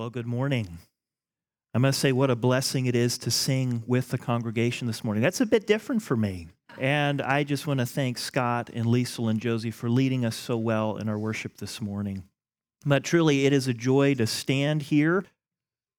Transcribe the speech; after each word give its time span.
Well, 0.00 0.08
good 0.08 0.26
morning. 0.26 0.78
I 1.74 1.78
must 1.78 2.00
say, 2.00 2.10
what 2.10 2.30
a 2.30 2.34
blessing 2.34 2.86
it 2.86 2.96
is 2.96 3.18
to 3.18 3.30
sing 3.30 3.82
with 3.86 4.08
the 4.08 4.16
congregation 4.16 4.86
this 4.86 5.04
morning. 5.04 5.22
That's 5.22 5.42
a 5.42 5.46
bit 5.46 5.66
different 5.66 6.00
for 6.00 6.16
me. 6.16 6.48
And 6.78 7.20
I 7.20 7.44
just 7.44 7.66
want 7.66 7.80
to 7.80 7.84
thank 7.84 8.16
Scott 8.16 8.70
and 8.72 8.86
Liesel 8.86 9.30
and 9.30 9.38
Josie 9.38 9.70
for 9.70 9.90
leading 9.90 10.24
us 10.24 10.36
so 10.36 10.56
well 10.56 10.96
in 10.96 11.10
our 11.10 11.18
worship 11.18 11.58
this 11.58 11.82
morning. 11.82 12.22
But 12.86 13.04
truly, 13.04 13.44
it 13.44 13.52
is 13.52 13.68
a 13.68 13.74
joy 13.74 14.14
to 14.14 14.26
stand 14.26 14.84
here 14.84 15.26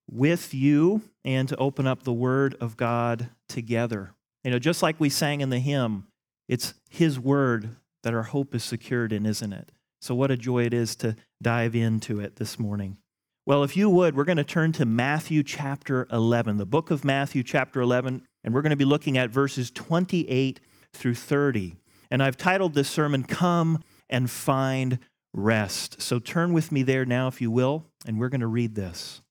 with 0.09 0.52
you 0.52 1.04
and 1.23 1.47
to 1.49 1.57
open 1.57 1.86
up 1.86 2.02
the 2.02 2.11
Word 2.11 2.55
of 2.59 2.77
God 2.77 3.29
together. 3.47 4.15
You 4.43 4.49
know, 4.49 4.57
just 4.57 4.81
like 4.81 4.99
we 4.99 5.09
sang 5.09 5.41
in 5.41 5.52
the 5.52 5.59
hymn, 5.59 6.07
it's 6.49 6.73
His 6.89 7.20
Word 7.20 7.75
that 8.02 8.15
our 8.15 8.23
hope 8.23 8.55
is 8.55 8.63
secured 8.63 9.13
in, 9.13 9.27
isn't 9.27 9.54
it? 9.54 9.71
So, 10.02 10.15
what 10.15 10.31
a 10.31 10.38
joy 10.38 10.63
it 10.63 10.73
is 10.73 10.95
to 10.95 11.15
dive 11.39 11.75
into 11.75 12.20
it 12.20 12.38
this 12.38 12.57
morning. 12.57 12.97
Well, 13.43 13.63
if 13.63 13.75
you 13.75 13.89
would, 13.89 14.15
we're 14.15 14.23
going 14.23 14.37
to 14.37 14.43
turn 14.43 14.71
to 14.73 14.85
Matthew 14.85 15.41
chapter 15.41 16.07
11, 16.11 16.57
the 16.57 16.66
book 16.66 16.91
of 16.91 17.03
Matthew 17.03 17.41
chapter 17.41 17.81
11, 17.81 18.21
and 18.43 18.53
we're 18.53 18.61
going 18.61 18.70
to 18.70 18.75
be 18.75 18.85
looking 18.85 19.17
at 19.17 19.31
verses 19.31 19.71
28 19.71 20.59
through 20.93 21.16
30. 21.16 21.75
And 22.11 22.21
I've 22.21 22.38
titled 22.38 22.75
this 22.75 22.88
sermon, 22.88 23.23
Come 23.23 23.83
and 24.11 24.30
Find 24.30 24.99
Rest. 25.33 26.03
So 26.03 26.19
turn 26.19 26.53
with 26.53 26.71
me 26.71 26.83
there 26.83 27.03
now, 27.03 27.27
if 27.27 27.41
you 27.41 27.49
will, 27.49 27.85
and 28.05 28.19
we're 28.19 28.30
going 28.30 28.41
to 28.41 28.47
read 28.47 28.75
this. 28.75 29.23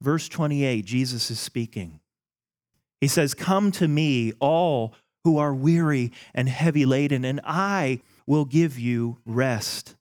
Verse 0.00 0.26
28, 0.26 0.82
Jesus 0.86 1.30
is 1.30 1.38
speaking. 1.38 2.00
He 3.02 3.08
says, 3.08 3.34
Come 3.34 3.70
to 3.72 3.86
me, 3.86 4.32
all 4.40 4.94
who 5.24 5.36
are 5.36 5.54
weary 5.54 6.10
and 6.34 6.48
heavy 6.48 6.86
laden, 6.86 7.22
and 7.26 7.42
I 7.44 8.00
will 8.26 8.46
give 8.46 8.78
you 8.78 9.18
rest. 9.26 9.94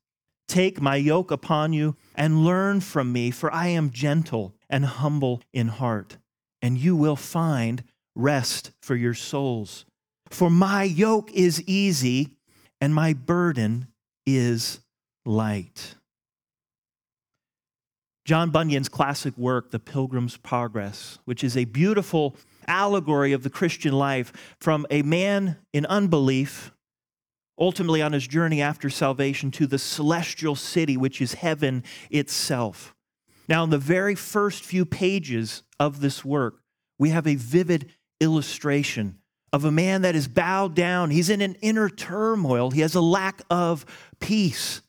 Take 0.53 0.79
my 0.79 0.97
yoke 0.97 1.31
upon 1.31 1.73
you 1.73 1.95
and 2.13 2.45
learn 2.45 2.79
from 2.79 3.11
me, 3.11 3.31
for 3.31 3.51
I 3.51 3.69
am 3.69 3.89
gentle 3.89 4.53
and 4.69 4.85
humble 4.85 5.41
in 5.51 5.67
heart, 5.67 6.17
and 6.61 6.77
you 6.77 6.95
will 6.95 7.15
find 7.15 7.83
rest 8.13 8.69
for 8.79 8.95
your 8.95 9.15
souls. 9.15 9.85
For 10.29 10.51
my 10.51 10.83
yoke 10.83 11.31
is 11.31 11.63
easy 11.63 12.37
and 12.79 12.93
my 12.93 13.13
burden 13.13 13.87
is 14.27 14.81
light. 15.25 15.95
John 18.23 18.51
Bunyan's 18.51 18.89
classic 18.89 19.35
work, 19.35 19.71
The 19.71 19.79
Pilgrim's 19.79 20.37
Progress, 20.37 21.17
which 21.25 21.43
is 21.43 21.57
a 21.57 21.65
beautiful 21.65 22.35
allegory 22.67 23.33
of 23.33 23.41
the 23.41 23.49
Christian 23.49 23.93
life 23.93 24.55
from 24.59 24.85
a 24.91 25.01
man 25.01 25.57
in 25.73 25.87
unbelief 25.87 26.71
ultimately 27.59 28.01
on 28.01 28.13
his 28.13 28.27
journey 28.27 28.61
after 28.61 28.89
salvation 28.89 29.51
to 29.51 29.67
the 29.67 29.77
celestial 29.77 30.55
city, 30.55 30.97
which 30.97 31.21
is 31.21 31.35
heaven 31.35 31.83
itself. 32.09 32.95
Now, 33.47 33.63
in 33.63 33.69
the 33.69 33.77
very 33.77 34.15
first 34.15 34.63
few 34.63 34.85
pages 34.85 35.63
of 35.79 35.99
this 35.99 36.23
work, 36.23 36.61
we 36.97 37.09
have 37.09 37.27
a 37.27 37.35
vivid 37.35 37.91
illustration 38.19 39.19
of 39.51 39.65
a 39.65 39.71
man 39.71 40.01
that 40.01 40.15
is 40.15 40.27
bowed 40.27 40.73
down. 40.73 41.11
He's 41.11 41.29
in 41.29 41.41
an 41.41 41.55
inner 41.61 41.89
turmoil, 41.89 42.71
he 42.71 42.81
has 42.81 42.95
a 42.95 43.01
lack 43.01 43.41
of 43.49 43.85
peace. 44.19 44.81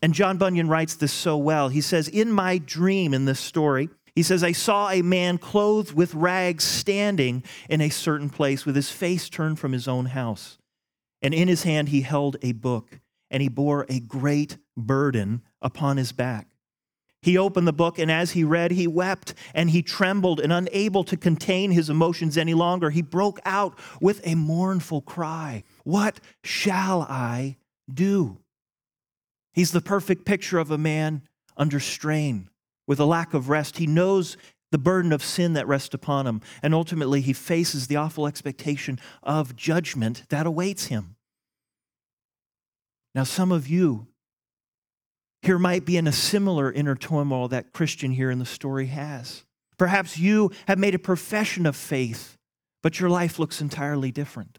And 0.00 0.14
John 0.14 0.38
Bunyan 0.38 0.68
writes 0.68 0.94
this 0.94 1.12
so 1.12 1.36
well. 1.36 1.68
He 1.70 1.80
says, 1.80 2.06
In 2.08 2.30
my 2.30 2.58
dream 2.58 3.12
in 3.12 3.24
this 3.24 3.40
story, 3.40 3.88
he 4.14 4.22
says, 4.22 4.44
I 4.44 4.52
saw 4.52 4.90
a 4.90 5.02
man 5.02 5.38
clothed 5.38 5.92
with 5.92 6.14
rags 6.14 6.64
standing 6.64 7.42
in 7.68 7.80
a 7.80 7.88
certain 7.88 8.30
place 8.30 8.64
with 8.64 8.76
his 8.76 8.90
face 8.90 9.28
turned 9.28 9.58
from 9.58 9.72
his 9.72 9.88
own 9.88 10.06
house. 10.06 10.58
And 11.22 11.34
in 11.34 11.48
his 11.48 11.64
hand 11.64 11.88
he 11.88 12.02
held 12.02 12.36
a 12.42 12.52
book, 12.52 13.00
and 13.30 13.42
he 13.42 13.48
bore 13.48 13.86
a 13.88 14.00
great 14.00 14.58
burden 14.76 15.42
upon 15.60 15.96
his 15.96 16.12
back. 16.12 16.48
He 17.20 17.36
opened 17.36 17.66
the 17.66 17.72
book, 17.72 17.98
and 17.98 18.10
as 18.10 18.32
he 18.32 18.44
read, 18.44 18.70
he 18.70 18.86
wept 18.86 19.34
and 19.52 19.70
he 19.70 19.82
trembled, 19.82 20.38
and 20.38 20.52
unable 20.52 21.02
to 21.04 21.16
contain 21.16 21.72
his 21.72 21.90
emotions 21.90 22.38
any 22.38 22.54
longer, 22.54 22.90
he 22.90 23.02
broke 23.02 23.40
out 23.44 23.76
with 24.00 24.24
a 24.24 24.36
mournful 24.36 25.02
cry 25.02 25.64
What 25.84 26.20
shall 26.44 27.02
I 27.02 27.56
do? 27.92 28.38
He's 29.52 29.72
the 29.72 29.80
perfect 29.80 30.24
picture 30.24 30.58
of 30.58 30.70
a 30.70 30.78
man 30.78 31.22
under 31.56 31.80
strain, 31.80 32.48
with 32.86 33.00
a 33.00 33.04
lack 33.04 33.34
of 33.34 33.48
rest. 33.48 33.78
He 33.78 33.88
knows 33.88 34.36
the 34.70 34.78
burden 34.78 35.12
of 35.12 35.22
sin 35.22 35.54
that 35.54 35.66
rests 35.66 35.94
upon 35.94 36.26
him. 36.26 36.40
And 36.62 36.74
ultimately, 36.74 37.20
he 37.20 37.32
faces 37.32 37.86
the 37.86 37.96
awful 37.96 38.26
expectation 38.26 38.98
of 39.22 39.56
judgment 39.56 40.24
that 40.28 40.46
awaits 40.46 40.86
him. 40.86 41.16
Now, 43.14 43.24
some 43.24 43.50
of 43.50 43.68
you 43.68 44.08
here 45.42 45.58
might 45.58 45.84
be 45.84 45.96
in 45.96 46.06
a 46.06 46.12
similar 46.12 46.70
inner 46.70 46.94
turmoil 46.94 47.48
that 47.48 47.72
Christian 47.72 48.12
here 48.12 48.30
in 48.30 48.38
the 48.38 48.44
story 48.44 48.86
has. 48.86 49.44
Perhaps 49.78 50.18
you 50.18 50.50
have 50.66 50.78
made 50.78 50.94
a 50.94 50.98
profession 50.98 51.64
of 51.64 51.76
faith, 51.76 52.36
but 52.82 52.98
your 52.98 53.08
life 53.08 53.38
looks 53.38 53.60
entirely 53.60 54.10
different. 54.10 54.58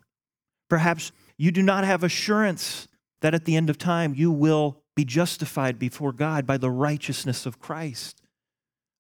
Perhaps 0.70 1.12
you 1.38 1.52
do 1.52 1.62
not 1.62 1.84
have 1.84 2.04
assurance 2.04 2.88
that 3.22 3.34
at 3.34 3.46
the 3.46 3.56
end 3.56 3.70
of 3.70 3.78
time 3.78 4.14
you 4.16 4.32
will 4.32 4.82
be 4.96 5.04
justified 5.04 5.78
before 5.78 6.14
God 6.14 6.46
by 6.46 6.58
the 6.58 6.72
righteousness 6.72 7.46
of 7.46 7.60
Christ. 7.60 8.19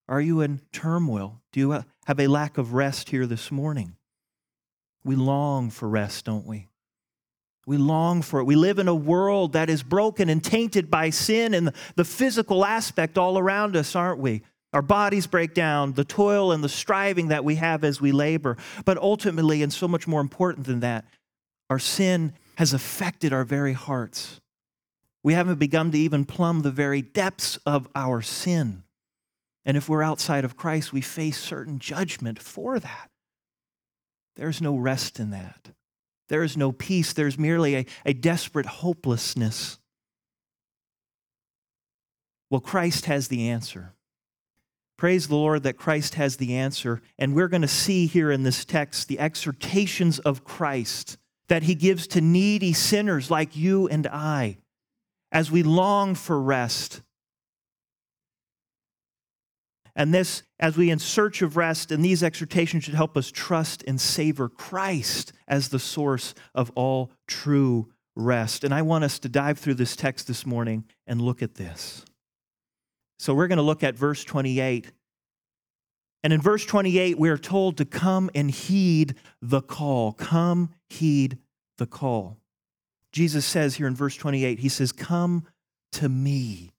Are 0.10 0.20
you 0.20 0.42
in 0.42 0.60
turmoil? 0.74 1.40
Do 1.52 1.60
you 1.60 1.72
uh, 1.72 1.84
have 2.06 2.20
a 2.20 2.26
lack 2.26 2.58
of 2.58 2.74
rest 2.74 3.12
here 3.12 3.28
this 3.28 3.52
morning? 3.52 3.96
We 5.04 5.16
long 5.16 5.70
for 5.70 5.88
rest, 5.88 6.26
don't 6.26 6.48
we? 6.48 6.68
We 7.68 7.78
long 7.78 8.24
for 8.24 8.40
it. 8.40 8.46
We 8.46 8.56
live 8.56 8.80
in 8.80 8.88
a 8.88 8.96
world 8.96 9.54
that 9.54 9.70
is 9.70 9.84
broken 9.84 10.28
and 10.28 10.44
tainted 10.44 10.90
by 10.90 11.12
sin 11.12 11.54
and 11.54 11.72
the 11.96 12.04
physical 12.04 12.66
aspect 12.66 13.20
all 13.20 13.38
around 13.38 13.76
us, 13.76 13.96
aren't 13.96 14.20
we? 14.20 14.42
Our 14.74 14.82
bodies 14.82 15.28
break 15.28 15.54
down, 15.54 15.94
the 15.94 16.04
toil 16.04 16.52
and 16.52 16.64
the 16.64 16.70
striving 16.70 17.28
that 17.28 17.46
we 17.46 17.56
have 17.56 17.84
as 17.84 18.02
we 18.02 18.12
labor. 18.12 18.58
But 18.86 18.98
ultimately, 18.98 19.62
and 19.62 19.72
so 19.72 19.88
much 19.88 20.08
more 20.08 20.22
important 20.22 20.66
than 20.66 20.80
that, 20.80 21.06
our 21.70 21.80
sin 21.80 22.34
has 22.56 22.74
affected 22.74 23.32
our 23.32 23.44
very 23.44 23.74
hearts. 23.74 24.42
We 25.22 25.34
haven't 25.34 25.60
begun 25.60 25.92
to 25.92 26.00
even 26.00 26.26
plumb 26.26 26.64
the 26.64 26.72
very 26.72 27.04
depths 27.04 27.58
of 27.68 27.88
our 27.94 28.24
sin. 28.24 28.84
And 29.66 29.78
if 29.78 29.90
we're 29.90 30.04
outside 30.04 30.46
of 30.46 30.58
Christ, 30.58 30.94
we 30.94 31.02
face 31.02 31.38
certain 31.38 31.80
judgment 31.80 32.42
for 32.42 32.80
that. 32.80 33.10
There's 34.36 34.62
no 34.62 34.78
rest 34.78 35.20
in 35.20 35.32
that. 35.32 35.72
There 36.30 36.44
is 36.44 36.56
no 36.56 36.72
peace. 36.72 37.12
There's 37.12 37.38
merely 37.38 37.76
a, 37.76 37.86
a 38.06 38.14
desperate 38.14 38.68
hopelessness. 38.68 39.80
Well, 42.50 42.62
Christ 42.62 43.06
has 43.06 43.28
the 43.28 43.50
answer. 43.50 43.94
Praise 44.98 45.28
the 45.28 45.36
Lord 45.36 45.64
that 45.64 45.78
Christ 45.78 46.16
has 46.16 46.38
the 46.38 46.56
answer. 46.56 47.02
And 47.18 47.34
we're 47.34 47.48
going 47.48 47.62
to 47.62 47.68
see 47.68 48.06
here 48.06 48.32
in 48.32 48.44
this 48.44 48.66
text 48.66 49.08
the 49.08 49.20
exhortations 49.20 50.20
of 50.20 50.44
Christ 50.44 51.18
that 51.48 51.64
he 51.64 51.76
gives 51.76 52.08
to 52.08 52.22
needy 52.22 52.74
sinners 52.74 53.32
like 53.32 53.56
you 53.56 53.88
and 53.88 54.08
I 54.08 54.58
as 55.32 55.52
we 55.52 55.64
long 55.64 56.16
for 56.16 56.42
rest 56.42 57.02
and 60.00 60.14
this, 60.14 60.44
as 60.62 60.78
we 60.78 60.92
in 60.92 60.98
search 60.98 61.42
of 61.42 61.58
rest, 61.58 61.92
and 61.92 62.04
these 62.04 62.24
exhortations 62.24 62.86
should 62.86 62.94
help 62.94 63.18
us 63.18 63.30
trust 63.30 63.84
and 63.86 64.00
savor 64.00 64.48
Christ 64.48 65.34
as 65.46 65.68
the 65.68 65.78
source 65.78 66.34
of 66.56 66.72
all 66.74 67.12
true 67.28 67.90
rest. 68.16 68.64
And 68.64 68.74
I 68.74 68.82
want 68.82 69.04
us 69.04 69.20
to 69.20 69.28
dive 69.28 69.60
through 69.60 69.74
this 69.74 69.98
text 69.98 70.26
this 70.26 70.46
morning 70.46 70.86
and 71.06 71.22
look 71.22 71.44
at 71.44 71.56
this. 71.56 72.06
So 73.20 73.34
we're 73.34 73.50
going 73.50 73.58
to 73.58 73.62
look 73.62 73.84
at 73.84 73.98
verse 73.98 74.24
28. 74.24 74.90
And 76.24 76.32
in 76.32 76.40
verse 76.40 76.66
28, 76.66 77.20
we 77.20 77.28
are 77.28 77.38
told 77.38 77.76
to 77.76 77.86
come 77.86 78.30
and 78.34 78.50
heed 78.50 79.16
the 79.42 79.62
call. 79.62 80.14
Come, 80.14 80.70
heed 80.90 81.40
the 81.78 81.88
call. 81.88 82.38
Jesus 83.12 83.46
says 83.46 83.76
here 83.76 83.88
in 83.88 83.96
verse 83.96 84.16
28, 84.16 84.60
He 84.60 84.70
says, 84.70 84.94
Come 84.94 85.46
to 85.92 86.08
me. 86.08 86.72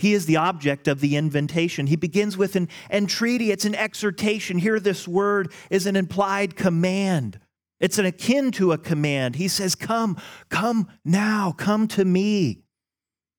He 0.00 0.14
is 0.14 0.24
the 0.24 0.38
object 0.38 0.88
of 0.88 1.00
the 1.00 1.14
invitation. 1.14 1.86
He 1.86 1.94
begins 1.94 2.38
with 2.38 2.56
an 2.56 2.70
entreaty, 2.90 3.50
it's 3.50 3.66
an 3.66 3.74
exhortation. 3.74 4.56
Here, 4.56 4.80
this 4.80 5.06
word 5.06 5.52
is 5.68 5.84
an 5.84 5.94
implied 5.94 6.56
command. 6.56 7.38
It's 7.80 7.98
an 7.98 8.06
akin 8.06 8.50
to 8.52 8.72
a 8.72 8.78
command. 8.78 9.36
He 9.36 9.46
says, 9.46 9.74
Come, 9.74 10.16
come 10.48 10.88
now, 11.04 11.52
come 11.52 11.86
to 11.88 12.06
me. 12.06 12.62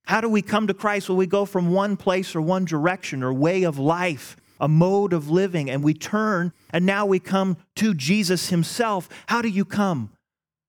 How 0.06 0.22
do 0.22 0.30
we 0.30 0.44
come 0.44 0.68
to 0.68 0.76
Christ? 0.76 1.10
Well, 1.10 1.18
we 1.18 1.26
go 1.26 1.46
from 1.46 1.72
one 1.72 1.98
place 1.98 2.36
or 2.36 2.42
one 2.42 2.66
direction 2.66 3.24
or 3.24 3.34
way 3.34 3.64
of 3.64 3.80
life, 3.80 4.38
a 4.60 4.68
mode 4.68 5.14
of 5.14 5.32
living, 5.32 5.68
and 5.68 5.84
we 5.84 5.96
turn, 5.96 6.54
and 6.72 6.86
now 6.86 7.08
we 7.08 7.18
come 7.18 7.58
to 7.78 7.96
Jesus 7.96 8.50
Himself. 8.50 9.10
How 9.26 9.42
do 9.42 9.50
you 9.50 9.66
come? 9.66 10.12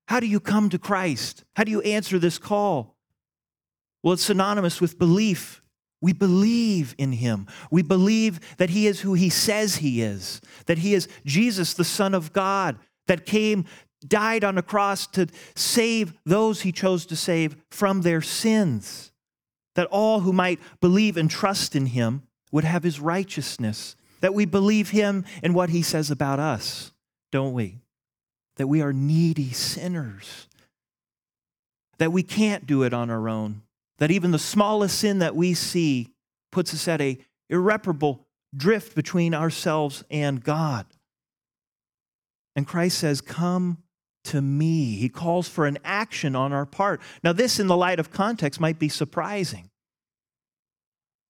How 0.08 0.20
do 0.20 0.26
you 0.26 0.40
come 0.40 0.70
to 0.70 0.78
Christ? 0.78 1.44
How 1.54 1.64
do 1.64 1.70
you 1.70 1.82
answer 1.82 2.18
this 2.18 2.38
call? 2.38 2.96
Well, 4.02 4.14
it's 4.14 4.24
synonymous 4.24 4.80
with 4.80 4.98
belief 4.98 5.61
we 6.02 6.12
believe 6.12 6.94
in 6.98 7.12
him. 7.12 7.46
We 7.70 7.80
believe 7.80 8.40
that 8.58 8.70
he 8.70 8.86
is 8.86 9.00
who 9.00 9.14
he 9.14 9.30
says 9.30 9.76
he 9.76 10.02
is, 10.02 10.42
that 10.66 10.78
he 10.78 10.92
is 10.92 11.08
Jesus, 11.24 11.72
the 11.72 11.84
Son 11.84 12.12
of 12.14 12.34
God, 12.34 12.76
that 13.06 13.24
came, 13.24 13.64
died 14.06 14.44
on 14.44 14.58
a 14.58 14.62
cross 14.62 15.06
to 15.06 15.28
save 15.54 16.12
those 16.26 16.62
he 16.62 16.72
chose 16.72 17.06
to 17.06 17.16
save 17.16 17.56
from 17.70 18.02
their 18.02 18.20
sins. 18.20 19.12
that 19.74 19.86
all 19.86 20.20
who 20.20 20.32
might 20.32 20.60
believe 20.80 21.16
and 21.16 21.30
trust 21.30 21.74
in 21.74 21.86
him 21.86 22.22
would 22.50 22.64
have 22.64 22.82
his 22.82 23.00
righteousness, 23.00 23.96
that 24.20 24.34
we 24.34 24.44
believe 24.44 24.90
him 24.90 25.24
and 25.42 25.54
what 25.54 25.70
he 25.70 25.82
says 25.82 26.10
about 26.10 26.38
us, 26.38 26.92
don't 27.30 27.54
we? 27.54 27.80
That 28.56 28.66
we 28.66 28.82
are 28.82 28.92
needy 28.92 29.50
sinners, 29.52 30.48
that 31.98 32.12
we 32.12 32.22
can't 32.22 32.66
do 32.66 32.82
it 32.82 32.92
on 32.92 33.10
our 33.10 33.28
own, 33.28 33.62
that 33.98 34.10
even 34.10 34.30
the 34.30 34.38
smallest 34.38 34.98
sin 34.98 35.18
that 35.20 35.36
we 35.36 35.54
see 35.54 36.08
puts 36.50 36.74
us 36.74 36.88
at 36.88 37.00
a 37.00 37.18
irreparable 37.48 38.26
drift 38.56 38.94
between 38.94 39.34
ourselves 39.34 40.04
and 40.10 40.42
God. 40.42 40.86
And 42.54 42.66
Christ 42.66 42.98
says, 42.98 43.20
Come 43.20 43.78
to 44.24 44.40
me. 44.40 44.96
He 44.96 45.08
calls 45.08 45.48
for 45.48 45.66
an 45.66 45.78
action 45.84 46.36
on 46.36 46.52
our 46.52 46.66
part. 46.66 47.00
Now, 47.24 47.32
this, 47.32 47.58
in 47.58 47.66
the 47.66 47.76
light 47.76 47.98
of 47.98 48.10
context, 48.10 48.60
might 48.60 48.78
be 48.78 48.88
surprising. 48.88 49.70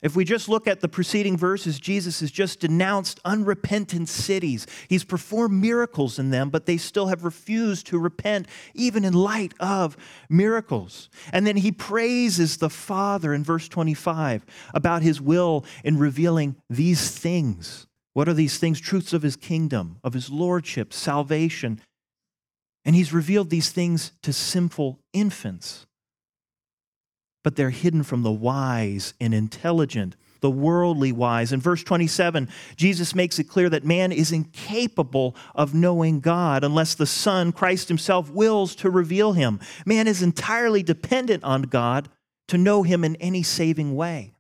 If 0.03 0.17
we 0.17 0.25
just 0.25 0.49
look 0.49 0.67
at 0.67 0.81
the 0.81 0.89
preceding 0.89 1.37
verses, 1.37 1.79
Jesus 1.79 2.19
has 2.21 2.33
just 2.33 2.59
denounced 2.59 3.21
unrepentant 3.25 4.09
cities. 4.09 4.67
He's 4.89 5.05
performed 5.05 5.61
miracles 5.61 6.19
in 6.19 6.31
them, 6.31 6.51
but 6.51 6.67
they 6.67 6.77
still 6.77 7.07
have 7.07 7.23
refused 7.23 7.87
to 7.87 7.99
repent, 8.01 8.49
even 8.75 9.05
in 9.05 9.13
light 9.13 9.55
of 9.61 9.97
miracles. 10.29 11.09
And 11.33 11.47
then 11.47 11.57
he 11.57 11.71
praises 11.71 12.57
the 12.57 12.69
Father 12.69 13.33
in 13.33 13.45
verse 13.45 13.69
25 13.69 14.45
about 14.75 15.03
his 15.03 15.21
will 15.21 15.65
in 15.85 15.99
revealing 15.99 16.57
these 16.69 17.11
things. 17.11 17.87
What 18.13 18.29
are 18.29 18.35
these 18.35 18.59
things? 18.59 18.81
Truths 18.81 19.13
of 19.13 19.23
his 19.23 19.37
kingdom, 19.37 19.99
of 20.03 20.15
his 20.15 20.31
lordship, 20.31 20.93
salvation. 20.93 21.81
And 22.85 22.97
he's 22.97 23.13
revealed 23.13 23.51
these 23.51 23.71
things 23.71 24.11
to 24.23 24.33
sinful 24.33 24.99
infants 25.13 25.87
but 27.43 27.57
they're 27.57 27.71
hidden 27.71 28.03
from 28.03 28.23
the 28.23 28.33
wise 28.33 29.15
and 29.21 29.35
intelligent, 29.35 30.17
the 30.41 30.51
worldly 30.51 31.13
wise. 31.13 31.53
In 31.53 31.61
verse 31.61 31.83
27, 31.83 32.49
Jesus 32.77 33.15
makes 33.15 33.39
it 33.39 33.45
clear 33.45 33.69
that 33.71 33.85
man 33.85 34.13
is 34.13 34.33
incapable 34.33 35.37
of 35.55 35.75
knowing 35.75 36.21
God 36.21 36.65
unless 36.65 36.95
the 36.95 37.07
Son, 37.07 37.53
Christ 37.53 37.89
Himself, 37.89 38.31
wills 38.31 38.75
to 38.77 38.91
reveal 38.91 39.33
Him. 39.33 39.61
Man 39.87 40.07
is 40.07 40.23
entirely 40.23 40.83
dependent 40.83 41.45
on 41.45 41.63
God 41.63 42.09
to 42.49 42.59
know 42.59 42.83
Him 42.83 43.05
in 43.05 43.17
any 43.17 43.43
saving 43.43 43.95
way. 43.95 44.35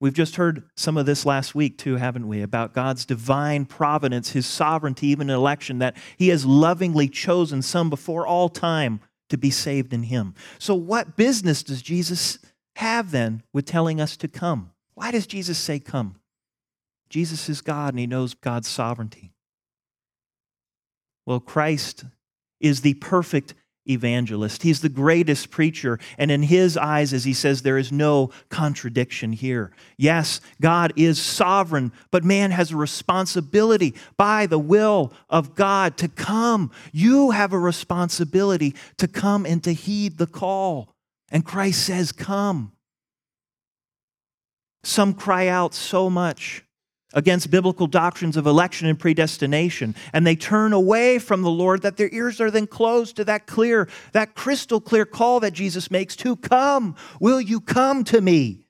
We've 0.00 0.14
just 0.14 0.36
heard 0.36 0.62
some 0.76 0.96
of 0.96 1.06
this 1.06 1.26
last 1.26 1.56
week, 1.56 1.76
too, 1.76 1.96
haven't 1.96 2.28
we? 2.28 2.40
About 2.40 2.72
God's 2.72 3.04
divine 3.04 3.64
providence, 3.64 4.30
His 4.30 4.46
sovereignty, 4.46 5.08
even 5.08 5.28
in 5.28 5.34
election, 5.34 5.80
that 5.80 5.96
He 6.16 6.28
has 6.28 6.46
lovingly 6.46 7.08
chosen 7.08 7.62
some 7.62 7.90
before 7.90 8.26
all 8.26 8.48
time 8.48 9.00
to 9.28 9.36
be 9.36 9.50
saved 9.50 9.92
in 9.92 10.04
him. 10.04 10.34
So, 10.58 10.74
what 10.74 11.16
business 11.16 11.62
does 11.62 11.82
Jesus 11.82 12.38
have 12.76 13.10
then 13.10 13.42
with 13.52 13.66
telling 13.66 14.00
us 14.00 14.16
to 14.18 14.28
come? 14.28 14.72
Why 14.94 15.10
does 15.10 15.26
Jesus 15.26 15.58
say 15.58 15.78
come? 15.78 16.20
Jesus 17.08 17.48
is 17.48 17.60
God 17.60 17.94
and 17.94 17.98
he 17.98 18.06
knows 18.06 18.34
God's 18.34 18.68
sovereignty. 18.68 19.32
Well, 21.26 21.40
Christ 21.40 22.04
is 22.60 22.80
the 22.80 22.94
perfect 22.94 23.54
evangelist. 23.88 24.62
He's 24.62 24.80
the 24.80 24.88
greatest 24.88 25.50
preacher. 25.50 25.98
And 26.16 26.30
in 26.30 26.42
his 26.42 26.76
eyes, 26.76 27.12
as 27.12 27.24
he 27.24 27.32
says, 27.32 27.62
there 27.62 27.78
is 27.78 27.90
no 27.90 28.30
contradiction 28.48 29.32
here. 29.32 29.72
Yes, 29.96 30.40
God 30.60 30.92
is 30.96 31.20
sovereign, 31.20 31.92
but 32.10 32.24
man 32.24 32.50
has 32.50 32.72
a 32.72 32.76
responsibility 32.76 33.94
by 34.16 34.46
the 34.46 34.58
will 34.58 35.12
of 35.28 35.54
God 35.54 35.96
to 35.98 36.08
come. 36.08 36.70
You 36.92 37.30
have 37.30 37.52
a 37.52 37.58
responsibility 37.58 38.74
to 38.98 39.08
come 39.08 39.46
and 39.46 39.62
to 39.64 39.72
heed 39.72 40.18
the 40.18 40.26
call. 40.26 40.94
And 41.30 41.44
Christ 41.44 41.84
says, 41.84 42.12
Come. 42.12 42.72
Some 44.84 45.12
cry 45.12 45.48
out 45.48 45.74
so 45.74 46.08
much 46.08 46.64
against 47.14 47.50
biblical 47.50 47.86
doctrines 47.86 48.36
of 48.36 48.46
election 48.46 48.86
and 48.86 48.98
predestination 48.98 49.94
and 50.12 50.26
they 50.26 50.36
turn 50.36 50.74
away 50.74 51.18
from 51.18 51.40
the 51.40 51.50
lord 51.50 51.80
that 51.80 51.96
their 51.96 52.10
ears 52.12 52.38
are 52.38 52.50
then 52.50 52.66
closed 52.66 53.16
to 53.16 53.24
that 53.24 53.46
clear 53.46 53.88
that 54.12 54.34
crystal 54.34 54.80
clear 54.80 55.06
call 55.06 55.40
that 55.40 55.52
jesus 55.52 55.90
makes 55.90 56.16
to 56.16 56.36
come. 56.36 56.96
Will 57.20 57.40
you 57.40 57.60
come 57.60 58.04
to 58.04 58.20
me? 58.20 58.66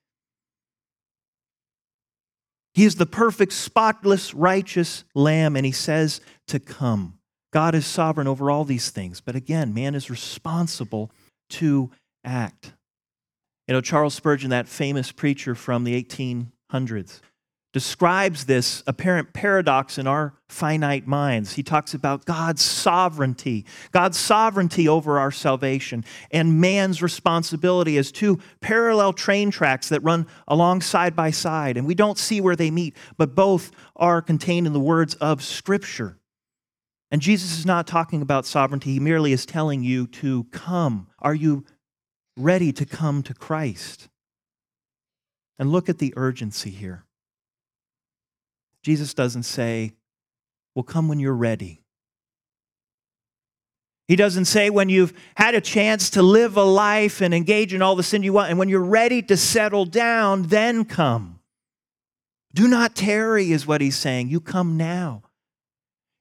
He 2.74 2.84
is 2.84 2.96
the 2.96 3.06
perfect 3.06 3.52
spotless 3.52 4.34
righteous 4.34 5.04
lamb 5.14 5.56
and 5.56 5.66
he 5.66 5.72
says 5.72 6.20
to 6.46 6.60
come. 6.60 7.18
God 7.52 7.74
is 7.74 7.86
sovereign 7.86 8.28
over 8.28 8.50
all 8.50 8.64
these 8.64 8.90
things 8.90 9.20
but 9.20 9.34
again 9.34 9.74
man 9.74 9.94
is 9.94 10.10
responsible 10.10 11.10
to 11.50 11.90
act. 12.24 12.72
You 13.66 13.74
know 13.74 13.80
charles 13.80 14.14
spurgeon 14.14 14.50
that 14.50 14.68
famous 14.68 15.12
preacher 15.12 15.54
from 15.54 15.84
the 15.84 16.02
1800s 16.02 17.20
describes 17.72 18.46
this 18.46 18.82
apparent 18.86 19.32
paradox 19.34 19.98
in 19.98 20.06
our 20.06 20.34
finite 20.48 21.06
minds. 21.06 21.52
He 21.52 21.62
talks 21.62 21.92
about 21.92 22.24
God's 22.24 22.62
sovereignty, 22.62 23.66
God's 23.92 24.18
sovereignty 24.18 24.88
over 24.88 25.18
our 25.18 25.30
salvation, 25.30 26.04
and 26.30 26.60
man's 26.60 27.02
responsibility 27.02 27.98
as 27.98 28.10
two 28.10 28.38
parallel 28.60 29.12
train 29.12 29.50
tracks 29.50 29.90
that 29.90 30.02
run 30.02 30.26
along 30.46 30.80
side 30.80 31.14
by 31.14 31.30
side. 31.30 31.76
And 31.76 31.86
we 31.86 31.94
don't 31.94 32.16
see 32.16 32.40
where 32.40 32.56
they 32.56 32.70
meet, 32.70 32.96
but 33.18 33.34
both 33.34 33.70
are 33.96 34.22
contained 34.22 34.66
in 34.66 34.72
the 34.72 34.80
words 34.80 35.14
of 35.16 35.42
Scripture. 35.42 36.16
And 37.10 37.20
Jesus 37.20 37.58
is 37.58 37.66
not 37.66 37.86
talking 37.86 38.22
about 38.22 38.46
sovereignty, 38.46 38.94
he 38.94 39.00
merely 39.00 39.32
is 39.32 39.44
telling 39.44 39.82
you 39.82 40.06
to 40.06 40.44
come. 40.44 41.08
Are 41.18 41.34
you 41.34 41.66
ready 42.36 42.72
to 42.72 42.86
come 42.86 43.22
to 43.24 43.34
Christ? 43.34 44.08
And 45.58 45.70
look 45.70 45.88
at 45.88 45.98
the 45.98 46.14
urgency 46.16 46.70
here. 46.70 47.04
Jesus 48.88 49.12
doesn't 49.12 49.42
say, 49.42 49.92
Well, 50.74 50.82
come 50.82 51.08
when 51.08 51.20
you're 51.20 51.34
ready. 51.34 51.82
He 54.06 54.16
doesn't 54.16 54.46
say 54.46 54.70
when 54.70 54.88
you've 54.88 55.12
had 55.36 55.54
a 55.54 55.60
chance 55.60 56.08
to 56.08 56.22
live 56.22 56.56
a 56.56 56.62
life 56.62 57.20
and 57.20 57.34
engage 57.34 57.74
in 57.74 57.82
all 57.82 57.96
the 57.96 58.02
sin 58.02 58.22
you 58.22 58.32
want, 58.32 58.48
and 58.48 58.58
when 58.58 58.70
you're 58.70 58.80
ready 58.80 59.20
to 59.20 59.36
settle 59.36 59.84
down, 59.84 60.44
then 60.44 60.86
come. 60.86 61.40
Do 62.54 62.66
not 62.66 62.94
tarry, 62.94 63.52
is 63.52 63.66
what 63.66 63.82
he's 63.82 63.98
saying. 63.98 64.30
You 64.30 64.40
come 64.40 64.78
now. 64.78 65.24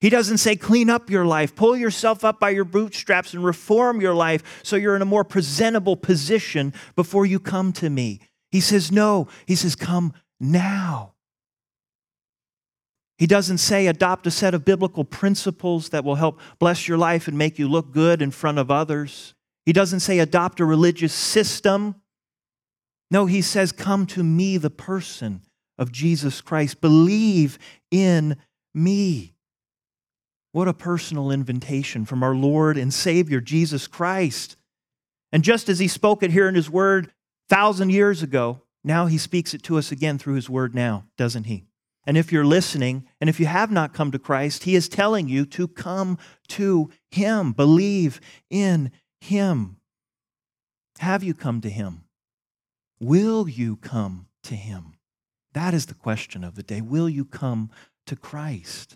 He 0.01 0.09
doesn't 0.09 0.39
say 0.39 0.57
clean 0.57 0.89
up 0.89 1.09
your 1.09 1.25
life, 1.25 1.55
pull 1.55 1.77
yourself 1.77 2.25
up 2.25 2.37
by 2.37 2.49
your 2.49 2.65
bootstraps 2.65 3.33
and 3.33 3.45
reform 3.45 4.01
your 4.01 4.13
life 4.13 4.59
so 4.61 4.75
you're 4.75 4.97
in 4.97 5.01
a 5.01 5.05
more 5.05 5.23
presentable 5.23 5.95
position 5.95 6.73
before 6.97 7.25
you 7.25 7.39
come 7.39 7.71
to 7.71 7.89
me. 7.89 8.19
He 8.51 8.59
says, 8.59 8.91
no. 8.91 9.29
He 9.45 9.55
says, 9.55 9.77
come 9.77 10.11
now. 10.37 11.13
He 13.17 13.25
doesn't 13.25 13.57
say 13.57 13.87
adopt 13.87 14.27
a 14.27 14.31
set 14.31 14.53
of 14.53 14.63
biblical 14.63 15.03
principles 15.03 15.89
that 15.89 16.03
will 16.03 16.15
help 16.15 16.39
bless 16.59 16.87
your 16.87 16.97
life 16.97 17.27
and 17.27 17.37
make 17.37 17.57
you 17.57 17.67
look 17.67 17.91
good 17.91 18.21
in 18.21 18.31
front 18.31 18.59
of 18.59 18.69
others. 18.69 19.33
He 19.65 19.73
doesn't 19.73 20.01
say 20.01 20.19
adopt 20.19 20.59
a 20.59 20.65
religious 20.65 21.13
system. 21.13 21.95
No, 23.09 23.25
he 23.25 23.41
says 23.41 23.71
come 23.71 24.05
to 24.07 24.23
me, 24.23 24.57
the 24.57 24.69
person 24.69 25.41
of 25.77 25.91
Jesus 25.91 26.41
Christ. 26.41 26.79
Believe 26.79 27.57
in 27.89 28.37
me. 28.73 29.33
What 30.51 30.67
a 30.67 30.73
personal 30.73 31.31
invitation 31.31 32.05
from 32.05 32.23
our 32.23 32.35
Lord 32.35 32.77
and 32.77 32.93
Savior, 32.93 33.41
Jesus 33.41 33.87
Christ. 33.87 34.57
And 35.31 35.43
just 35.43 35.69
as 35.69 35.79
he 35.79 35.87
spoke 35.87 36.23
it 36.23 36.31
here 36.31 36.47
in 36.47 36.55
his 36.55 36.69
word 36.69 37.11
thousand 37.49 37.89
years 37.91 38.23
ago, 38.23 38.61
now 38.83 39.07
he 39.07 39.17
speaks 39.17 39.53
it 39.53 39.63
to 39.63 39.77
us 39.77 39.91
again 39.91 40.17
through 40.17 40.35
his 40.35 40.49
word 40.49 40.73
now, 40.73 41.05
doesn't 41.17 41.45
he? 41.45 41.65
And 42.07 42.17
if 42.17 42.31
you're 42.31 42.45
listening, 42.45 43.05
and 43.19 43.29
if 43.29 43.37
you 43.37 43.47
have 43.47 43.69
not 43.69 43.93
come 43.93 44.11
to 44.11 44.17
Christ, 44.17 44.63
He 44.63 44.75
is 44.75 44.87
telling 44.87 45.27
you 45.27 45.45
to 45.47 45.67
come 45.67 46.17
to 46.47 46.89
Him, 47.11 47.51
believe 47.51 48.21
in 48.49 48.91
Him. 49.19 49.75
Have 50.99 51.21
you 51.21 51.33
come 51.33 51.59
to 51.61 51.69
Him? 51.69 52.05
Will 53.01 53.49
you 53.49 53.75
come 53.75 54.27
to 54.43 54.55
Him? 54.55 54.93
That 55.51 55.73
is 55.73 55.87
the 55.87 55.93
question 55.93 56.45
of 56.45 56.55
the 56.55 56.63
day. 56.63 56.79
Will 56.79 57.09
you 57.09 57.25
come 57.25 57.71
to 58.05 58.15
Christ? 58.15 58.95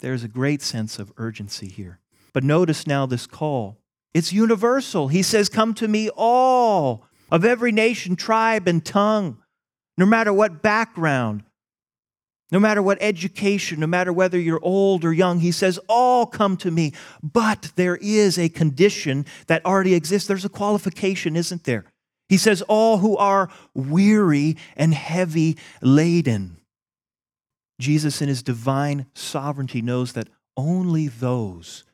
There's 0.00 0.22
a 0.22 0.28
great 0.28 0.60
sense 0.60 0.98
of 0.98 1.12
urgency 1.16 1.68
here. 1.68 1.98
But 2.34 2.44
notice 2.44 2.86
now 2.86 3.06
this 3.06 3.26
call. 3.26 3.78
It's 4.12 4.34
universal. 4.34 5.08
He 5.08 5.22
says, 5.22 5.48
Come 5.48 5.72
to 5.74 5.88
me, 5.88 6.10
all 6.14 7.06
of 7.30 7.42
every 7.42 7.72
nation, 7.72 8.16
tribe, 8.16 8.68
and 8.68 8.84
tongue, 8.84 9.38
no 9.96 10.04
matter 10.04 10.32
what 10.32 10.62
background, 10.62 11.44
no 12.52 12.58
matter 12.58 12.82
what 12.82 12.98
education, 13.00 13.80
no 13.80 13.86
matter 13.86 14.12
whether 14.12 14.38
you're 14.38 14.62
old 14.62 15.04
or 15.04 15.12
young, 15.12 15.40
he 15.40 15.52
says, 15.52 15.78
All 15.88 16.26
come 16.26 16.56
to 16.58 16.70
me. 16.70 16.92
But 17.22 17.72
there 17.76 17.96
is 17.96 18.38
a 18.38 18.48
condition 18.48 19.24
that 19.46 19.64
already 19.64 19.94
exists. 19.94 20.26
There's 20.26 20.44
a 20.44 20.50
qualification, 20.50 21.36
isn't 21.36 21.64
there? 21.64 21.84
He 22.28 22.36
says, 22.36 22.62
All 22.62 22.98
who 22.98 23.16
are 23.16 23.50
weary 23.74 24.56
and 24.76 24.92
heavy 24.92 25.58
laden. 25.80 26.56
Jesus, 27.80 28.20
in 28.20 28.28
his 28.28 28.42
divine 28.42 29.06
sovereignty, 29.14 29.80
knows 29.80 30.12
that 30.12 30.28
only 30.56 31.08
those 31.08 31.84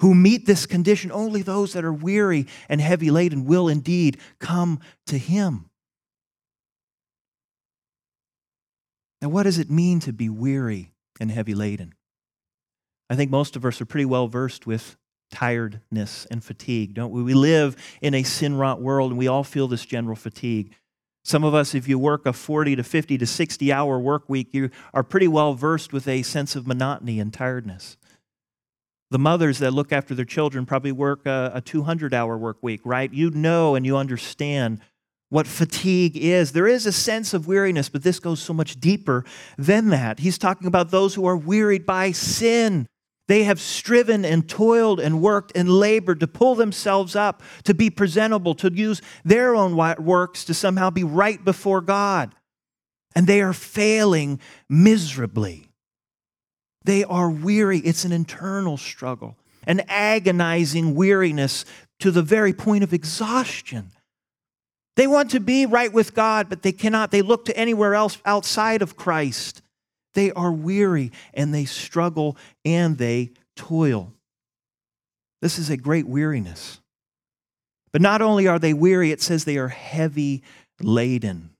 who 0.00 0.14
meet 0.14 0.46
this 0.46 0.66
condition, 0.66 1.10
only 1.12 1.42
those 1.42 1.72
that 1.72 1.84
are 1.84 1.92
weary 1.92 2.46
and 2.68 2.80
heavy 2.80 3.10
laden 3.10 3.44
will 3.44 3.68
indeed 3.68 4.18
come 4.40 4.80
to 5.06 5.16
him. 5.16 5.70
Now, 9.22 9.28
what 9.28 9.44
does 9.44 9.58
it 9.58 9.70
mean 9.70 10.00
to 10.00 10.12
be 10.12 10.28
weary 10.28 10.92
and 11.20 11.30
heavy 11.30 11.54
laden? 11.54 11.94
I 13.08 13.14
think 13.14 13.30
most 13.30 13.54
of 13.54 13.64
us 13.64 13.80
are 13.80 13.86
pretty 13.86 14.04
well 14.04 14.26
versed 14.26 14.66
with 14.66 14.96
tiredness 15.30 16.26
and 16.30 16.42
fatigue, 16.42 16.94
don't 16.94 17.12
we? 17.12 17.22
We 17.22 17.34
live 17.34 17.76
in 18.02 18.14
a 18.14 18.24
sin 18.24 18.56
wrought 18.56 18.82
world 18.82 19.12
and 19.12 19.18
we 19.18 19.28
all 19.28 19.44
feel 19.44 19.68
this 19.68 19.86
general 19.86 20.16
fatigue. 20.16 20.74
Some 21.24 21.44
of 21.44 21.54
us, 21.54 21.72
if 21.72 21.86
you 21.86 22.00
work 22.00 22.26
a 22.26 22.32
40 22.32 22.74
to 22.76 22.82
50 22.82 23.16
to 23.18 23.26
60 23.26 23.72
hour 23.72 23.98
work 24.00 24.28
week, 24.28 24.48
you 24.52 24.70
are 24.92 25.04
pretty 25.04 25.28
well 25.28 25.54
versed 25.54 25.92
with 25.92 26.08
a 26.08 26.22
sense 26.22 26.56
of 26.56 26.66
monotony 26.66 27.20
and 27.20 27.32
tiredness. 27.32 27.96
The 29.12 29.20
mothers 29.20 29.58
that 29.58 29.72
look 29.72 29.92
after 29.92 30.16
their 30.16 30.24
children 30.24 30.66
probably 30.66 30.90
work 30.90 31.26
a, 31.26 31.52
a 31.54 31.60
200 31.60 32.12
hour 32.12 32.36
work 32.36 32.58
week, 32.60 32.80
right? 32.84 33.12
You 33.12 33.30
know 33.30 33.76
and 33.76 33.86
you 33.86 33.96
understand 33.96 34.80
what 35.32 35.46
fatigue 35.46 36.14
is. 36.14 36.52
There 36.52 36.68
is 36.68 36.84
a 36.84 36.92
sense 36.92 37.32
of 37.32 37.46
weariness, 37.46 37.88
but 37.88 38.02
this 38.02 38.20
goes 38.20 38.38
so 38.38 38.52
much 38.52 38.78
deeper 38.78 39.24
than 39.56 39.88
that. 39.88 40.18
He's 40.18 40.36
talking 40.36 40.66
about 40.66 40.90
those 40.90 41.14
who 41.14 41.24
are 41.24 41.38
wearied 41.38 41.86
by 41.86 42.12
sin. 42.12 42.86
They 43.28 43.44
have 43.44 43.58
striven 43.58 44.26
and 44.26 44.46
toiled 44.46 45.00
and 45.00 45.22
worked 45.22 45.52
and 45.56 45.70
labored 45.70 46.20
to 46.20 46.26
pull 46.26 46.54
themselves 46.54 47.16
up, 47.16 47.42
to 47.64 47.72
be 47.72 47.88
presentable, 47.88 48.54
to 48.56 48.70
use 48.74 49.00
their 49.24 49.56
own 49.56 49.74
works 49.74 50.44
to 50.44 50.52
somehow 50.52 50.90
be 50.90 51.02
right 51.02 51.42
before 51.42 51.80
God. 51.80 52.34
And 53.14 53.26
they 53.26 53.40
are 53.40 53.54
failing 53.54 54.38
miserably. 54.68 55.70
They 56.84 57.04
are 57.04 57.30
weary. 57.30 57.78
It's 57.78 58.04
an 58.04 58.12
internal 58.12 58.76
struggle, 58.76 59.38
an 59.66 59.80
agonizing 59.88 60.94
weariness 60.94 61.64
to 62.00 62.10
the 62.10 62.20
very 62.20 62.52
point 62.52 62.84
of 62.84 62.92
exhaustion. 62.92 63.92
They 64.96 65.06
want 65.06 65.30
to 65.30 65.40
be 65.40 65.64
right 65.66 65.92
with 65.92 66.14
God, 66.14 66.48
but 66.48 66.62
they 66.62 66.72
cannot. 66.72 67.10
They 67.10 67.22
look 67.22 67.46
to 67.46 67.56
anywhere 67.56 67.94
else 67.94 68.18
outside 68.24 68.82
of 68.82 68.96
Christ. 68.96 69.62
They 70.14 70.30
are 70.32 70.52
weary 70.52 71.12
and 71.32 71.54
they 71.54 71.64
struggle 71.64 72.36
and 72.64 72.98
they 72.98 73.32
toil. 73.56 74.12
This 75.40 75.58
is 75.58 75.70
a 75.70 75.76
great 75.76 76.06
weariness. 76.06 76.80
But 77.92 78.02
not 78.02 78.22
only 78.22 78.46
are 78.46 78.58
they 78.58 78.74
weary, 78.74 79.10
it 79.10 79.20
says 79.20 79.44
they 79.44 79.58
are 79.58 79.68
heavy 79.68 80.42
laden. 80.80 81.50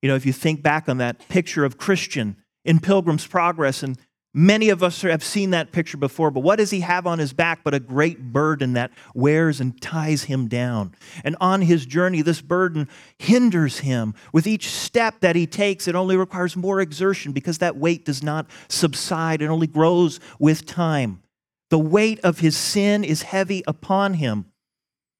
You 0.00 0.08
know, 0.08 0.16
if 0.16 0.26
you 0.26 0.32
think 0.32 0.62
back 0.62 0.88
on 0.88 0.98
that 0.98 1.28
picture 1.28 1.64
of 1.64 1.78
Christian 1.78 2.36
in 2.64 2.80
Pilgrim's 2.80 3.26
Progress 3.26 3.82
and 3.82 3.98
Many 4.34 4.70
of 4.70 4.82
us 4.82 5.02
have 5.02 5.22
seen 5.22 5.50
that 5.50 5.72
picture 5.72 5.98
before, 5.98 6.30
but 6.30 6.40
what 6.40 6.56
does 6.56 6.70
he 6.70 6.80
have 6.80 7.06
on 7.06 7.18
his 7.18 7.34
back 7.34 7.60
but 7.62 7.74
a 7.74 7.80
great 7.80 8.32
burden 8.32 8.72
that 8.72 8.90
wears 9.14 9.60
and 9.60 9.78
ties 9.78 10.24
him 10.24 10.48
down? 10.48 10.94
And 11.22 11.36
on 11.38 11.60
his 11.60 11.84
journey, 11.84 12.22
this 12.22 12.40
burden 12.40 12.88
hinders 13.18 13.80
him. 13.80 14.14
With 14.32 14.46
each 14.46 14.70
step 14.70 15.20
that 15.20 15.36
he 15.36 15.46
takes, 15.46 15.86
it 15.86 15.94
only 15.94 16.16
requires 16.16 16.56
more 16.56 16.80
exertion 16.80 17.32
because 17.32 17.58
that 17.58 17.76
weight 17.76 18.06
does 18.06 18.22
not 18.22 18.46
subside, 18.68 19.42
it 19.42 19.48
only 19.48 19.66
grows 19.66 20.18
with 20.38 20.64
time. 20.64 21.22
The 21.68 21.78
weight 21.78 22.18
of 22.20 22.38
his 22.38 22.56
sin 22.56 23.04
is 23.04 23.22
heavy 23.22 23.62
upon 23.66 24.14
him. 24.14 24.46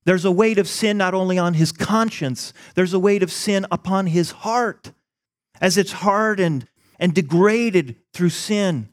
There's 0.06 0.24
a 0.24 0.32
weight 0.32 0.58
of 0.58 0.66
sin 0.66 0.96
not 0.96 1.12
only 1.12 1.38
on 1.38 1.54
his 1.54 1.70
conscience, 1.70 2.54
there's 2.74 2.94
a 2.94 2.98
weight 2.98 3.22
of 3.22 3.30
sin 3.30 3.66
upon 3.70 4.06
his 4.06 4.30
heart 4.30 4.92
as 5.60 5.76
it's 5.76 5.92
hardened 5.92 6.66
and 6.98 7.12
degraded 7.12 7.96
through 8.14 8.30
sin. 8.30 8.88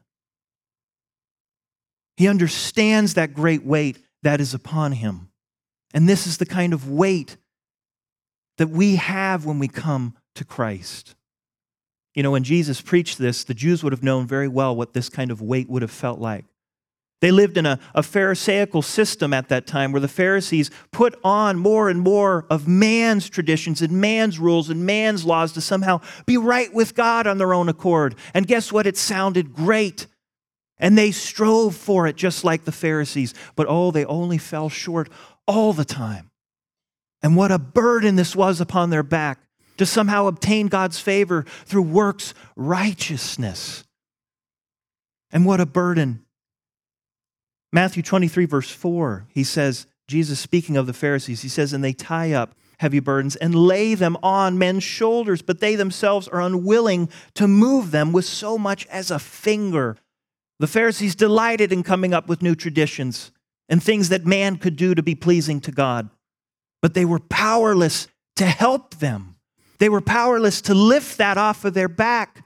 He 2.20 2.28
understands 2.28 3.14
that 3.14 3.34
great 3.34 3.66
weight 3.66 3.98
that 4.24 4.42
is 4.42 4.54
upon 4.54 4.92
him. 4.92 5.30
And 5.94 6.08
this 6.08 6.28
is 6.28 6.38
the 6.38 6.46
kind 6.46 6.74
of 6.74 6.90
weight 6.90 7.38
that 8.58 8.70
we 8.70 8.98
have 8.98 9.46
when 9.46 9.58
we 9.58 9.70
come 9.70 10.18
to 10.36 10.44
Christ. 10.44 11.16
You 12.14 12.22
know, 12.22 12.32
when 12.32 12.44
Jesus 12.44 12.82
preached 12.82 13.20
this, 13.20 13.46
the 13.46 13.54
Jews 13.54 13.86
would 13.86 13.94
have 13.94 14.04
known 14.04 14.28
very 14.28 14.50
well 14.50 14.76
what 14.76 14.92
this 14.92 15.08
kind 15.08 15.32
of 15.32 15.42
weight 15.42 15.70
would 15.70 15.82
have 15.82 15.92
felt 15.92 16.20
like. 16.20 16.44
They 17.22 17.32
lived 17.32 17.56
in 17.56 17.66
a, 17.66 17.80
a 17.96 18.04
Pharisaical 18.04 18.82
system 18.82 19.32
at 19.34 19.48
that 19.48 19.66
time 19.66 19.94
where 19.94 20.02
the 20.02 20.10
Pharisees 20.10 20.72
put 20.92 21.18
on 21.24 21.58
more 21.58 21.90
and 21.90 22.02
more 22.02 22.46
of 22.50 22.68
man's 22.68 23.30
traditions 23.30 23.82
and 23.82 23.94
man's 23.94 24.40
rules 24.40 24.70
and 24.70 24.86
man's 24.86 25.24
laws 25.24 25.54
to 25.54 25.62
somehow 25.62 26.02
be 26.26 26.36
right 26.36 26.74
with 26.74 26.96
God 26.96 27.28
on 27.28 27.38
their 27.38 27.54
own 27.54 27.70
accord. 27.70 28.16
And 28.34 28.46
guess 28.46 28.74
what? 28.74 28.86
It 28.86 28.98
sounded 28.98 29.54
great. 29.54 30.06
And 30.80 30.98
they 30.98 31.12
strove 31.12 31.76
for 31.76 32.08
it 32.08 32.16
just 32.16 32.44
like 32.44 32.66
the 32.66 32.72
Pharisees, 32.72 33.34
but 33.56 33.68
oh, 33.70 33.92
they 33.92 34.06
only 34.06 34.38
fell 34.38 34.70
short 34.70 35.10
all 35.48 35.74
the 35.74 35.86
time. 35.86 36.30
And 37.22 37.36
what 37.36 37.52
a 37.52 37.60
burden 37.60 38.16
this 38.16 38.36
was 38.36 38.62
upon 38.62 38.90
their 38.90 39.04
back 39.04 39.40
to 39.78 39.86
somehow 39.86 40.28
obtain 40.28 40.68
God's 40.68 41.00
favor 41.00 41.44
through 41.66 41.84
works 41.84 42.34
righteousness. 42.56 43.84
And 45.32 45.46
what 45.46 45.60
a 45.60 45.66
burden. 45.66 46.26
Matthew 47.72 48.02
23, 48.02 48.46
verse 48.46 48.72
4, 48.72 49.28
he 49.30 49.44
says, 49.44 49.86
Jesus 50.08 50.40
speaking 50.40 50.76
of 50.76 50.88
the 50.88 50.94
Pharisees, 50.94 51.44
he 51.44 51.50
says, 51.50 51.72
And 51.72 51.84
they 51.84 51.94
tie 51.94 52.34
up 52.34 52.56
heavy 52.80 53.00
burdens 53.00 53.36
and 53.36 53.54
lay 53.54 53.94
them 53.94 54.18
on 54.24 54.58
men's 54.58 54.84
shoulders, 54.84 55.42
but 55.42 55.60
they 55.60 55.76
themselves 55.76 56.28
are 56.30 56.42
unwilling 56.42 57.10
to 57.36 57.48
move 57.48 57.92
them 57.92 58.12
with 58.12 58.26
so 58.26 58.58
much 58.58 58.88
as 58.88 59.12
a 59.12 59.20
finger. 59.20 59.98
The 60.60 60.68
Pharisees 60.68 61.16
delighted 61.16 61.72
in 61.72 61.84
coming 61.84 62.14
up 62.14 62.28
with 62.28 62.42
new 62.42 62.56
traditions 62.56 63.32
and 63.70 63.82
things 63.82 64.10
that 64.10 64.26
man 64.26 64.58
could 64.58 64.76
do 64.76 64.94
to 64.94 65.02
be 65.02 65.16
pleasing 65.16 65.62
to 65.62 65.72
God, 65.72 66.10
but 66.82 66.94
they 66.94 67.06
were 67.06 67.20
powerless 67.20 68.08
to 68.36 68.46
help 68.46 68.96
them. 68.96 69.38
They 69.78 69.90
were 69.90 70.02
powerless 70.02 70.62
to 70.62 70.74
lift 70.74 71.18
that 71.18 71.38
off 71.38 71.64
of 71.64 71.74
their 71.74 71.88
back. 71.88 72.44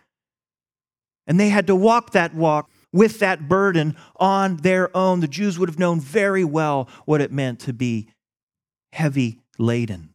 And 1.25 1.39
they 1.39 1.49
had 1.49 1.67
to 1.67 1.75
walk 1.75 2.11
that 2.11 2.35
walk 2.35 2.69
with 2.91 3.19
that 3.19 3.47
burden 3.47 3.95
on 4.17 4.57
their 4.57 4.95
own. 4.95 5.19
The 5.19 5.27
Jews 5.27 5.57
would 5.57 5.69
have 5.69 5.79
known 5.79 5.99
very 5.99 6.43
well 6.43 6.87
what 7.05 7.21
it 7.21 7.31
meant 7.31 7.59
to 7.61 7.73
be 7.73 8.09
heavy 8.91 9.39
laden. 9.57 10.13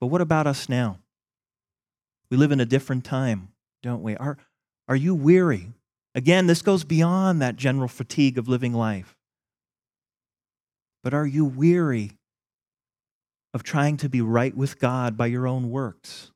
But 0.00 0.08
what 0.08 0.20
about 0.20 0.46
us 0.46 0.68
now? 0.68 0.98
We 2.30 2.36
live 2.36 2.52
in 2.52 2.60
a 2.60 2.66
different 2.66 3.04
time, 3.04 3.48
don't 3.82 4.02
we? 4.02 4.16
Are, 4.16 4.36
are 4.86 4.96
you 4.96 5.14
weary? 5.14 5.72
Again, 6.14 6.46
this 6.46 6.62
goes 6.62 6.84
beyond 6.84 7.40
that 7.42 7.56
general 7.56 7.88
fatigue 7.88 8.38
of 8.38 8.48
living 8.48 8.72
life. 8.72 9.16
But 11.02 11.14
are 11.14 11.26
you 11.26 11.44
weary 11.44 12.12
of 13.54 13.62
trying 13.62 13.96
to 13.98 14.08
be 14.08 14.20
right 14.20 14.56
with 14.56 14.78
God 14.78 15.16
by 15.16 15.26
your 15.26 15.46
own 15.46 15.70
works, 15.70 16.32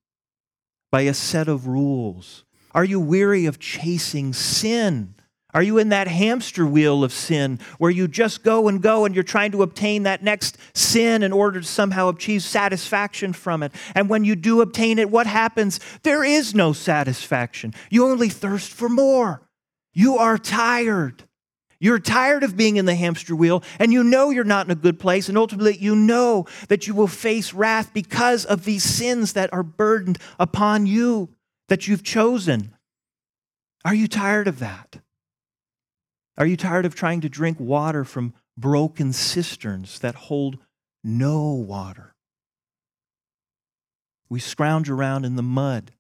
by 0.91 1.03
a 1.03 1.15
set 1.15 1.49
of 1.49 1.67
rules? 1.67 2.45
Are 2.75 2.85
you 2.85 3.01
weary 3.01 3.47
of 3.47 3.59
chasing 3.59 4.33
sin? 4.33 5.15
Are 5.55 5.63
you 5.63 5.77
in 5.77 5.91
that 5.91 6.09
hamster 6.09 6.67
wheel 6.67 7.05
of 7.05 7.13
sin 7.13 7.59
where 7.77 7.91
you 7.91 8.09
just 8.09 8.43
go 8.43 8.69
and 8.69 8.81
go 8.81 9.05
and 9.05 9.15
you're 9.15 9.23
trying 9.23 9.53
to 9.53 9.63
obtain 9.63 10.05
that 10.05 10.23
next 10.23 10.57
sin 10.73 11.23
in 11.23 11.33
order 11.33 11.61
to 11.61 11.67
somehow 11.67 12.09
achieve 12.09 12.43
satisfaction 12.43 13.35
from 13.35 13.63
it? 13.63 13.73
And 13.95 14.09
when 14.09 14.25
you 14.25 14.35
do 14.35 14.63
obtain 14.63 14.99
it, 14.99 15.11
what 15.11 15.27
happens? 15.27 15.79
There 16.03 16.25
is 16.25 16.55
no 16.55 16.73
satisfaction. 16.73 17.75
You 17.91 18.07
only 18.07 18.31
thirst 18.31 18.71
for 18.71 18.89
more. 18.89 19.43
You 19.93 20.19
are 20.19 20.39
tired. 20.39 21.25
You're 21.79 21.99
tired 21.99 22.45
of 22.45 22.57
being 22.57 22.77
in 22.77 22.85
the 22.85 22.95
hamster 22.95 23.35
wheel, 23.35 23.65
and 23.79 23.93
you 23.93 24.05
know 24.05 24.31
you're 24.31 24.45
not 24.45 24.67
in 24.67 24.71
a 24.71 24.77
good 24.77 25.01
place, 25.01 25.29
and 25.29 25.37
ultimately 25.37 25.77
you 25.77 25.97
know 25.97 26.47
that 26.69 26.87
you 26.87 26.95
will 26.95 27.09
face 27.09 27.53
wrath 27.53 27.93
because 27.93 28.45
of 28.45 28.65
these 28.65 28.85
sins 28.85 29.33
that 29.33 29.53
are 29.53 29.65
burdened 29.65 30.19
upon 30.39 30.87
you 30.87 31.31
that 31.69 31.89
you've 31.89 32.05
chosen. 32.05 32.75
Are 33.85 33.95
you 33.95 34.07
tired 34.07 34.47
of 34.47 34.61
that? 34.61 35.01
Are 36.39 36.47
you 36.47 36.57
tired 36.57 36.87
of 36.87 36.95
trying 36.95 37.21
to 37.23 37.29
drink 37.29 37.59
water 37.59 38.05
from 38.05 38.33
broken 38.57 39.13
cisterns 39.13 39.99
that 39.99 40.15
hold 40.15 40.59
no 41.03 41.53
water? 41.53 42.15
We 44.29 44.41
scrounge 44.41 44.89
around 44.89 45.25
in 45.25 45.37
the 45.37 45.43
mud 45.43 45.93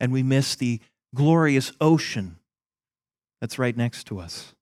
and 0.00 0.12
we 0.12 0.22
miss 0.22 0.56
the 0.56 0.80
glorious 1.14 1.72
ocean 1.80 2.36
that's 3.40 3.58
right 3.58 3.76
next 3.76 4.04
to 4.04 4.18
us? 4.18 4.54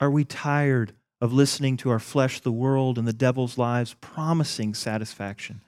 Are 0.00 0.10
we 0.10 0.24
tired 0.24 0.92
of 1.20 1.32
listening 1.32 1.76
to 1.78 1.90
our 1.90 1.98
flesh, 1.98 2.40
the 2.40 2.52
world, 2.52 2.98
and 2.98 3.08
the 3.08 3.12
devil's 3.12 3.58
lives 3.58 3.96
promising 4.00 4.74
satisfaction? 4.74 5.62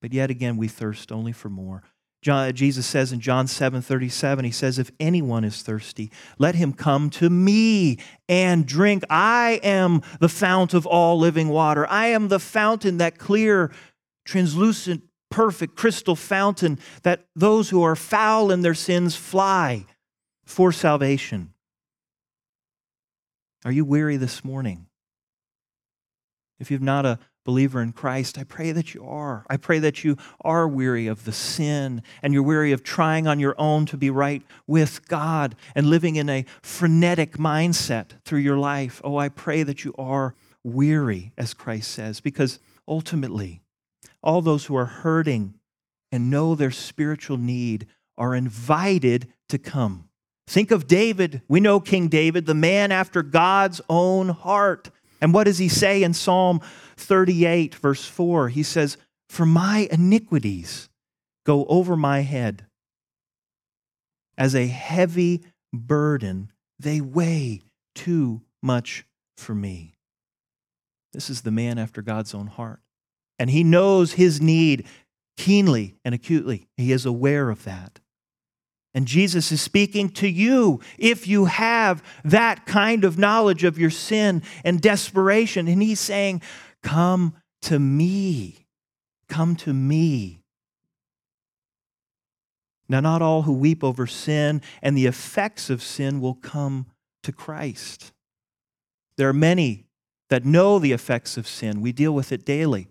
But 0.00 0.12
yet 0.12 0.30
again, 0.30 0.56
we 0.56 0.68
thirst 0.68 1.10
only 1.10 1.32
for 1.32 1.48
more. 1.48 1.82
John, 2.24 2.48
uh, 2.48 2.52
Jesus 2.52 2.86
says 2.86 3.12
in 3.12 3.20
John 3.20 3.46
7 3.46 3.82
37, 3.82 4.44
He 4.46 4.50
says, 4.50 4.78
If 4.78 4.90
anyone 4.98 5.44
is 5.44 5.60
thirsty, 5.62 6.10
let 6.38 6.54
him 6.54 6.72
come 6.72 7.10
to 7.10 7.28
me 7.28 7.98
and 8.30 8.64
drink. 8.64 9.04
I 9.10 9.60
am 9.62 10.00
the 10.20 10.30
fount 10.30 10.72
of 10.72 10.86
all 10.86 11.18
living 11.18 11.50
water. 11.50 11.86
I 11.86 12.06
am 12.08 12.28
the 12.28 12.38
fountain, 12.38 12.96
that 12.96 13.18
clear, 13.18 13.70
translucent 14.24 15.02
perfect 15.34 15.74
crystal 15.74 16.14
fountain 16.14 16.78
that 17.02 17.26
those 17.34 17.70
who 17.70 17.82
are 17.82 17.96
foul 17.96 18.52
in 18.52 18.62
their 18.62 18.72
sins 18.72 19.16
fly 19.16 19.84
for 20.44 20.70
salvation. 20.70 21.52
Are 23.64 23.72
you 23.72 23.84
weary 23.84 24.16
this 24.16 24.44
morning? 24.44 24.86
If 26.60 26.70
you're 26.70 26.78
not 26.78 27.04
a 27.04 27.18
believer 27.44 27.82
in 27.82 27.90
Christ, 27.90 28.38
I 28.38 28.44
pray 28.44 28.70
that 28.70 28.94
you 28.94 29.04
are. 29.04 29.44
I 29.50 29.56
pray 29.56 29.80
that 29.80 30.04
you 30.04 30.16
are 30.42 30.68
weary 30.68 31.08
of 31.08 31.24
the 31.24 31.32
sin 31.32 32.04
and 32.22 32.32
you're 32.32 32.44
weary 32.44 32.70
of 32.70 32.84
trying 32.84 33.26
on 33.26 33.40
your 33.40 33.56
own 33.58 33.86
to 33.86 33.96
be 33.96 34.10
right 34.10 34.42
with 34.68 35.08
God 35.08 35.56
and 35.74 35.90
living 35.90 36.14
in 36.14 36.28
a 36.28 36.46
frenetic 36.62 37.38
mindset 37.38 38.22
through 38.24 38.38
your 38.38 38.56
life. 38.56 39.00
Oh, 39.02 39.16
I 39.16 39.30
pray 39.30 39.64
that 39.64 39.84
you 39.84 39.94
are 39.98 40.36
weary, 40.62 41.32
as 41.36 41.54
Christ 41.54 41.90
says, 41.90 42.20
because 42.20 42.60
ultimately, 42.86 43.63
all 44.24 44.42
those 44.42 44.64
who 44.64 44.74
are 44.74 44.86
hurting 44.86 45.54
and 46.10 46.30
know 46.30 46.54
their 46.54 46.70
spiritual 46.70 47.36
need 47.36 47.86
are 48.16 48.34
invited 48.34 49.32
to 49.50 49.58
come. 49.58 50.08
Think 50.46 50.70
of 50.70 50.86
David. 50.86 51.42
We 51.48 51.60
know 51.60 51.78
King 51.78 52.08
David, 52.08 52.46
the 52.46 52.54
man 52.54 52.90
after 52.90 53.22
God's 53.22 53.80
own 53.88 54.30
heart. 54.30 54.90
And 55.20 55.32
what 55.32 55.44
does 55.44 55.58
he 55.58 55.68
say 55.68 56.02
in 56.02 56.14
Psalm 56.14 56.60
38, 56.96 57.74
verse 57.76 58.04
4? 58.04 58.48
He 58.48 58.62
says, 58.62 58.96
For 59.28 59.46
my 59.46 59.88
iniquities 59.90 60.88
go 61.44 61.64
over 61.66 61.96
my 61.96 62.20
head. 62.20 62.66
As 64.36 64.54
a 64.54 64.66
heavy 64.66 65.44
burden, 65.72 66.50
they 66.78 67.00
weigh 67.00 67.62
too 67.94 68.42
much 68.62 69.06
for 69.36 69.54
me. 69.54 69.94
This 71.12 71.30
is 71.30 71.42
the 71.42 71.50
man 71.50 71.78
after 71.78 72.02
God's 72.02 72.34
own 72.34 72.48
heart. 72.48 72.80
And 73.38 73.50
he 73.50 73.64
knows 73.64 74.12
his 74.12 74.40
need 74.40 74.86
keenly 75.36 75.96
and 76.04 76.14
acutely. 76.14 76.68
He 76.76 76.92
is 76.92 77.06
aware 77.06 77.50
of 77.50 77.64
that. 77.64 78.00
And 78.94 79.06
Jesus 79.06 79.50
is 79.50 79.60
speaking 79.60 80.08
to 80.10 80.28
you 80.28 80.80
if 80.98 81.26
you 81.26 81.46
have 81.46 82.02
that 82.24 82.64
kind 82.64 83.04
of 83.04 83.18
knowledge 83.18 83.64
of 83.64 83.76
your 83.76 83.90
sin 83.90 84.42
and 84.64 84.80
desperation. 84.80 85.66
And 85.66 85.82
he's 85.82 85.98
saying, 85.98 86.42
Come 86.82 87.34
to 87.62 87.78
me. 87.78 88.66
Come 89.28 89.56
to 89.56 89.72
me. 89.72 90.42
Now, 92.88 93.00
not 93.00 93.22
all 93.22 93.42
who 93.42 93.54
weep 93.54 93.82
over 93.82 94.06
sin 94.06 94.62
and 94.82 94.96
the 94.96 95.06
effects 95.06 95.70
of 95.70 95.82
sin 95.82 96.20
will 96.20 96.34
come 96.34 96.86
to 97.22 97.32
Christ. 97.32 98.12
There 99.16 99.28
are 99.28 99.32
many 99.32 99.86
that 100.28 100.44
know 100.44 100.78
the 100.78 100.92
effects 100.92 101.36
of 101.36 101.48
sin. 101.48 101.80
We 101.80 101.92
deal 101.92 102.12
with 102.12 102.30
it 102.30 102.44
daily 102.44 102.88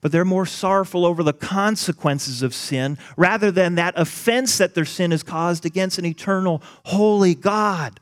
but 0.00 0.12
they're 0.12 0.24
more 0.24 0.46
sorrowful 0.46 1.04
over 1.04 1.22
the 1.22 1.32
consequences 1.32 2.42
of 2.42 2.54
sin 2.54 2.98
rather 3.16 3.50
than 3.50 3.74
that 3.74 3.94
offense 3.96 4.58
that 4.58 4.74
their 4.74 4.84
sin 4.84 5.10
has 5.10 5.22
caused 5.22 5.66
against 5.66 5.98
an 5.98 6.06
eternal, 6.06 6.62
holy 6.84 7.34
God. 7.34 8.00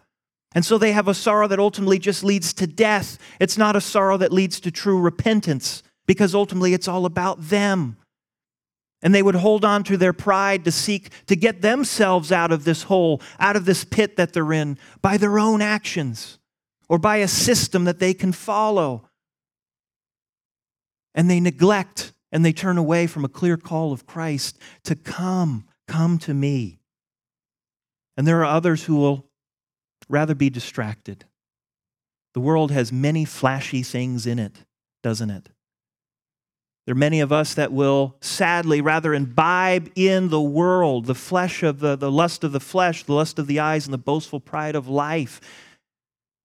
And 0.55 0.65
so 0.65 0.79
they 0.79 0.93
have 0.93 1.09
a 1.09 1.15
sorrow 1.15 1.49
that 1.49 1.59
ultimately 1.59 1.99
just 1.99 2.25
leads 2.25 2.53
to 2.55 2.67
death. 2.67 3.19
It's 3.41 3.59
not 3.59 3.77
a 3.77 3.81
sorrow 3.81 4.17
that 4.17 4.33
leads 4.33 4.61
to 4.61 4.71
true 4.71 4.99
repentance 4.99 5.83
because 6.07 6.35
ultimately 6.35 6.73
it's 6.73 6.89
all 6.89 7.05
about 7.05 7.49
them. 7.49 7.97
And 9.03 9.15
they 9.15 9.23
would 9.23 9.35
hold 9.35 9.65
on 9.65 9.85
to 9.85 9.97
their 9.97 10.15
pride 10.15 10.65
to 10.65 10.73
seek 10.73 11.11
to 11.27 11.37
get 11.37 11.61
themselves 11.61 12.33
out 12.33 12.53
of 12.53 12.65
this 12.65 12.85
hole, 12.85 13.21
out 13.39 13.57
of 13.57 13.67
this 13.67 13.85
pit 13.85 14.17
that 14.17 14.33
they're 14.33 14.53
in 14.53 14.79
by 15.03 15.17
their 15.17 15.39
own 15.39 15.61
actions 15.61 16.39
or 16.89 16.99
by 16.99 17.19
a 17.19 17.29
system 17.29 17.85
that 17.85 17.99
they 17.99 18.15
can 18.15 18.33
follow 18.33 19.09
and 21.17 21.31
they 21.31 21.41
neglect 21.41 22.13
and 22.31 22.45
they 22.45 22.53
turn 22.53 22.77
away 22.77 23.07
from 23.07 23.25
a 23.25 23.29
clear 23.29 23.57
call 23.57 23.93
of 23.93 24.07
Christ 24.07 24.59
to 24.85 24.95
come, 24.95 25.65
come 25.89 26.19
to 26.19 26.35
me. 26.35 26.79
And 28.17 28.27
there 28.27 28.41
are 28.41 28.45
others 28.45 28.85
who 28.85 28.97
will 28.97 29.27
rather 30.09 30.35
be 30.35 30.51
distracted. 30.51 31.25
The 32.35 32.41
world 32.41 32.71
has 32.71 32.93
many 32.93 33.25
flashy 33.25 33.83
things 33.83 34.27
in 34.27 34.39
it, 34.39 34.65
doesn't 35.03 35.31
it? 35.31 35.49
There 36.85 36.93
are 36.93 36.99
many 36.99 37.21
of 37.21 37.33
us 37.33 37.55
that 37.55 37.73
will 37.73 38.17
sadly 38.21 38.81
rather 38.81 39.13
imbibe 39.13 39.91
in 39.97 40.29
the 40.29 40.41
world 40.41 41.07
the 41.07 41.15
flesh 41.15 41.63
of 41.63 41.81
the, 41.81 41.97
the 41.97 42.13
lust 42.13 42.45
of 42.45 42.53
the 42.53 42.61
flesh, 42.61 43.03
the 43.03 43.15
lust 43.15 43.39
of 43.39 43.47
the 43.47 43.59
eyes, 43.59 43.87
and 43.87 43.95
the 43.95 43.99
boastful 43.99 44.39
pride 44.39 44.77
of 44.77 44.87
life. 44.87 45.41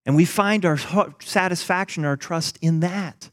And 0.05 0.15
we 0.15 0.25
find 0.25 0.65
our 0.65 0.77
satisfaction, 1.19 2.05
our 2.05 2.17
trust 2.17 2.57
in 2.61 2.79
that 2.79 3.30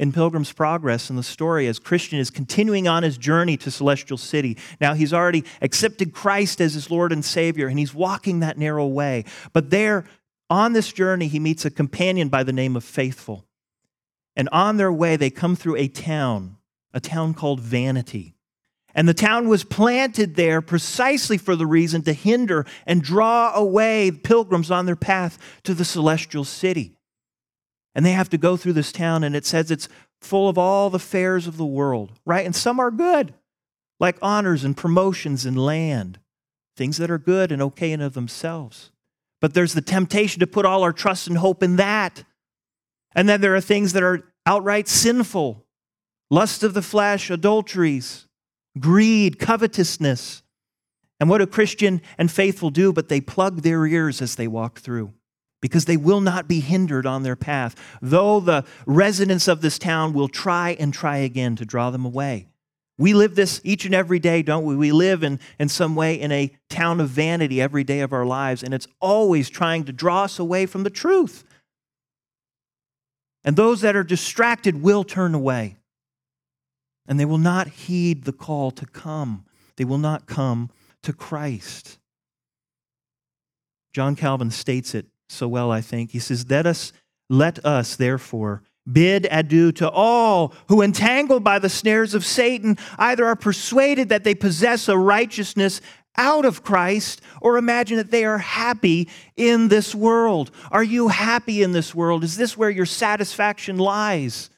in 0.00 0.12
Pilgrim's 0.12 0.50
Progress 0.50 1.10
in 1.10 1.16
the 1.16 1.22
story 1.22 1.66
as 1.66 1.78
Christian 1.78 2.18
is 2.18 2.30
continuing 2.30 2.88
on 2.88 3.02
his 3.02 3.18
journey 3.18 3.58
to 3.58 3.70
Celestial 3.70 4.16
City. 4.16 4.56
Now, 4.80 4.94
he's 4.94 5.12
already 5.12 5.44
accepted 5.60 6.14
Christ 6.14 6.58
as 6.62 6.72
his 6.72 6.90
Lord 6.90 7.12
and 7.12 7.22
Savior, 7.22 7.68
and 7.68 7.78
he's 7.78 7.94
walking 7.94 8.40
that 8.40 8.56
narrow 8.56 8.86
way. 8.86 9.26
But 9.52 9.68
there, 9.68 10.06
on 10.48 10.72
this 10.72 10.90
journey, 10.90 11.28
he 11.28 11.38
meets 11.38 11.66
a 11.66 11.70
companion 11.70 12.30
by 12.30 12.44
the 12.44 12.52
name 12.52 12.76
of 12.76 12.82
Faithful. 12.82 13.44
And 14.34 14.48
on 14.52 14.78
their 14.78 14.90
way, 14.90 15.16
they 15.16 15.28
come 15.28 15.54
through 15.54 15.76
a 15.76 15.88
town, 15.88 16.56
a 16.94 17.00
town 17.00 17.34
called 17.34 17.60
Vanity. 17.60 18.34
And 18.94 19.06
the 19.06 19.12
town 19.12 19.48
was 19.48 19.64
planted 19.64 20.34
there 20.34 20.62
precisely 20.62 21.36
for 21.36 21.54
the 21.54 21.66
reason 21.66 22.00
to 22.02 22.14
hinder 22.14 22.64
and 22.86 23.02
draw 23.02 23.52
away 23.54 24.10
pilgrims 24.10 24.70
on 24.70 24.86
their 24.86 24.96
path 24.96 25.36
to 25.64 25.74
the 25.74 25.84
celestial 25.84 26.44
city. 26.44 26.96
And 27.94 28.06
they 28.06 28.12
have 28.12 28.30
to 28.30 28.38
go 28.38 28.56
through 28.56 28.74
this 28.74 28.92
town, 28.92 29.24
and 29.24 29.34
it 29.34 29.44
says 29.44 29.70
it's 29.70 29.88
full 30.20 30.48
of 30.48 30.56
all 30.56 30.90
the 30.90 30.98
fairs 30.98 31.46
of 31.46 31.56
the 31.56 31.66
world, 31.66 32.12
right? 32.24 32.46
And 32.46 32.54
some 32.54 32.78
are 32.78 32.90
good, 32.90 33.34
like 33.98 34.16
honors 34.22 34.64
and 34.64 34.76
promotions 34.76 35.44
and 35.44 35.58
land, 35.58 36.18
things 36.76 36.98
that 36.98 37.10
are 37.10 37.18
good 37.18 37.50
and 37.50 37.60
okay 37.62 37.92
in 37.92 38.00
of 38.00 38.14
themselves. 38.14 38.90
But 39.40 39.54
there's 39.54 39.72
the 39.72 39.80
temptation 39.80 40.40
to 40.40 40.46
put 40.46 40.66
all 40.66 40.82
our 40.82 40.92
trust 40.92 41.26
and 41.26 41.38
hope 41.38 41.62
in 41.62 41.76
that. 41.76 42.24
And 43.14 43.28
then 43.28 43.40
there 43.40 43.56
are 43.56 43.60
things 43.60 43.92
that 43.94 44.02
are 44.02 44.22
outright 44.46 44.86
sinful 44.86 45.66
lust 46.30 46.62
of 46.62 46.74
the 46.74 46.82
flesh, 46.82 47.28
adulteries, 47.28 48.28
greed, 48.78 49.38
covetousness. 49.38 50.42
And 51.18 51.28
what 51.28 51.38
do 51.38 51.46
Christian 51.46 52.00
and 52.16 52.30
faithful 52.30 52.70
do? 52.70 52.92
But 52.92 53.08
they 53.08 53.20
plug 53.20 53.62
their 53.62 53.84
ears 53.84 54.22
as 54.22 54.36
they 54.36 54.46
walk 54.46 54.78
through 54.78 55.12
because 55.60 55.84
they 55.84 55.96
will 55.96 56.20
not 56.20 56.48
be 56.48 56.60
hindered 56.60 57.06
on 57.06 57.22
their 57.22 57.36
path, 57.36 57.74
though 58.00 58.40
the 58.40 58.64
residents 58.86 59.48
of 59.48 59.60
this 59.60 59.78
town 59.78 60.12
will 60.12 60.28
try 60.28 60.76
and 60.78 60.92
try 60.92 61.18
again 61.18 61.56
to 61.56 61.64
draw 61.64 61.90
them 61.90 62.04
away. 62.04 62.48
We 62.98 63.14
live 63.14 63.34
this 63.34 63.62
each 63.64 63.86
and 63.86 63.94
every 63.94 64.18
day, 64.18 64.42
don't 64.42 64.64
we? 64.64 64.76
We 64.76 64.92
live 64.92 65.22
in, 65.22 65.40
in 65.58 65.70
some 65.70 65.94
way 65.94 66.20
in 66.20 66.30
a 66.32 66.54
town 66.68 67.00
of 67.00 67.08
vanity 67.08 67.60
every 67.60 67.82
day 67.82 68.00
of 68.00 68.12
our 68.12 68.26
lives, 68.26 68.62
and 68.62 68.74
it's 68.74 68.86
always 69.00 69.48
trying 69.48 69.84
to 69.84 69.92
draw 69.92 70.24
us 70.24 70.38
away 70.38 70.66
from 70.66 70.82
the 70.82 70.90
truth. 70.90 71.44
And 73.42 73.56
those 73.56 73.80
that 73.80 73.96
are 73.96 74.04
distracted 74.04 74.82
will 74.82 75.02
turn 75.02 75.34
away, 75.34 75.78
and 77.06 77.18
they 77.18 77.24
will 77.24 77.38
not 77.38 77.68
heed 77.68 78.24
the 78.24 78.34
call 78.34 78.70
to 78.72 78.84
come. 78.84 79.46
They 79.76 79.84
will 79.84 79.96
not 79.96 80.26
come 80.26 80.68
to 81.02 81.14
Christ. 81.14 81.98
John 83.94 84.14
Calvin 84.14 84.50
states 84.50 84.94
it 84.94 85.06
so 85.30 85.48
well, 85.48 85.70
I 85.70 85.80
think. 85.80 86.10
He 86.10 86.18
says, 86.18 86.48
Let 86.48 86.66
us, 86.66 86.92
let 87.28 87.64
us 87.64 87.96
therefore 87.96 88.62
bid 88.90 89.28
adieu 89.30 89.72
to 89.72 89.88
all 89.90 90.54
who, 90.68 90.82
entangled 90.82 91.44
by 91.44 91.58
the 91.58 91.68
snares 91.68 92.14
of 92.14 92.24
Satan, 92.24 92.76
either 92.98 93.24
are 93.24 93.36
persuaded 93.36 94.08
that 94.08 94.24
they 94.24 94.34
possess 94.34 94.88
a 94.88 94.98
righteousness 94.98 95.80
out 96.16 96.44
of 96.44 96.62
Christ 96.62 97.20
or 97.40 97.56
imagine 97.56 97.96
that 97.98 98.10
they 98.10 98.24
are 98.24 98.38
happy 98.38 99.08
in 99.36 99.68
this 99.68 99.94
world. 99.94 100.50
Are 100.70 100.82
you 100.82 101.08
happy 101.08 101.62
in 101.62 101.72
this 101.72 101.94
world? 101.94 102.24
Is 102.24 102.36
this 102.36 102.56
where 102.56 102.70
your 102.70 102.86
satisfaction 102.86 103.78
lies? 103.78 104.50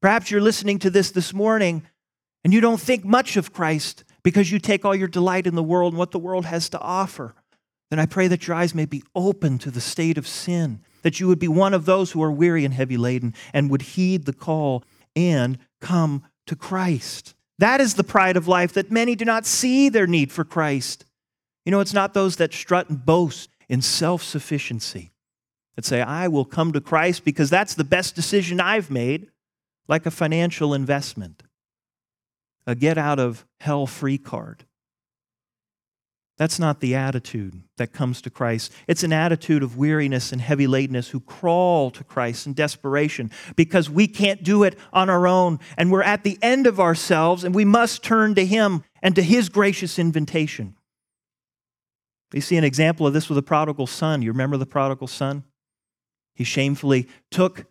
Perhaps 0.00 0.30
you're 0.30 0.40
listening 0.40 0.78
to 0.80 0.90
this 0.90 1.10
this 1.10 1.32
morning 1.32 1.82
and 2.42 2.52
you 2.52 2.60
don't 2.60 2.80
think 2.80 3.04
much 3.04 3.36
of 3.36 3.52
Christ 3.52 4.04
because 4.22 4.50
you 4.50 4.58
take 4.58 4.84
all 4.84 4.94
your 4.94 5.08
delight 5.08 5.46
in 5.46 5.54
the 5.54 5.62
world 5.62 5.92
and 5.92 5.98
what 5.98 6.10
the 6.10 6.18
world 6.18 6.46
has 6.46 6.68
to 6.70 6.80
offer 6.80 7.34
then 7.94 8.00
I 8.00 8.06
pray 8.06 8.26
that 8.26 8.48
your 8.48 8.56
eyes 8.56 8.74
may 8.74 8.86
be 8.86 9.04
open 9.14 9.56
to 9.58 9.70
the 9.70 9.80
state 9.80 10.18
of 10.18 10.26
sin, 10.26 10.80
that 11.02 11.20
you 11.20 11.28
would 11.28 11.38
be 11.38 11.46
one 11.46 11.72
of 11.72 11.84
those 11.84 12.10
who 12.10 12.20
are 12.24 12.32
weary 12.32 12.64
and 12.64 12.74
heavy 12.74 12.96
laden 12.96 13.34
and 13.52 13.70
would 13.70 13.82
heed 13.82 14.24
the 14.24 14.32
call 14.32 14.82
and 15.14 15.58
come 15.80 16.24
to 16.46 16.56
Christ. 16.56 17.36
That 17.60 17.80
is 17.80 17.94
the 17.94 18.02
pride 18.02 18.36
of 18.36 18.48
life 18.48 18.72
that 18.72 18.90
many 18.90 19.14
do 19.14 19.24
not 19.24 19.46
see 19.46 19.88
their 19.88 20.08
need 20.08 20.32
for 20.32 20.42
Christ. 20.42 21.04
You 21.64 21.70
know, 21.70 21.78
it's 21.78 21.94
not 21.94 22.14
those 22.14 22.34
that 22.34 22.52
strut 22.52 22.90
and 22.90 23.06
boast 23.06 23.48
in 23.68 23.80
self 23.80 24.24
sufficiency 24.24 25.12
that 25.76 25.84
say, 25.84 26.02
I 26.02 26.26
will 26.26 26.44
come 26.44 26.72
to 26.72 26.80
Christ 26.80 27.24
because 27.24 27.48
that's 27.48 27.74
the 27.74 27.84
best 27.84 28.16
decision 28.16 28.58
I've 28.58 28.90
made, 28.90 29.28
like 29.86 30.04
a 30.04 30.10
financial 30.10 30.74
investment, 30.74 31.44
a 32.66 32.74
get 32.74 32.98
out 32.98 33.20
of 33.20 33.46
hell 33.60 33.86
free 33.86 34.18
card. 34.18 34.64
That's 36.36 36.58
not 36.58 36.80
the 36.80 36.96
attitude 36.96 37.62
that 37.76 37.92
comes 37.92 38.20
to 38.22 38.30
Christ. 38.30 38.72
It's 38.88 39.04
an 39.04 39.12
attitude 39.12 39.62
of 39.62 39.76
weariness 39.76 40.32
and 40.32 40.40
heavy 40.40 40.66
ladenness 40.66 41.10
who 41.10 41.20
crawl 41.20 41.92
to 41.92 42.02
Christ 42.02 42.46
in 42.46 42.54
desperation 42.54 43.30
because 43.54 43.88
we 43.88 44.08
can't 44.08 44.42
do 44.42 44.64
it 44.64 44.76
on 44.92 45.08
our 45.08 45.28
own 45.28 45.60
and 45.76 45.92
we're 45.92 46.02
at 46.02 46.24
the 46.24 46.36
end 46.42 46.66
of 46.66 46.80
ourselves 46.80 47.44
and 47.44 47.54
we 47.54 47.64
must 47.64 48.02
turn 48.02 48.34
to 48.34 48.44
Him 48.44 48.82
and 49.00 49.14
to 49.14 49.22
His 49.22 49.48
gracious 49.48 49.96
invitation. 49.96 50.76
We 52.32 52.40
see 52.40 52.56
an 52.56 52.64
example 52.64 53.06
of 53.06 53.12
this 53.12 53.28
with 53.28 53.36
the 53.36 53.42
prodigal 53.42 53.86
son. 53.86 54.20
You 54.20 54.32
remember 54.32 54.56
the 54.56 54.66
prodigal 54.66 55.06
son? 55.06 55.44
He 56.34 56.42
shamefully 56.42 57.08
took 57.30 57.66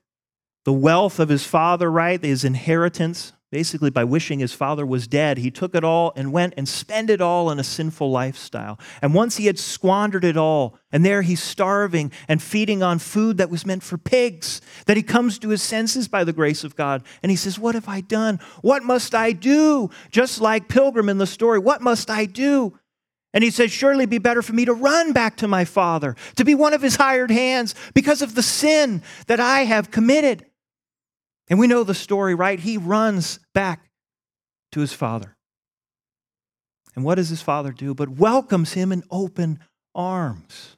the 0.63 0.71
wealth 0.71 1.19
of 1.19 1.27
his 1.27 1.45
father, 1.45 1.91
right? 1.91 2.23
His 2.23 2.45
inheritance, 2.45 3.33
basically 3.53 3.91
by 3.91 4.03
wishing 4.03 4.39
his 4.39 4.51
father 4.51 4.83
was 4.83 5.05
dead. 5.05 5.37
He 5.37 5.51
took 5.51 5.75
it 5.75 5.83
all 5.83 6.11
and 6.15 6.33
went 6.33 6.55
and 6.57 6.67
spent 6.67 7.11
it 7.11 7.21
all 7.21 7.51
in 7.51 7.59
a 7.59 7.63
sinful 7.63 8.09
lifestyle. 8.09 8.79
And 8.99 9.13
once 9.13 9.37
he 9.37 9.45
had 9.45 9.59
squandered 9.59 10.25
it 10.25 10.35
all, 10.35 10.79
and 10.91 11.05
there 11.05 11.21
he's 11.21 11.43
starving 11.43 12.11
and 12.27 12.41
feeding 12.41 12.81
on 12.81 12.97
food 12.97 13.37
that 13.37 13.51
was 13.51 13.63
meant 13.63 13.83
for 13.83 13.99
pigs, 13.99 14.59
that 14.87 14.97
he 14.97 15.03
comes 15.03 15.37
to 15.37 15.49
his 15.49 15.61
senses 15.61 16.07
by 16.07 16.23
the 16.23 16.33
grace 16.33 16.63
of 16.63 16.75
God. 16.75 17.03
And 17.21 17.29
he 17.29 17.35
says, 17.35 17.59
What 17.59 17.75
have 17.75 17.87
I 17.87 18.01
done? 18.01 18.39
What 18.63 18.81
must 18.81 19.13
I 19.13 19.33
do? 19.33 19.91
Just 20.09 20.41
like 20.41 20.67
Pilgrim 20.67 21.07
in 21.07 21.19
the 21.19 21.27
story, 21.27 21.59
what 21.59 21.79
must 21.79 22.09
I 22.09 22.25
do? 22.25 22.79
And 23.35 23.43
he 23.43 23.51
says, 23.51 23.71
Surely 23.71 23.99
it'd 23.99 24.09
be 24.09 24.17
better 24.17 24.41
for 24.41 24.53
me 24.53 24.65
to 24.65 24.73
run 24.73 25.13
back 25.13 25.37
to 25.37 25.47
my 25.47 25.63
father, 25.63 26.15
to 26.37 26.43
be 26.43 26.55
one 26.55 26.73
of 26.73 26.81
his 26.81 26.95
hired 26.95 27.29
hands 27.29 27.75
because 27.93 28.23
of 28.23 28.33
the 28.33 28.41
sin 28.41 29.03
that 29.27 29.39
I 29.39 29.65
have 29.65 29.91
committed. 29.91 30.43
And 31.49 31.59
we 31.59 31.67
know 31.67 31.83
the 31.83 31.93
story, 31.93 32.35
right? 32.35 32.59
He 32.59 32.77
runs 32.77 33.39
back 33.53 33.89
to 34.71 34.79
his 34.79 34.93
father. 34.93 35.35
And 36.95 37.03
what 37.03 37.15
does 37.15 37.29
his 37.29 37.41
father 37.41 37.71
do? 37.71 37.93
But 37.93 38.09
welcomes 38.09 38.73
him 38.73 38.91
in 38.91 39.03
open 39.09 39.59
arms. 39.95 40.77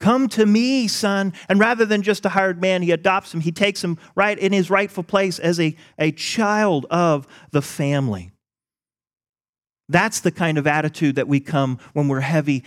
Come 0.00 0.28
to 0.30 0.46
me, 0.46 0.88
son. 0.88 1.34
And 1.48 1.60
rather 1.60 1.84
than 1.84 2.02
just 2.02 2.24
a 2.24 2.30
hired 2.30 2.60
man, 2.60 2.82
he 2.82 2.90
adopts 2.90 3.34
him. 3.34 3.40
He 3.40 3.52
takes 3.52 3.84
him 3.84 3.98
right 4.14 4.38
in 4.38 4.52
his 4.52 4.70
rightful 4.70 5.04
place 5.04 5.38
as 5.38 5.60
a, 5.60 5.76
a 5.98 6.10
child 6.12 6.86
of 6.90 7.26
the 7.52 7.62
family. 7.62 8.32
That's 9.88 10.20
the 10.20 10.30
kind 10.30 10.56
of 10.56 10.66
attitude 10.66 11.16
that 11.16 11.28
we 11.28 11.40
come 11.40 11.78
when 11.92 12.08
we're 12.08 12.20
heavy 12.20 12.64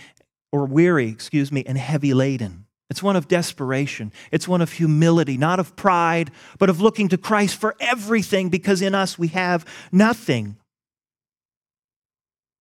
or 0.52 0.66
weary, 0.66 1.08
excuse 1.08 1.50
me, 1.50 1.64
and 1.66 1.76
heavy 1.76 2.14
laden. 2.14 2.63
It's 2.90 3.02
one 3.02 3.16
of 3.16 3.28
desperation. 3.28 4.12
It's 4.30 4.46
one 4.46 4.60
of 4.60 4.72
humility, 4.72 5.38
not 5.38 5.58
of 5.58 5.74
pride, 5.74 6.30
but 6.58 6.68
of 6.68 6.80
looking 6.80 7.08
to 7.08 7.18
Christ 7.18 7.56
for 7.56 7.74
everything 7.80 8.50
because 8.50 8.82
in 8.82 8.94
us 8.94 9.18
we 9.18 9.28
have 9.28 9.64
nothing. 9.90 10.56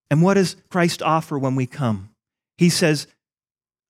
And 0.09 0.21
what 0.21 0.35
does 0.35 0.55
Christ 0.69 1.01
offer 1.01 1.37
when 1.37 1.55
we 1.55 1.65
come? 1.65 2.09
He 2.57 2.69
says, 2.69 3.07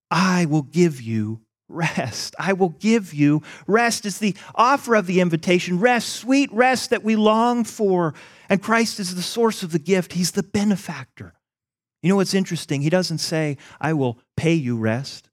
I 0.10 0.46
will 0.46 0.62
give 0.64 1.02
you 1.02 1.42
rest. 1.70 2.36
I 2.40 2.54
will 2.54 2.70
give 2.70 3.14
you 3.14 3.42
rest. 3.68 4.06
It's 4.06 4.20
the 4.20 4.36
offer 4.56 4.96
of 4.96 5.08
the 5.08 5.20
invitation 5.20 5.80
rest, 5.80 6.10
sweet 6.10 6.52
rest 6.54 6.92
that 6.92 7.04
we 7.04 7.16
long 7.16 7.64
for. 7.64 8.14
And 8.50 8.62
Christ 8.62 9.00
is 9.00 9.16
the 9.16 9.22
source 9.22 9.64
of 9.64 9.72
the 9.72 9.80
gift, 9.80 10.14
He's 10.14 10.32
the 10.32 10.44
benefactor. 10.44 11.34
You 12.02 12.10
know 12.10 12.18
what's 12.18 12.34
interesting? 12.34 12.82
He 12.82 12.90
doesn't 12.90 13.20
say, 13.20 13.58
I 13.80 13.94
will 13.94 14.20
pay 14.36 14.54
you 14.54 14.78
rest. 14.78 15.30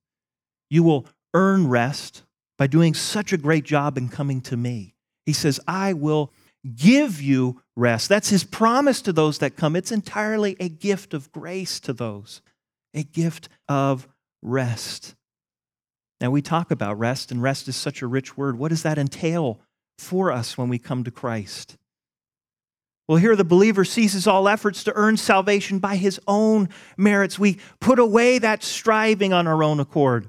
You 0.71 0.83
will 0.83 1.07
earn 1.35 1.69
rest 1.69 2.23
by 2.57 2.67
doing 2.67 2.95
such 2.95 3.33
a 3.33 3.39
great 3.39 3.65
job 3.65 3.99
in 3.99 4.09
coming 4.09 4.41
to 4.43 4.57
me. 4.57 4.95
He 5.27 5.33
says, 5.33 5.61
I 5.67 5.93
will 5.93 6.33
give 6.77 7.21
you 7.21 7.61
rest. 7.77 8.09
That's 8.09 8.29
his 8.29 8.45
promise 8.45 9.03
to 9.03 9.13
those 9.13 9.39
that 9.39 9.57
come. 9.57 9.77
It's 9.77 9.93
entirely 9.93 10.57
a 10.61 10.69
gift 10.69 11.15
of 11.15 11.33
grace 11.33 11.81
to 11.81 11.93
those, 11.93 12.43
a 12.95 13.03
gift 13.03 13.49
of 13.69 14.07
rest. 14.43 15.15
Now, 16.21 16.31
we 16.31 16.43
talk 16.43 16.71
about 16.71 16.99
rest, 16.99 17.33
and 17.33 17.43
rest 17.43 17.67
is 17.67 17.77
such 17.77 18.03
a 18.03 18.07
rich 18.07 18.37
word. 18.37 18.59
What 18.59 18.69
does 18.69 18.83
that 18.83 18.99
entail 18.99 19.59
for 19.99 20.31
us 20.31 20.59
when 20.59 20.69
we 20.69 20.79
come 20.79 21.03
to 21.05 21.11
Christ? 21.11 21.79
Well, 23.09 23.19
here 23.19 23.35
the 23.35 23.43
believer 23.43 23.85
ceases 23.85 24.27
all 24.27 24.47
efforts 24.47 24.85
to 24.85 24.93
earn 24.95 25.17
salvation 25.17 25.79
by 25.79 25.97
his 25.97 26.21
own 26.29 26.69
merits. 26.97 27.39
We 27.39 27.59
put 27.81 27.99
away 27.99 28.39
that 28.39 28.63
striving 28.63 29.33
on 29.33 29.47
our 29.47 29.65
own 29.65 29.81
accord. 29.81 30.29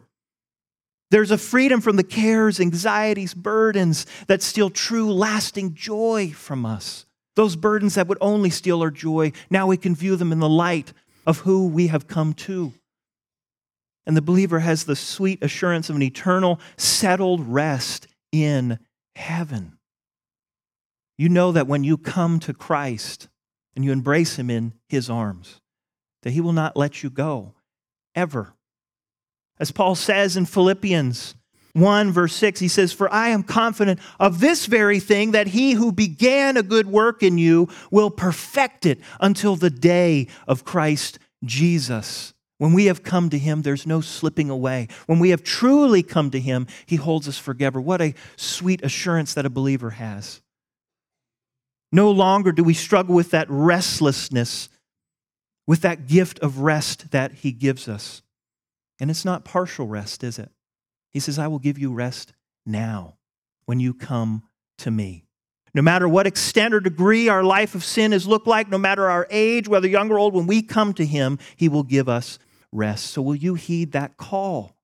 There's 1.12 1.30
a 1.30 1.38
freedom 1.38 1.82
from 1.82 1.98
the 1.98 2.04
cares, 2.06 2.62
anxieties, 2.62 3.34
burdens 3.34 4.06
that 4.28 4.42
steal 4.42 4.70
true, 4.70 5.12
lasting 5.12 5.74
joy 5.76 6.32
from 6.32 6.66
us. 6.66 7.06
Those 7.36 7.58
burdens 7.58 7.96
that 7.96 8.08
would 8.08 8.18
only 8.22 8.50
steal 8.50 8.82
our 8.82 8.90
joy, 8.90 9.34
now 9.50 9.68
we 9.68 9.76
can 9.76 9.94
view 9.94 10.16
them 10.16 10.32
in 10.32 10.40
the 10.40 10.50
light 10.50 10.94
of 11.28 11.40
who 11.40 11.68
we 11.68 11.88
have 11.88 12.08
come 12.08 12.34
to. 12.34 12.74
And 14.06 14.16
the 14.16 14.22
believer 14.22 14.60
has 14.60 14.86
the 14.86 14.96
sweet 14.96 15.44
assurance 15.44 15.90
of 15.90 15.98
an 15.98 16.02
eternal, 16.02 16.62
settled 16.78 17.46
rest 17.46 18.08
in 18.32 18.80
heaven. 19.16 19.78
You 21.18 21.28
know 21.28 21.52
that 21.52 21.68
when 21.68 21.84
you 21.84 21.98
come 21.98 22.40
to 22.40 22.54
Christ 22.54 23.28
and 23.76 23.84
you 23.84 23.92
embrace 23.92 24.38
Him 24.38 24.50
in 24.50 24.74
His 24.88 25.10
arms, 25.10 25.60
that 26.24 26.32
He 26.32 26.42
will 26.42 26.54
not 26.54 26.78
let 26.78 27.04
you 27.04 27.10
go 27.10 27.54
ever. 28.16 28.56
As 29.62 29.72
Paul 29.72 29.94
says 29.94 30.38
in 30.38 30.48
Philippians 30.48 31.36
1, 31.74 32.12
verse 32.12 32.34
6, 32.34 32.60
he 32.60 32.68
says, 32.68 32.92
For 32.92 33.14
I 33.14 33.30
am 33.30 33.44
confident 33.44 34.00
of 34.20 34.40
this 34.40 34.66
very 34.66 35.00
thing, 35.00 35.32
that 35.32 35.46
he 35.46 35.74
who 35.74 35.92
began 35.92 36.58
a 36.58 36.64
good 36.64 36.88
work 36.88 37.22
in 37.22 37.38
you 37.38 37.70
will 37.92 38.10
perfect 38.10 38.88
it 38.88 39.00
until 39.20 39.56
the 39.56 39.70
day 39.70 40.28
of 40.48 40.66
Christ 40.66 41.20
Jesus. 41.46 42.34
When 42.58 42.74
we 42.74 42.86
have 42.86 43.04
come 43.04 43.30
to 43.30 43.38
him, 43.38 43.62
there's 43.62 43.86
no 43.86 44.02
slipping 44.02 44.50
away. 44.50 44.88
When 45.06 45.20
we 45.20 45.30
have 45.30 45.44
truly 45.44 46.02
come 46.02 46.32
to 46.32 46.40
him, 46.40 46.66
he 46.88 46.96
holds 46.96 47.28
us 47.28 47.38
forever. 47.38 47.80
What 47.80 48.02
a 48.02 48.16
sweet 48.38 48.84
assurance 48.84 49.36
that 49.36 49.46
a 49.46 49.50
believer 49.52 49.92
has. 49.92 50.42
No 51.92 52.10
longer 52.10 52.52
do 52.52 52.64
we 52.64 52.74
struggle 52.74 53.14
with 53.14 53.30
that 53.30 53.46
restlessness, 53.48 54.70
with 55.68 55.82
that 55.82 56.08
gift 56.08 56.40
of 56.40 56.62
rest 56.62 57.12
that 57.12 57.32
he 57.34 57.52
gives 57.52 57.88
us. 57.88 58.24
And 59.02 59.10
it's 59.10 59.26
not 59.26 59.44
partial 59.44 59.88
rest, 59.88 60.24
is 60.24 60.38
it? 60.38 60.52
He 61.10 61.20
says, 61.20 61.40
I 61.40 61.48
will 61.48 61.58
give 61.58 61.80
you 61.80 61.92
rest 61.92 62.34
now 62.68 63.18
when 63.66 63.80
you 63.80 63.96
come 63.96 64.44
to 64.78 64.92
me. 64.92 65.26
No 65.74 65.82
matter 65.82 66.08
what 66.08 66.28
extent 66.28 66.76
or 66.76 66.80
degree 66.80 67.28
our 67.28 67.44
life 67.44 67.74
of 67.74 67.84
sin 67.84 68.12
has 68.12 68.28
looked 68.28 68.46
like, 68.46 68.70
no 68.70 68.78
matter 68.78 69.10
our 69.10 69.26
age, 69.32 69.68
whether 69.68 69.88
young 69.88 70.12
or 70.12 70.20
old, 70.20 70.36
when 70.36 70.46
we 70.46 70.62
come 70.62 70.94
to 70.94 71.06
him, 71.06 71.40
he 71.56 71.68
will 71.68 71.82
give 71.82 72.08
us 72.08 72.38
rest. 72.72 73.08
So 73.08 73.24
will 73.24 73.36
you 73.36 73.56
heed 73.56 73.94
that 73.94 74.18
call? 74.18 74.76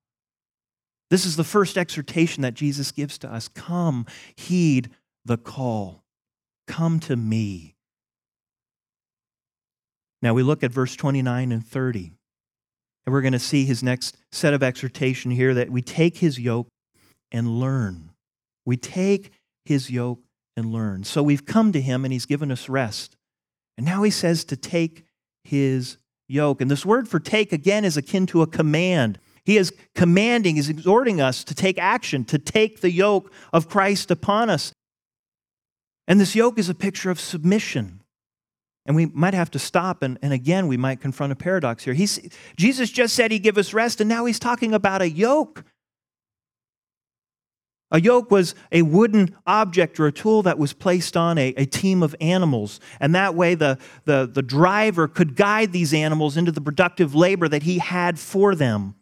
This 1.12 1.24
is 1.24 1.36
the 1.36 1.44
first 1.44 1.78
exhortation 1.78 2.42
that 2.42 2.56
Jesus 2.56 2.92
gives 2.92 3.20
to 3.20 3.32
us. 3.32 3.48
Come, 3.48 4.08
heed 4.36 4.90
the 5.26 5.38
call. 5.38 6.04
Come 6.66 7.00
to 7.02 7.16
me. 7.16 7.76
Now 10.24 10.34
we 10.34 10.42
look 10.42 10.64
at 10.64 10.72
verse 10.72 10.96
29 10.96 11.52
and 11.52 11.64
30. 11.64 12.17
And 13.08 13.14
we're 13.14 13.22
going 13.22 13.32
to 13.32 13.40
see 13.40 13.64
his 13.64 13.82
next 13.82 14.18
set 14.34 14.54
of 14.54 14.62
exhortation 14.62 15.32
here 15.32 15.54
that 15.54 15.70
we 15.70 15.82
take 15.82 16.18
his 16.18 16.38
yoke 16.38 16.68
and 17.32 17.58
learn. 17.58 18.10
We 18.66 18.76
take 18.76 19.32
his 19.64 19.90
yoke 19.90 20.20
and 20.58 20.74
learn. 20.74 21.06
So 21.06 21.24
we've 21.24 21.46
come 21.46 21.72
to 21.72 21.80
him 21.80 22.04
and 22.04 22.12
he's 22.12 22.26
given 22.26 22.52
us 22.52 22.68
rest. 22.68 23.16
And 23.78 23.86
now 23.86 24.04
he 24.04 24.12
says 24.12 24.44
to 24.44 24.58
take 24.58 25.06
his 25.46 25.98
yoke. 26.28 26.60
And 26.60 26.70
this 26.70 26.86
word 26.86 27.08
for 27.08 27.18
take, 27.18 27.54
again, 27.54 27.86
is 27.86 27.96
akin 27.96 28.26
to 28.26 28.42
a 28.42 28.48
command. 28.48 29.20
He 29.46 29.56
is 29.56 29.74
commanding, 29.96 30.58
he's 30.58 30.68
exhorting 30.68 31.22
us 31.22 31.46
to 31.46 31.56
take 31.56 31.78
action, 31.78 32.26
to 32.26 32.38
take 32.38 32.82
the 32.82 32.92
yoke 32.92 33.32
of 33.54 33.70
Christ 33.70 34.12
upon 34.12 34.50
us. 34.50 34.74
And 36.10 36.20
this 36.20 36.36
yoke 36.36 36.60
is 36.60 36.68
a 36.68 36.76
picture 36.76 37.10
of 37.10 37.22
submission. 37.22 38.02
And 38.88 38.96
we 38.96 39.06
might 39.06 39.34
have 39.34 39.52
to 39.52 39.60
stop, 39.60 40.02
and, 40.02 40.18
and 40.22 40.32
again, 40.32 40.68
we 40.68 40.78
might 40.78 41.02
confront 41.02 41.34
a 41.34 41.36
paradox 41.36 41.84
here. 41.84 41.94
He's, 41.94 42.20
Jesus 42.56 42.90
just 42.90 43.14
said 43.14 43.32
he'd 43.32 43.44
give 43.44 43.58
us 43.58 43.74
rest, 43.74 44.00
and 44.00 44.10
now 44.10 44.24
he's 44.24 44.40
talking 44.40 44.74
about 44.74 45.02
a 45.02 45.10
yoke. 45.10 45.66
A 47.92 48.02
yoke 48.02 48.32
was 48.32 48.56
a 48.72 48.82
wooden 48.82 49.36
object 49.46 50.00
or 50.00 50.08
a 50.08 50.12
tool 50.12 50.42
that 50.44 50.58
was 50.58 50.74
placed 50.74 51.16
on 51.16 51.38
a, 51.38 51.50
a 51.58 51.66
team 51.66 52.02
of 52.02 52.16
animals. 52.20 52.80
And 53.00 53.14
that 53.14 53.36
way, 53.36 53.56
the, 53.56 53.78
the, 54.06 54.30
the 54.32 54.42
driver 54.42 55.08
could 55.08 55.36
guide 55.36 55.74
these 55.74 55.94
animals 55.94 56.38
into 56.38 56.52
the 56.52 56.62
productive 56.62 57.14
labor 57.14 57.48
that 57.48 57.64
he 57.64 57.80
had 57.80 58.18
for 58.18 58.56
them. 58.56 58.96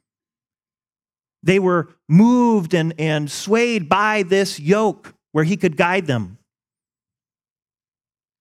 They 1.42 1.60
were 1.60 1.90
moved 2.10 2.74
and, 2.74 2.94
and 3.00 3.30
swayed 3.30 3.88
by 3.88 4.24
this 4.24 4.60
yoke 4.60 5.14
where 5.32 5.44
he 5.44 5.58
could 5.58 5.78
guide 5.78 6.08
them. 6.08 6.40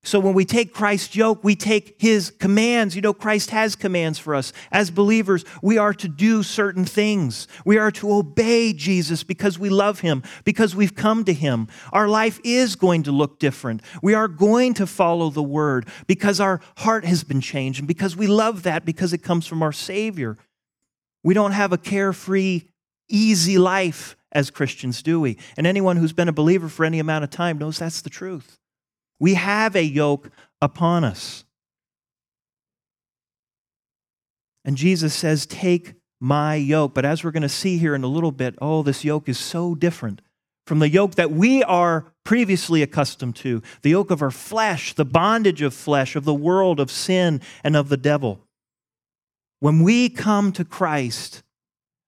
So 0.05 0.21
when 0.21 0.35
we 0.35 0.45
take 0.45 0.75
Christ's 0.75 1.17
yoke, 1.17 1.43
we 1.43 1.57
take 1.57 1.97
his 1.99 2.31
commands. 2.31 2.95
You 2.95 3.01
know, 3.01 3.15
Christ 3.15 3.51
has 3.51 3.75
commands 3.75 4.19
for 4.19 4.35
us. 4.35 4.53
As 4.71 4.91
believers, 4.91 5.47
we 5.63 5.79
are 5.79 5.95
to 5.95 6.09
do 6.09 6.43
certain 6.43 6.85
things. 6.85 7.49
We 7.65 7.79
are 7.79 7.91
to 7.93 8.13
obey 8.13 8.75
Jesus 8.75 9.25
because 9.25 9.59
we 9.59 9.71
love 9.71 10.01
him, 10.01 10.23
because 10.45 10.77
we've 10.77 10.95
come 10.95 11.25
to 11.25 11.33
him. 11.33 11.69
Our 11.91 12.07
life 12.07 12.39
is 12.45 12.77
going 12.77 13.05
to 13.05 13.13
look 13.13 13.39
different. 13.39 13.81
We 14.03 14.13
are 14.13 14.29
going 14.29 14.75
to 14.75 14.87
follow 14.87 15.31
the 15.31 15.43
word 15.43 15.89
because 16.07 16.39
our 16.39 16.61
heart 16.77 17.07
has 17.07 17.25
been 17.25 17.41
changed 17.41 17.79
and 17.79 17.89
because 17.89 18.15
we 18.15 18.27
love 18.27 18.63
that 18.65 18.85
because 18.85 19.15
it 19.15 19.23
comes 19.23 19.47
from 19.47 19.63
our 19.63 19.73
Savior. 19.73 20.37
We 21.23 21.33
don't 21.33 21.53
have 21.53 21.73
a 21.73 21.79
carefree, 21.79 22.65
easy 23.09 23.57
life 23.57 24.17
as 24.33 24.51
Christians, 24.51 25.03
do 25.03 25.19
we? 25.19 25.39
And 25.57 25.67
anyone 25.67 25.97
who's 25.97 26.13
been 26.13 26.29
a 26.29 26.33
believer 26.33 26.69
for 26.69 26.85
any 26.85 26.99
amount 26.99 27.25
of 27.25 27.31
time 27.31 27.57
knows 27.57 27.79
that's 27.79 28.03
the 28.03 28.11
truth. 28.11 28.59
We 29.25 29.35
have 29.37 29.75
a 29.75 29.83
yoke 29.83 30.29
upon 30.61 31.03
us. 31.03 31.45
And 34.67 34.77
Jesus 34.77 35.15
says, 35.15 35.47
Take 35.47 35.95
my 36.21 36.57
yoke. 36.57 36.93
But 36.93 37.07
as 37.07 37.25
we're 37.25 37.31
going 37.31 37.43
to 37.43 37.49
see 37.49 37.79
here 37.79 37.95
in 37.95 38.05
a 38.05 38.07
little 38.07 38.33
bit, 38.33 38.55
oh, 38.61 38.83
this 38.83 39.03
yoke 39.03 39.27
is 39.31 39.39
so 39.39 39.75
different 39.75 40.21
from 40.67 40.79
the 40.79 40.91
yoke 40.91 41.15
that 41.15 41.31
we 41.31 41.63
are 41.63 42.13
previously 42.23 42.83
accustomed 42.83 43.35
to 43.37 43.63
the 43.81 43.93
yoke 43.93 44.11
of 44.11 44.21
our 44.21 44.31
flesh, 44.31 44.93
the 44.93 45.07
bondage 45.07 45.63
of 45.63 45.73
flesh, 45.73 46.17
of 46.17 46.27
the 46.27 46.35
world, 46.35 46.79
of 46.79 46.91
sin, 46.91 47.41
and 47.65 47.77
of 47.77 47.89
the 47.89 47.97
devil. 47.97 48.43
When 49.59 49.83
we 49.83 50.11
come 50.11 50.53
to 50.53 50.67
Christ, 50.67 51.43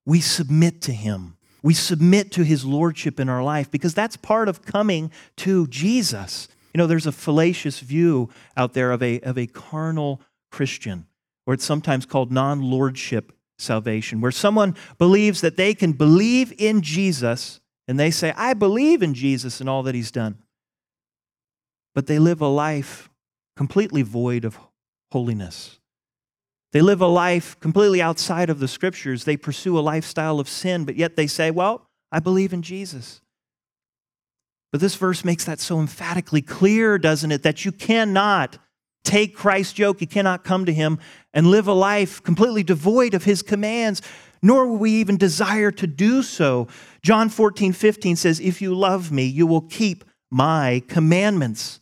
we 0.04 0.20
submit 0.20 0.82
to 0.82 0.92
him. 0.92 1.38
We 1.62 1.72
submit 1.72 2.30
to 2.32 2.42
his 2.42 2.66
lordship 2.66 3.18
in 3.18 3.30
our 3.30 3.42
life 3.42 3.70
because 3.70 3.94
that's 3.94 4.18
part 4.18 4.50
of 4.50 4.60
coming 4.60 5.10
to 5.38 5.66
Jesus. 5.68 6.48
You 6.76 6.82
know, 6.82 6.86
there's 6.86 7.06
a 7.06 7.12
fallacious 7.12 7.80
view 7.80 8.28
out 8.54 8.74
there 8.74 8.92
of 8.92 9.02
a, 9.02 9.18
of 9.20 9.38
a 9.38 9.46
carnal 9.46 10.20
Christian, 10.52 11.06
or 11.46 11.54
it's 11.54 11.64
sometimes 11.64 12.04
called 12.04 12.30
non 12.30 12.60
lordship 12.60 13.32
salvation, 13.58 14.20
where 14.20 14.30
someone 14.30 14.76
believes 14.98 15.40
that 15.40 15.56
they 15.56 15.72
can 15.72 15.92
believe 15.92 16.52
in 16.58 16.82
Jesus 16.82 17.62
and 17.88 17.98
they 17.98 18.10
say, 18.10 18.34
I 18.36 18.52
believe 18.52 19.02
in 19.02 19.14
Jesus 19.14 19.58
and 19.58 19.70
all 19.70 19.84
that 19.84 19.94
he's 19.94 20.10
done. 20.10 20.36
But 21.94 22.08
they 22.08 22.18
live 22.18 22.42
a 22.42 22.46
life 22.46 23.08
completely 23.56 24.02
void 24.02 24.44
of 24.44 24.58
holiness. 25.12 25.80
They 26.74 26.82
live 26.82 27.00
a 27.00 27.06
life 27.06 27.58
completely 27.58 28.02
outside 28.02 28.50
of 28.50 28.58
the 28.58 28.68
scriptures. 28.68 29.24
They 29.24 29.38
pursue 29.38 29.78
a 29.78 29.80
lifestyle 29.80 30.38
of 30.38 30.46
sin, 30.46 30.84
but 30.84 30.96
yet 30.96 31.16
they 31.16 31.26
say, 31.26 31.50
Well, 31.50 31.88
I 32.12 32.20
believe 32.20 32.52
in 32.52 32.60
Jesus. 32.60 33.22
But 34.76 34.82
this 34.82 34.96
verse 34.96 35.24
makes 35.24 35.46
that 35.46 35.58
so 35.58 35.80
emphatically 35.80 36.42
clear, 36.42 36.98
doesn't 36.98 37.32
it? 37.32 37.42
That 37.44 37.64
you 37.64 37.72
cannot 37.72 38.58
take 39.04 39.34
Christ's 39.34 39.78
yoke, 39.78 40.02
you 40.02 40.06
cannot 40.06 40.44
come 40.44 40.66
to 40.66 40.74
him 40.74 40.98
and 41.32 41.46
live 41.46 41.66
a 41.66 41.72
life 41.72 42.22
completely 42.22 42.62
devoid 42.62 43.14
of 43.14 43.24
his 43.24 43.40
commands, 43.40 44.02
nor 44.42 44.66
will 44.66 44.76
we 44.76 44.90
even 44.90 45.16
desire 45.16 45.70
to 45.70 45.86
do 45.86 46.22
so. 46.22 46.68
John 47.02 47.30
14, 47.30 47.72
15 47.72 48.16
says, 48.16 48.38
If 48.38 48.60
you 48.60 48.74
love 48.74 49.10
me, 49.10 49.24
you 49.24 49.46
will 49.46 49.62
keep 49.62 50.04
my 50.30 50.82
commandments. 50.88 51.80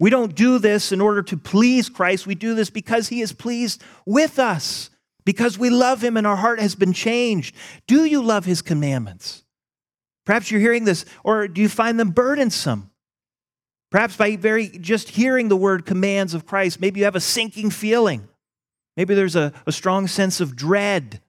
We 0.00 0.10
don't 0.10 0.34
do 0.34 0.58
this 0.58 0.90
in 0.90 1.00
order 1.00 1.22
to 1.22 1.36
please 1.36 1.88
Christ. 1.88 2.26
We 2.26 2.34
do 2.34 2.56
this 2.56 2.70
because 2.70 3.06
he 3.06 3.20
is 3.20 3.32
pleased 3.32 3.84
with 4.04 4.40
us, 4.40 4.90
because 5.24 5.58
we 5.58 5.70
love 5.70 6.02
him 6.02 6.16
and 6.16 6.26
our 6.26 6.34
heart 6.34 6.58
has 6.58 6.74
been 6.74 6.92
changed. 6.92 7.54
Do 7.86 8.04
you 8.04 8.20
love 8.20 8.46
his 8.46 8.62
commandments? 8.62 9.44
Perhaps 10.24 10.50
you're 10.50 10.60
hearing 10.60 10.84
this, 10.84 11.04
or 11.24 11.48
do 11.48 11.60
you 11.60 11.68
find 11.68 11.98
them 11.98 12.10
burdensome? 12.10 12.90
Perhaps 13.90 14.16
by 14.16 14.36
very 14.36 14.68
just 14.68 15.10
hearing 15.10 15.48
the 15.48 15.56
word 15.56 15.84
commands 15.84 16.32
of 16.32 16.46
Christ, 16.46 16.80
maybe 16.80 17.00
you 17.00 17.04
have 17.04 17.16
a 17.16 17.20
sinking 17.20 17.70
feeling. 17.70 18.28
Maybe 18.96 19.14
there's 19.14 19.36
a, 19.36 19.52
a 19.66 19.72
strong 19.72 20.06
sense 20.06 20.40
of 20.40 20.56
dread. 20.56 21.20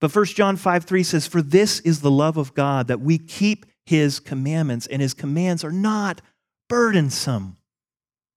But 0.00 0.14
1 0.14 0.24
John 0.26 0.56
5 0.56 0.84
3 0.84 1.02
says, 1.02 1.26
For 1.26 1.40
this 1.40 1.80
is 1.80 2.00
the 2.00 2.10
love 2.10 2.36
of 2.36 2.54
God, 2.54 2.88
that 2.88 3.00
we 3.00 3.18
keep 3.18 3.64
his 3.86 4.20
commandments, 4.20 4.86
and 4.86 5.00
his 5.00 5.14
commands 5.14 5.64
are 5.64 5.72
not 5.72 6.20
burdensome. 6.68 7.56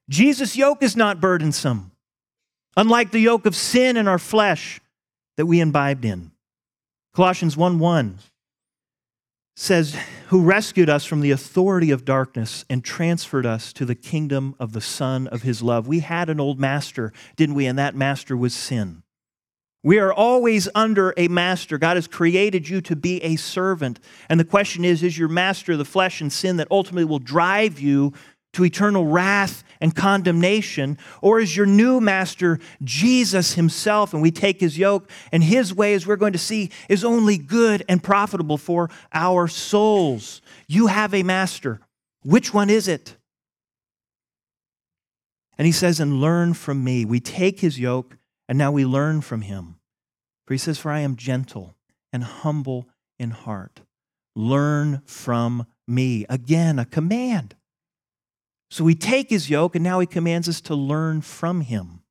Jesus' 0.09 0.55
yoke 0.55 0.81
is 0.81 0.95
not 0.95 1.19
burdensome, 1.19 1.91
unlike 2.77 3.11
the 3.11 3.19
yoke 3.19 3.45
of 3.45 3.55
sin 3.55 3.97
in 3.97 4.07
our 4.07 4.19
flesh 4.19 4.79
that 5.37 5.45
we 5.45 5.59
imbibed 5.59 6.05
in. 6.05 6.31
Colossians 7.19 7.57
1 7.57 7.79
1 7.79 8.17
says, 9.57 9.97
Who 10.27 10.41
rescued 10.41 10.89
us 10.89 11.03
from 11.03 11.19
the 11.19 11.31
authority 11.31 11.91
of 11.91 12.05
darkness 12.05 12.63
and 12.69 12.81
transferred 12.81 13.45
us 13.45 13.73
to 13.73 13.83
the 13.83 13.93
kingdom 13.93 14.55
of 14.57 14.71
the 14.71 14.79
Son 14.79 15.27
of 15.27 15.41
his 15.41 15.61
love. 15.61 15.85
We 15.85 15.99
had 15.99 16.29
an 16.29 16.39
old 16.39 16.61
master, 16.61 17.11
didn't 17.35 17.55
we? 17.55 17.65
And 17.65 17.77
that 17.77 17.93
master 17.93 18.37
was 18.37 18.53
sin. 18.53 19.03
We 19.83 19.99
are 19.99 20.13
always 20.13 20.69
under 20.73 21.13
a 21.17 21.27
master. 21.27 21.77
God 21.77 21.97
has 21.97 22.07
created 22.07 22.69
you 22.69 22.79
to 22.79 22.95
be 22.95 23.21
a 23.21 23.35
servant. 23.35 23.99
And 24.29 24.39
the 24.39 24.45
question 24.45 24.85
is 24.85 25.03
is 25.03 25.17
your 25.17 25.27
master 25.27 25.75
the 25.75 25.83
flesh 25.83 26.21
and 26.21 26.31
sin 26.31 26.55
that 26.55 26.69
ultimately 26.71 27.03
will 27.03 27.19
drive 27.19 27.81
you 27.81 28.13
to 28.53 28.63
eternal 28.63 29.05
wrath 29.05 29.65
and 29.81 29.95
condemnation? 29.95 30.97
Or 31.21 31.39
is 31.39 31.55
your 31.55 31.65
new 31.65 32.01
master 32.01 32.59
Jesus 32.83 33.53
himself? 33.53 34.13
And 34.13 34.21
we 34.21 34.31
take 34.31 34.59
his 34.59 34.77
yoke, 34.77 35.09
and 35.31 35.43
his 35.43 35.73
way, 35.73 35.93
as 35.93 36.05
we're 36.05 36.15
going 36.15 36.33
to 36.33 36.39
see, 36.39 36.71
is 36.87 37.03
only 37.03 37.37
good 37.37 37.83
and 37.87 38.03
profitable 38.03 38.57
for 38.57 38.89
our 39.13 39.47
souls. 39.47 40.41
You 40.67 40.87
have 40.87 41.13
a 41.13 41.23
master. 41.23 41.79
Which 42.23 42.53
one 42.53 42.69
is 42.69 42.87
it? 42.87 43.15
And 45.57 45.65
he 45.65 45.71
says, 45.71 45.99
and 45.99 46.21
learn 46.21 46.53
from 46.53 46.83
me. 46.83 47.03
We 47.03 47.19
take 47.19 47.59
his 47.59 47.79
yoke 47.79 48.17
and 48.47 48.57
now 48.57 48.71
we 48.71 48.85
learn 48.85 49.21
from 49.21 49.41
him. 49.41 49.75
For 50.45 50.53
he 50.53 50.57
says, 50.57 50.79
For 50.79 50.89
I 50.89 51.01
am 51.01 51.15
gentle 51.15 51.75
and 52.11 52.23
humble 52.23 52.87
in 53.19 53.31
heart. 53.31 53.81
Learn 54.35 55.01
from 55.05 55.67
me. 55.87 56.25
Again, 56.29 56.79
a 56.79 56.85
command. 56.85 57.55
So 58.69 58.83
we 58.83 58.95
take 58.95 59.29
his 59.29 59.49
yoke, 59.49 59.75
and 59.75 59.83
now 59.83 59.99
he 59.99 60.07
commands 60.07 60.47
us 60.47 60.61
to 60.61 60.75
learn 60.75 61.21
from 61.21 61.61
him. 61.61 62.01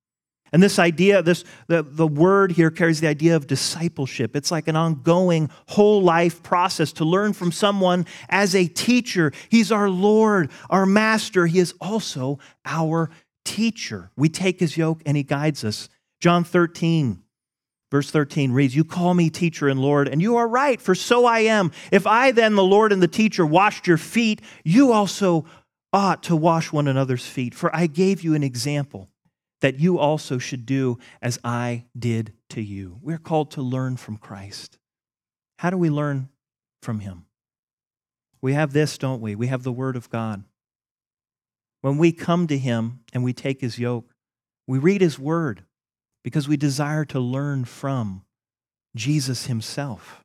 And 0.52 0.62
this 0.62 0.78
idea, 0.78 1.22
this 1.22 1.44
the, 1.66 1.82
the 1.82 2.06
word 2.06 2.52
here 2.52 2.70
carries 2.70 3.00
the 3.00 3.06
idea 3.06 3.36
of 3.36 3.46
discipleship. 3.46 4.34
It's 4.34 4.50
like 4.50 4.66
an 4.66 4.76
ongoing 4.76 5.50
whole 5.68 6.02
life 6.02 6.42
process 6.42 6.90
to 6.94 7.04
learn 7.04 7.34
from 7.34 7.52
someone 7.52 8.06
as 8.30 8.54
a 8.54 8.66
teacher. 8.66 9.32
He's 9.50 9.70
our 9.70 9.90
Lord, 9.90 10.50
our 10.70 10.86
master. 10.86 11.46
He 11.46 11.58
is 11.58 11.74
also 11.82 12.38
our 12.64 13.10
teacher. 13.44 14.10
We 14.16 14.30
take 14.30 14.58
his 14.58 14.78
yoke 14.78 15.02
and 15.04 15.18
he 15.18 15.22
guides 15.22 15.64
us 15.64 15.90
John 16.20 16.42
13, 16.42 17.22
verse 17.90 18.10
13 18.10 18.50
reads, 18.50 18.74
You 18.74 18.84
call 18.84 19.14
me 19.14 19.30
teacher 19.30 19.68
and 19.68 19.80
Lord, 19.80 20.08
and 20.08 20.20
you 20.20 20.36
are 20.36 20.48
right, 20.48 20.80
for 20.80 20.94
so 20.94 21.26
I 21.26 21.40
am. 21.40 21.70
If 21.92 22.06
I 22.06 22.32
then, 22.32 22.56
the 22.56 22.64
Lord 22.64 22.92
and 22.92 23.02
the 23.02 23.08
teacher, 23.08 23.46
washed 23.46 23.86
your 23.86 23.98
feet, 23.98 24.40
you 24.64 24.92
also 24.92 25.44
ought 25.92 26.22
to 26.24 26.36
wash 26.36 26.72
one 26.72 26.88
another's 26.88 27.26
feet. 27.26 27.54
For 27.54 27.74
I 27.74 27.86
gave 27.86 28.22
you 28.22 28.34
an 28.34 28.42
example 28.42 29.08
that 29.60 29.80
you 29.80 29.98
also 29.98 30.38
should 30.38 30.66
do 30.66 30.98
as 31.20 31.38
I 31.42 31.86
did 31.98 32.32
to 32.50 32.62
you. 32.62 32.98
We're 33.02 33.18
called 33.18 33.50
to 33.52 33.62
learn 33.62 33.96
from 33.96 34.16
Christ. 34.16 34.78
How 35.58 35.70
do 35.70 35.76
we 35.76 35.90
learn 35.90 36.28
from 36.82 37.00
him? 37.00 37.24
We 38.40 38.52
have 38.52 38.72
this, 38.72 38.98
don't 38.98 39.20
we? 39.20 39.34
We 39.34 39.48
have 39.48 39.64
the 39.64 39.72
Word 39.72 39.96
of 39.96 40.10
God. 40.10 40.44
When 41.80 41.98
we 41.98 42.12
come 42.12 42.46
to 42.46 42.58
him 42.58 43.00
and 43.12 43.24
we 43.24 43.32
take 43.32 43.60
his 43.60 43.78
yoke, 43.78 44.14
we 44.66 44.78
read 44.78 45.00
his 45.00 45.18
Word 45.18 45.64
because 46.22 46.46
we 46.46 46.56
desire 46.56 47.04
to 47.06 47.20
learn 47.20 47.64
from 47.64 48.22
Jesus 48.94 49.46
himself. 49.46 50.24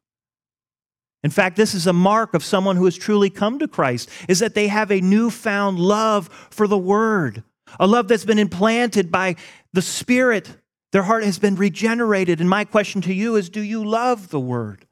In 1.24 1.32
fact, 1.32 1.56
this 1.56 1.74
is 1.74 1.88
a 1.88 1.94
mark 1.94 2.34
of 2.34 2.44
someone 2.44 2.76
who 2.76 2.86
has 2.86 2.98
truly 2.98 3.30
come 3.30 3.58
to 3.60 3.68
Christ 3.68 4.10
is 4.28 4.40
that 4.40 4.56
they 4.56 4.68
have 4.68 4.92
a 4.92 5.00
newfound 5.00 5.80
love 5.80 6.28
for 6.50 6.68
the 6.68 6.78
word, 6.78 7.44
a 7.80 7.88
love 7.88 8.08
that's 8.08 8.26
been 8.26 8.40
implanted 8.40 9.12
by 9.12 9.38
the 9.72 9.82
Spirit. 9.82 10.58
Their 10.92 11.04
heart 11.04 11.24
has 11.24 11.40
been 11.40 11.56
regenerated. 11.56 12.42
And 12.42 12.50
my 12.50 12.66
question 12.66 13.02
to 13.02 13.14
you 13.14 13.36
is 13.36 13.50
do 13.50 13.62
you 13.62 13.84
love 13.84 14.30
the 14.30 14.40
word? 14.40 14.86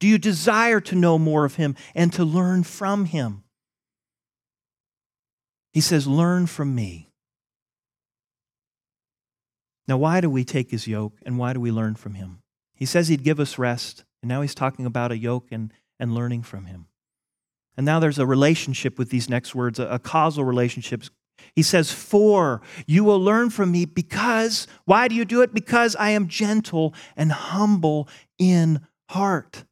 Do 0.00 0.06
you 0.06 0.18
desire 0.18 0.80
to 0.82 0.94
know 0.94 1.18
more 1.18 1.44
of 1.44 1.56
him 1.56 1.74
and 1.94 2.12
to 2.12 2.24
learn 2.24 2.62
from 2.62 3.06
him? 3.06 3.42
He 5.72 5.80
says, 5.80 6.06
Learn 6.06 6.46
from 6.46 6.74
me. 6.74 7.10
Now, 9.86 9.96
why 9.96 10.20
do 10.20 10.28
we 10.28 10.44
take 10.44 10.70
his 10.70 10.86
yoke 10.86 11.14
and 11.24 11.38
why 11.38 11.54
do 11.54 11.60
we 11.60 11.72
learn 11.72 11.94
from 11.94 12.14
him? 12.14 12.40
He 12.74 12.84
says 12.84 13.08
he'd 13.08 13.24
give 13.24 13.40
us 13.40 13.58
rest, 13.58 14.04
and 14.22 14.28
now 14.28 14.42
he's 14.42 14.54
talking 14.54 14.86
about 14.86 15.12
a 15.12 15.18
yoke 15.18 15.48
and, 15.50 15.72
and 15.98 16.14
learning 16.14 16.42
from 16.42 16.66
him. 16.66 16.86
And 17.76 17.86
now 17.86 18.00
there's 18.00 18.18
a 18.18 18.26
relationship 18.26 18.98
with 18.98 19.10
these 19.10 19.28
next 19.28 19.54
words, 19.54 19.78
a, 19.78 19.86
a 19.86 19.98
causal 19.98 20.44
relationship. 20.44 21.04
He 21.54 21.62
says, 21.62 21.92
For 21.92 22.60
you 22.86 23.04
will 23.04 23.20
learn 23.20 23.50
from 23.50 23.70
me 23.70 23.84
because, 23.84 24.66
why 24.84 25.06
do 25.06 25.14
you 25.14 25.24
do 25.24 25.42
it? 25.42 25.54
Because 25.54 25.94
I 25.96 26.10
am 26.10 26.26
gentle 26.26 26.94
and 27.16 27.30
humble 27.30 28.08
in 28.38 28.80
heart. 29.10 29.64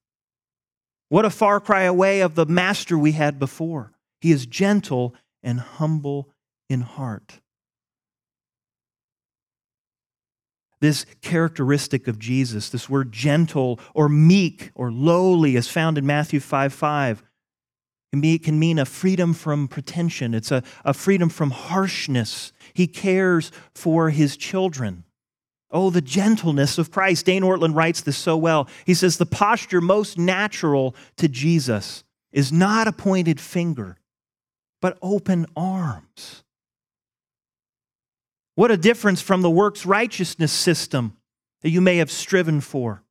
What 1.09 1.25
a 1.25 1.31
far 1.31 1.61
cry 1.61 1.83
away 1.83 2.21
of 2.21 2.35
the 2.35 2.47
master 2.47 2.97
we 2.97 3.13
had 3.13 3.39
before. 3.39 3.93
He 4.21 4.33
is 4.33 4.47
gentle 4.47 5.15
and 5.43 5.61
humble 5.61 6.31
in 6.69 6.81
heart. 6.81 7.41
This 10.81 11.07
characteristic 11.23 12.07
of 12.07 12.19
Jesus, 12.19 12.69
this 12.69 12.89
word 12.89 13.13
gentle 13.13 13.81
or 13.95 14.09
meek 14.09 14.71
or 14.75 14.93
lowly, 14.93 15.57
is 15.57 15.69
found 15.69 15.99
in 15.99 16.07
Matthew 16.07 16.41
5 16.41 16.73
5. 16.73 17.23
It 18.13 18.45
can 18.45 18.59
mean 18.59 18.79
a 18.79 18.85
freedom 18.85 19.35
from 19.35 19.69
pretension, 19.69 20.35
it's 20.35 20.51
a, 20.51 20.63
a 20.85 20.95
freedom 20.95 21.29
from 21.29 21.51
harshness. 21.51 22.53
He 22.73 22.87
cares 22.87 23.53
for 23.75 24.11
his 24.11 24.37
children. 24.37 25.05
Oh, 25.71 25.91
the 25.91 26.01
gentleness 26.01 26.79
of 26.79 26.91
Christ. 26.91 27.27
Dane 27.27 27.43
Ortlund 27.43 27.75
writes 27.75 28.01
this 28.01 28.17
so 28.17 28.37
well. 28.37 28.69
He 28.85 28.95
says, 28.95 29.17
The 29.17 29.27
posture 29.27 29.81
most 29.81 30.17
natural 30.17 30.95
to 31.17 31.29
Jesus 31.29 32.05
is 32.33 32.53
not 32.53 32.87
a 32.87 32.93
pointed 32.93 33.41
finger, 33.41 33.99
but 34.81 34.97
open 35.03 35.47
arms. 35.57 36.45
What 38.57 38.71
a 38.71 38.77
difference 38.77 39.21
from 39.21 39.43
the 39.43 39.51
works 39.51 39.87
righteousness 39.87 40.51
system 40.51 41.17
that 41.63 41.71
you 41.71 41.81
may 41.81 41.99
have 41.99 42.11
striven 42.11 42.61
for. 42.61 43.03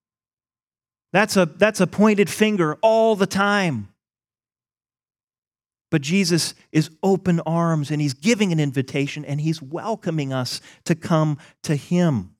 That's 1.13 1.37
a, 1.37 1.45
that's 1.45 1.79
a 1.79 1.87
pointed 1.87 2.29
finger 2.29 2.77
all 2.81 3.15
the 3.15 3.27
time. 3.27 3.89
But 5.91 6.01
Jesus 6.01 6.55
is 6.71 6.89
open 7.03 7.39
arms 7.45 7.91
and 7.91 8.01
he's 8.01 8.15
giving 8.15 8.51
an 8.51 8.59
invitation 8.59 9.23
and 9.23 9.39
he's 9.39 9.61
welcoming 9.61 10.33
us 10.33 10.61
to 10.85 10.95
come 10.95 11.37
to 11.61 11.75
him. 11.75 12.31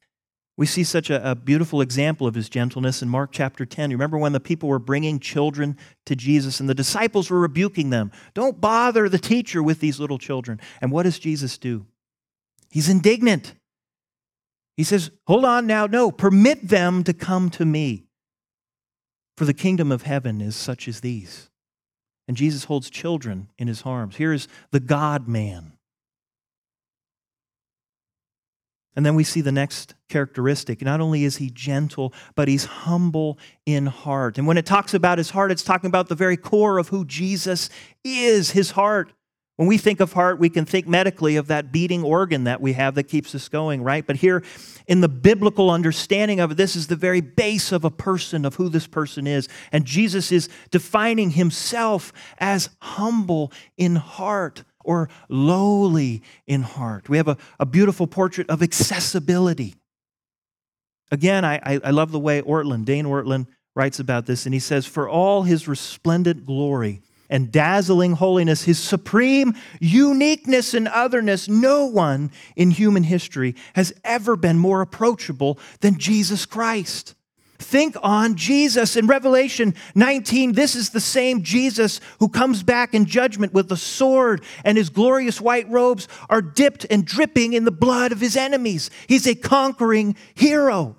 We 0.58 0.66
see 0.66 0.84
such 0.84 1.10
a, 1.10 1.32
a, 1.32 1.36
beautiful 1.36 1.82
example 1.82 2.26
of 2.26 2.34
his 2.34 2.50
gentleness 2.50 3.02
in 3.02 3.10
Mark 3.10 3.32
chapter 3.32 3.66
10. 3.66 3.92
You 3.92 3.98
remember 3.98 4.18
when 4.18 4.32
the 4.32 4.40
people 4.40 4.68
were 4.68 4.80
bringing 4.80 5.20
children 5.20 5.78
to 6.06 6.16
Jesus 6.16 6.60
and 6.60 6.68
the 6.68 6.74
disciples 6.74 7.30
were 7.30 7.40
rebuking 7.40 7.92
them? 7.92 8.12
Don't 8.34 8.60
bother 8.60 9.08
the 9.10 9.20
teacher 9.20 9.62
with 9.62 9.80
these 9.80 10.00
little 10.00 10.18
children. 10.18 10.60
And 10.82 10.92
what 10.92 11.04
does 11.04 11.20
Jesus 11.20 11.58
do? 11.58 11.86
He's 12.76 12.90
indignant. 12.90 13.56
He 14.76 14.84
says, 14.84 15.10
Hold 15.28 15.46
on 15.46 15.66
now, 15.66 15.88
no, 15.88 16.12
permit 16.12 16.68
them 16.68 17.06
to 17.06 17.14
come 17.14 17.50
to 17.52 17.64
me. 17.64 18.04
For 19.38 19.46
the 19.46 19.54
kingdom 19.54 19.94
of 19.94 20.02
heaven 20.02 20.42
is 20.42 20.58
such 20.58 20.90
as 20.90 21.00
these. 21.00 21.50
And 22.28 22.36
Jesus 22.36 22.66
holds 22.66 22.90
children 22.90 23.48
in 23.58 23.70
his 23.70 23.84
arms. 23.84 24.18
Here's 24.18 24.50
the 24.72 24.82
God 24.82 25.26
man 25.26 25.76
And 28.96 29.06
then 29.06 29.16
we 29.16 29.24
see 29.24 29.42
the 29.42 29.52
next 29.52 29.94
characteristic. 30.10 30.82
Not 30.82 31.02
only 31.02 31.26
is 31.26 31.38
he 31.38 31.50
gentle, 31.50 32.14
but 32.36 32.48
he's 32.48 32.66
humble 32.66 33.38
in 33.66 33.86
heart. 33.88 34.38
And 34.38 34.48
when 34.48 34.58
it 34.58 34.66
talks 34.66 34.94
about 34.94 35.18
his 35.18 35.32
heart, 35.32 35.52
it's 35.52 35.64
talking 35.64 35.88
about 35.88 36.08
the 36.08 36.16
very 36.16 36.38
core 36.38 36.78
of 36.78 36.90
who 36.90 37.04
Jesus 37.06 37.70
is, 38.04 38.52
his 38.52 38.72
heart. 38.72 39.12
When 39.58 39.70
we 39.70 39.78
think 39.78 40.02
of 40.02 40.12
heart, 40.12 40.38
we 40.38 40.50
can 40.50 40.66
think 40.66 40.86
medically 40.86 41.38
of 41.38 41.48
that 41.48 41.72
beating 41.72 42.04
organ 42.04 42.44
that 42.44 42.60
we 42.60 42.74
have 42.74 42.96
that 42.96 43.04
keeps 43.04 43.34
us 43.34 43.48
going, 43.48 43.82
right? 43.84 44.06
But 44.06 44.18
here, 44.18 44.44
in 44.86 45.00
the 45.00 45.08
biblical 45.08 45.72
understanding 45.72 46.42
of 46.42 46.52
it, 46.52 46.58
this 46.58 46.76
is 46.76 46.88
the 46.88 46.98
very 46.98 47.22
base 47.22 47.72
of 47.72 47.86
a 47.86 47.90
person, 47.90 48.44
of 48.44 48.56
who 48.56 48.68
this 48.68 48.86
person 48.86 49.26
is. 49.26 49.48
And 49.72 49.86
Jesus 49.86 50.32
is 50.32 50.50
defining 50.72 51.32
himself 51.32 52.12
as 52.38 52.70
humble 52.82 53.54
in 53.78 53.96
heart 53.96 54.64
or 54.84 55.10
lowly 55.30 56.22
in 56.46 56.62
heart. 56.62 57.08
We 57.08 57.16
have 57.16 57.30
a, 57.30 57.38
a 57.58 57.66
beautiful 57.66 58.08
portrait 58.08 58.50
of 58.50 58.62
accessibility. 58.62 59.76
Again, 61.12 61.46
I, 61.46 61.80
I 61.82 61.92
love 61.92 62.12
the 62.12 62.20
way 62.20 62.42
Ortlund, 62.42 62.84
Dane 62.84 63.06
Ortlund, 63.06 63.48
writes 63.74 64.00
about 64.00 64.26
this, 64.26 64.46
and 64.46 64.54
he 64.54 64.60
says, 64.60 64.86
For 64.86 65.08
all 65.08 65.44
his 65.44 65.68
resplendent 65.68 66.46
glory 66.46 67.02
and 67.30 67.52
dazzling 67.52 68.14
holiness, 68.14 68.64
his 68.64 68.80
supreme 68.80 69.54
uniqueness 69.80 70.74
and 70.74 70.88
otherness, 70.88 71.48
no 71.48 71.86
one 71.86 72.32
in 72.56 72.72
human 72.72 73.04
history 73.04 73.56
has 73.74 73.94
ever 74.04 74.36
been 74.36 74.58
more 74.58 74.82
approachable 74.82 75.60
than 75.82 75.98
Jesus 75.98 76.46
Christ. 76.46 77.16
Think 77.58 77.96
on 78.04 78.36
Jesus. 78.36 78.96
In 78.98 79.08
Revelation 79.08 79.76
19, 79.96 80.52
this 80.52 80.76
is 80.76 80.90
the 80.90 81.00
same 81.00 81.42
Jesus 81.42 82.02
who 82.20 82.28
comes 82.28 82.64
back 82.64 82.94
in 82.94 83.06
judgment 83.06 83.54
with 83.54 83.72
a 83.72 83.78
sword, 83.78 84.44
and 84.66 84.78
his 84.78 84.90
glorious 84.90 85.40
white 85.40 85.70
robes 85.70 86.08
are 86.30 86.42
dipped 86.42 86.86
and 86.90 87.06
dripping 87.06 87.54
in 87.54 87.64
the 87.64 87.72
blood 87.72 88.12
of 88.12 88.20
his 88.20 88.36
enemies. 88.36 88.90
He's 89.08 89.26
a 89.26 89.36
conquering 89.36 90.16
hero. 90.34 90.98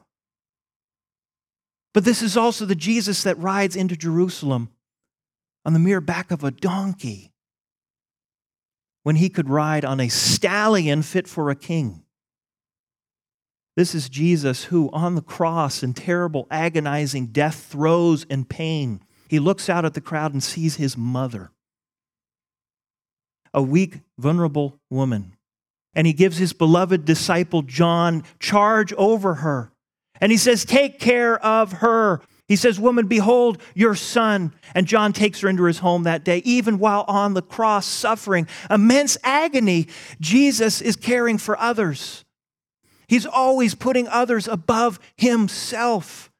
But 1.92 2.04
this 2.04 2.22
is 2.22 2.36
also 2.36 2.64
the 2.64 2.74
Jesus 2.74 3.22
that 3.22 3.38
rides 3.38 3.76
into 3.76 3.96
Jerusalem 3.96 4.70
on 5.66 5.72
the 5.72 5.80
mere 5.80 6.00
back 6.00 6.30
of 6.30 6.44
a 6.44 6.52
donkey 6.52 7.32
when 9.02 9.16
he 9.16 9.28
could 9.28 9.50
ride 9.50 9.84
on 9.84 9.98
a 9.98 10.08
stallion 10.08 11.02
fit 11.02 11.26
for 11.26 11.50
a 11.50 11.56
king. 11.56 12.04
This 13.74 13.92
is 13.92 14.08
Jesus 14.08 14.64
who, 14.64 14.88
on 14.92 15.16
the 15.16 15.22
cross 15.22 15.82
in 15.82 15.92
terrible, 15.92 16.46
agonizing 16.52 17.26
death, 17.26 17.66
throes 17.68 18.24
and 18.30 18.48
pain, 18.48 19.00
he 19.28 19.40
looks 19.40 19.68
out 19.68 19.84
at 19.84 19.94
the 19.94 20.00
crowd 20.00 20.32
and 20.32 20.42
sees 20.42 20.76
his 20.76 20.96
mother, 20.96 21.50
a 23.52 23.60
weak, 23.60 24.00
vulnerable 24.16 24.78
woman. 24.88 25.36
And 25.94 26.06
he 26.06 26.12
gives 26.12 26.38
his 26.38 26.52
beloved 26.52 27.04
disciple 27.04 27.62
John 27.62 28.22
charge 28.38 28.92
over 28.92 29.34
her. 29.34 29.72
And 30.20 30.30
he 30.30 30.38
says, 30.38 30.64
Take 30.64 31.00
care 31.00 31.44
of 31.44 31.72
her. 31.72 32.22
He 32.48 32.56
says, 32.56 32.78
Woman, 32.78 33.06
behold 33.06 33.60
your 33.74 33.94
son. 33.94 34.52
And 34.74 34.86
John 34.86 35.12
takes 35.12 35.40
her 35.40 35.48
into 35.48 35.64
his 35.64 35.78
home 35.78 36.04
that 36.04 36.24
day, 36.24 36.38
even 36.44 36.78
while 36.78 37.04
on 37.08 37.34
the 37.34 37.42
cross 37.42 37.86
suffering 37.86 38.46
immense 38.70 39.18
agony. 39.24 39.88
Jesus 40.20 40.80
is 40.80 40.96
caring 40.96 41.38
for 41.38 41.58
others. 41.58 42.24
He's 43.08 43.26
always 43.26 43.74
putting 43.74 44.08
others 44.08 44.48
above 44.48 44.98
himself. 45.16 46.30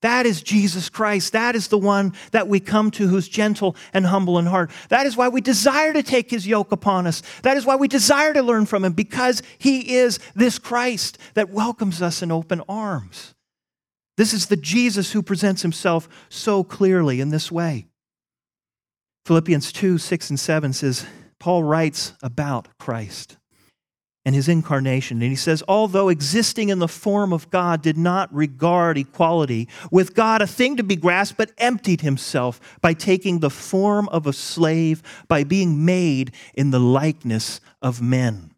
That 0.00 0.26
is 0.26 0.42
Jesus 0.42 0.88
Christ. 0.88 1.32
That 1.32 1.56
is 1.56 1.68
the 1.68 1.78
one 1.78 2.12
that 2.30 2.46
we 2.46 2.60
come 2.60 2.90
to 2.92 3.08
who's 3.08 3.28
gentle 3.28 3.74
and 3.92 4.06
humble 4.06 4.38
in 4.38 4.46
heart. 4.46 4.70
That 4.90 5.06
is 5.06 5.16
why 5.16 5.28
we 5.28 5.40
desire 5.40 5.92
to 5.92 6.04
take 6.04 6.30
his 6.30 6.46
yoke 6.46 6.70
upon 6.70 7.06
us. 7.06 7.22
That 7.42 7.56
is 7.56 7.66
why 7.66 7.74
we 7.76 7.88
desire 7.88 8.32
to 8.32 8.42
learn 8.42 8.66
from 8.66 8.84
him 8.84 8.92
because 8.92 9.42
he 9.58 9.96
is 9.96 10.20
this 10.36 10.58
Christ 10.58 11.18
that 11.34 11.50
welcomes 11.50 12.00
us 12.00 12.22
in 12.22 12.30
open 12.30 12.62
arms. 12.68 13.34
This 14.18 14.34
is 14.34 14.46
the 14.46 14.56
Jesus 14.56 15.12
who 15.12 15.22
presents 15.22 15.62
himself 15.62 16.08
so 16.28 16.64
clearly 16.64 17.20
in 17.20 17.28
this 17.28 17.52
way. 17.52 17.86
Philippians 19.26 19.70
2 19.70 19.96
6 19.96 20.30
and 20.30 20.40
7 20.40 20.72
says, 20.72 21.06
Paul 21.38 21.62
writes 21.62 22.14
about 22.20 22.66
Christ 22.78 23.36
and 24.24 24.34
his 24.34 24.48
incarnation. 24.48 25.22
And 25.22 25.30
he 25.30 25.36
says, 25.36 25.62
although 25.68 26.08
existing 26.08 26.68
in 26.68 26.80
the 26.80 26.88
form 26.88 27.32
of 27.32 27.48
God, 27.50 27.80
did 27.80 27.96
not 27.96 28.34
regard 28.34 28.98
equality 28.98 29.68
with 29.92 30.16
God 30.16 30.42
a 30.42 30.48
thing 30.48 30.76
to 30.78 30.82
be 30.82 30.96
grasped, 30.96 31.38
but 31.38 31.52
emptied 31.56 32.00
himself 32.00 32.60
by 32.80 32.94
taking 32.94 33.38
the 33.38 33.50
form 33.50 34.08
of 34.08 34.26
a 34.26 34.32
slave, 34.32 35.00
by 35.28 35.44
being 35.44 35.84
made 35.84 36.32
in 36.54 36.72
the 36.72 36.80
likeness 36.80 37.60
of 37.80 38.02
men. 38.02 38.50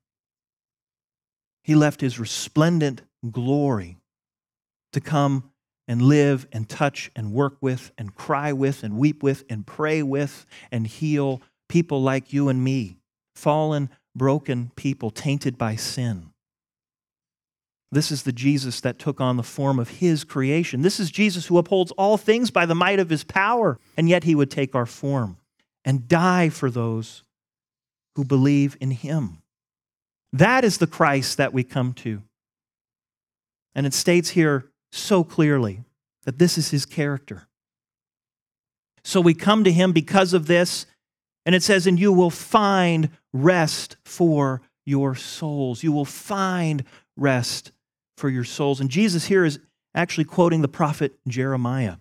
He 1.63 1.75
left 1.75 2.01
his 2.01 2.19
resplendent 2.19 3.03
glory 3.31 3.99
to 4.93 5.01
come 5.03 5.50
and 5.91 6.03
live 6.03 6.47
and 6.53 6.69
touch 6.69 7.11
and 7.17 7.33
work 7.33 7.57
with 7.61 7.91
and 7.99 8.15
cry 8.15 8.53
with 8.53 8.85
and 8.85 8.97
weep 8.97 9.25
with 9.25 9.43
and 9.51 9.67
pray 9.67 10.05
with 10.05 10.47
and 10.71 10.87
heal 10.87 11.43
people 11.69 12.01
like 12.01 12.33
you 12.33 12.49
and 12.49 12.63
me, 12.63 12.97
fallen 13.35 13.91
broken 14.15 14.71
people 14.77 15.11
tainted 15.11 15.59
by 15.59 15.75
sin. 15.75 16.31
This 17.91 18.13
is 18.13 18.23
the 18.23 18.31
Jesus 18.31 18.81
that 18.83 19.01
took 19.01 19.21
on 19.21 19.37
the 19.37 19.43
form 19.43 19.81
of 19.81 19.89
his 19.89 20.23
creation. 20.23 20.83
This 20.83 21.01
is 21.01 21.11
Jesus 21.11 21.47
who 21.47 21.59
upholds 21.59 21.91
all 21.93 22.17
things 22.17 22.53
by 22.53 22.67
the 22.67 22.75
might 22.77 23.01
of 23.01 23.11
his 23.11 23.25
power, 23.25 23.77
and 23.97 24.09
yet 24.09 24.23
he 24.23 24.37
would 24.37 24.49
take 24.49 24.77
our 24.77 24.87
form 24.87 25.39
and 25.85 26.07
die 26.07 26.51
for 26.51 26.71
those 26.71 27.25
who 28.15 28.25
believe 28.25 28.77
in 28.81 28.93
him. 28.93 29.43
That 30.33 30.65
is 30.65 30.79
the 30.79 30.87
Christ 30.87 31.39
that 31.39 31.53
we 31.53 31.65
come 31.65 31.95
to. 31.95 32.23
And 33.75 33.87
it 33.87 33.95
states 33.95 34.31
here 34.31 34.70
so 34.93 35.25
clearly 35.25 35.85
that 36.25 36.39
this 36.39 36.59
is 36.59 36.71
his 36.71 36.87
character. 36.87 37.49
So 39.03 39.21
we 39.21 39.35
come 39.35 39.65
to 39.65 39.73
him 39.73 39.93
because 39.93 40.35
of 40.35 40.47
this, 40.47 40.87
and 41.47 41.55
it 41.55 41.63
says, 41.63 41.87
And 41.87 41.99
you 41.99 42.13
will 42.13 42.31
find 42.31 43.11
rest 43.33 43.97
for 44.05 44.63
your 44.85 45.15
souls. 45.15 45.83
You 45.83 45.93
will 45.93 46.05
find 46.05 46.85
rest 47.17 47.73
for 48.17 48.29
your 48.29 48.45
souls. 48.45 48.81
And 48.81 48.91
Jesus 48.91 49.27
here 49.27 49.45
is 49.45 49.59
actually 49.95 50.25
quoting 50.25 50.63
the 50.63 50.69
prophet 50.69 51.15
Jeremiah. 51.27 51.97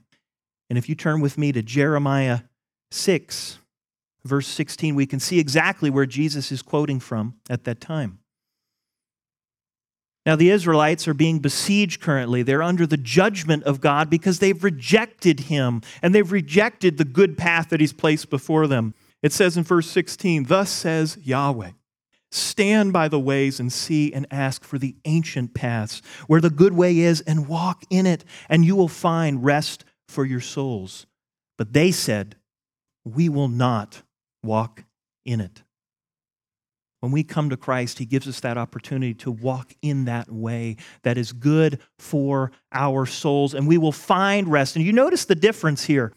And 0.69 0.78
if 0.78 0.89
you 0.89 0.95
turn 0.95 1.21
with 1.21 1.38
me 1.38 1.52
to 1.52 1.63
Jeremiah 1.63 2.41
6, 2.91 3.60
verse 4.23 4.47
16, 4.47 4.95
we 4.95 5.06
can 5.06 5.19
see 5.19 5.39
exactly 5.39 5.89
where 5.89 6.06
Jesus 6.06 6.52
is 6.52 6.62
quoting 6.62 6.99
from 6.99 7.36
at 7.49 7.63
that 7.63 7.80
time. 7.80 8.19
Now, 10.25 10.36
the 10.36 10.49
Israelites 10.49 11.08
are 11.08 11.13
being 11.13 11.39
besieged 11.39 12.01
currently. 12.01 12.43
They're 12.43 12.61
under 12.61 12.86
the 12.86 12.97
judgment 12.97 13.63
of 13.63 13.82
God 13.82 14.09
because 14.09 14.39
they've 14.39 14.63
rejected 14.63 15.41
Him 15.41 15.82
and 16.01 16.13
they've 16.13 16.32
rejected 16.32 16.97
the 16.97 17.05
good 17.05 17.38
path 17.38 17.70
that 17.70 17.80
He's 17.80 17.93
placed 17.93 18.30
before 18.30 18.67
them. 18.67 18.93
It 19.24 19.34
says 19.34 19.57
in 19.57 19.63
verse 19.63 19.89
16, 19.89 20.45
Thus 20.45 20.70
says 20.70 21.17
Yahweh, 21.24 21.72
stand 22.32 22.93
by 22.93 23.07
the 23.07 23.20
ways 23.20 23.59
and 23.59 23.72
see 23.72 24.13
and 24.13 24.28
ask 24.30 24.63
for 24.63 24.78
the 24.78 24.95
ancient 25.05 25.53
paths, 25.53 26.01
where 26.28 26.41
the 26.41 26.49
good 26.49 26.74
way 26.74 26.99
is, 26.99 27.22
and 27.22 27.47
walk 27.47 27.84
in 27.89 28.05
it, 28.05 28.24
and 28.49 28.65
you 28.65 28.76
will 28.76 28.88
find 28.88 29.43
rest 29.43 29.84
for 30.07 30.26
your 30.26 30.41
souls. 30.41 31.05
But 31.57 31.74
they 31.74 31.91
said, 31.91 32.36
We 33.03 33.30
will 33.30 33.47
not 33.47 34.03
walk 34.43 34.84
in 35.26 35.41
it. 35.41 35.63
When 37.00 37.12
we 37.12 37.24
come 37.24 37.50
to 37.50 37.58
Christ, 37.58 38.00
He 38.00 38.06
gives 38.06 38.28
us 38.28 38.39
that 38.41 38.58
opportunity 38.58 39.14
to 39.16 39.32
walk 39.32 39.74
in 39.82 40.06
that 40.06 40.32
way 40.32 40.78
that 41.04 41.18
is 41.18 41.32
good 41.32 41.80
for 41.97 42.52
our 42.72 43.06
souls, 43.06 43.54
and 43.54 43.68
we 43.68 43.78
will 43.78 43.91
find 43.91 44.52
rest. 44.52 44.76
And 44.76 44.86
you 44.86 44.93
notice 44.93 45.26
the 45.26 45.36
difference 45.36 45.86
here. 45.86 46.14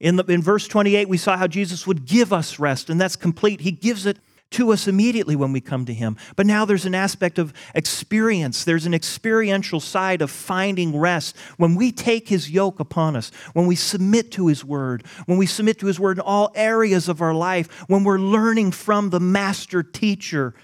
In, 0.00 0.16
the, 0.16 0.24
in 0.24 0.42
verse 0.42 0.66
28, 0.66 1.08
we 1.08 1.16
saw 1.16 1.36
how 1.36 1.46
Jesus 1.46 1.86
would 1.86 2.06
give 2.06 2.32
us 2.32 2.58
rest, 2.58 2.90
and 2.90 3.00
that's 3.00 3.14
complete. 3.14 3.60
He 3.60 3.70
gives 3.70 4.06
it 4.06 4.18
to 4.52 4.72
us 4.72 4.88
immediately 4.88 5.36
when 5.36 5.52
we 5.52 5.60
come 5.60 5.84
to 5.86 5.94
Him. 5.94 6.16
But 6.36 6.46
now 6.46 6.64
there's 6.64 6.86
an 6.86 6.94
aspect 6.94 7.38
of 7.38 7.52
experience. 7.74 8.64
There's 8.64 8.86
an 8.86 8.94
experiential 8.94 9.80
side 9.80 10.22
of 10.22 10.30
finding 10.30 10.98
rest 10.98 11.36
when 11.56 11.74
we 11.74 11.92
take 11.92 12.28
His 12.28 12.50
yoke 12.50 12.80
upon 12.80 13.16
us, 13.16 13.30
when 13.52 13.66
we 13.66 13.76
submit 13.76 14.30
to 14.32 14.46
His 14.46 14.64
Word, 14.64 15.04
when 15.26 15.38
we 15.38 15.46
submit 15.46 15.78
to 15.80 15.86
His 15.86 16.00
Word 16.00 16.18
in 16.18 16.22
all 16.22 16.52
areas 16.54 17.08
of 17.08 17.20
our 17.20 17.34
life, 17.34 17.68
when 17.88 18.04
we're 18.04 18.18
learning 18.18 18.72
from 18.72 19.10
the 19.10 19.20
Master 19.20 19.82
Teacher. 19.82 20.54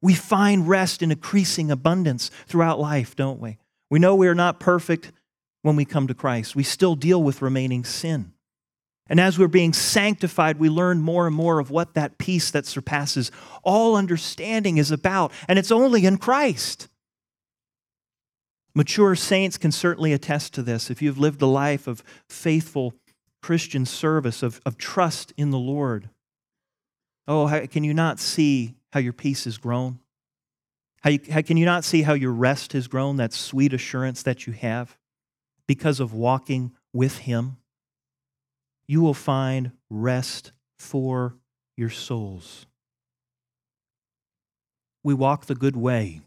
We 0.00 0.14
find 0.14 0.68
rest 0.68 1.02
in 1.02 1.10
increasing 1.10 1.70
abundance 1.72 2.30
throughout 2.46 2.78
life, 2.78 3.16
don't 3.16 3.40
we? 3.40 3.58
We 3.90 3.98
know 3.98 4.14
we 4.14 4.28
are 4.28 4.34
not 4.34 4.60
perfect 4.60 5.10
when 5.62 5.76
we 5.76 5.84
come 5.84 6.06
to 6.06 6.14
Christ. 6.14 6.54
We 6.54 6.62
still 6.62 6.94
deal 6.94 7.22
with 7.22 7.42
remaining 7.42 7.84
sin. 7.84 8.32
And 9.08 9.18
as 9.18 9.38
we're 9.38 9.48
being 9.48 9.72
sanctified, 9.72 10.58
we 10.58 10.68
learn 10.68 11.00
more 11.00 11.26
and 11.26 11.34
more 11.34 11.58
of 11.58 11.70
what 11.70 11.94
that 11.94 12.18
peace 12.18 12.50
that 12.50 12.66
surpasses 12.66 13.30
all 13.62 13.96
understanding 13.96 14.76
is 14.76 14.90
about. 14.90 15.32
And 15.48 15.58
it's 15.58 15.72
only 15.72 16.04
in 16.04 16.18
Christ. 16.18 16.88
Mature 18.74 19.16
saints 19.16 19.56
can 19.56 19.72
certainly 19.72 20.12
attest 20.12 20.52
to 20.54 20.62
this. 20.62 20.90
If 20.90 21.00
you've 21.00 21.18
lived 21.18 21.40
a 21.42 21.46
life 21.46 21.86
of 21.86 22.04
faithful 22.28 22.94
Christian 23.42 23.86
service, 23.86 24.42
of, 24.42 24.60
of 24.66 24.76
trust 24.76 25.32
in 25.36 25.50
the 25.50 25.58
Lord, 25.58 26.10
oh, 27.26 27.46
how, 27.46 27.66
can 27.66 27.84
you 27.84 27.94
not 27.94 28.20
see 28.20 28.74
how 28.92 29.00
your 29.00 29.12
peace 29.12 29.44
has 29.44 29.58
grown? 29.58 30.00
How, 31.00 31.10
you, 31.10 31.20
how 31.30 31.42
can 31.42 31.56
you 31.56 31.64
not 31.64 31.84
see 31.84 32.02
how 32.02 32.12
your 32.12 32.32
rest 32.32 32.72
has 32.72 32.88
grown, 32.88 33.16
that 33.16 33.32
sweet 33.32 33.72
assurance 33.72 34.22
that 34.24 34.46
you 34.46 34.52
have 34.52 34.96
because 35.66 36.00
of 36.00 36.12
walking 36.12 36.72
with 36.92 37.18
Him? 37.18 37.56
You 38.88 39.02
will 39.02 39.14
find 39.14 39.70
rest 39.90 40.52
for 40.78 41.36
your 41.76 41.90
souls. 41.90 42.66
We 45.04 45.14
walk 45.14 45.46
the 45.46 45.54
good 45.54 45.76
way. 45.76 46.22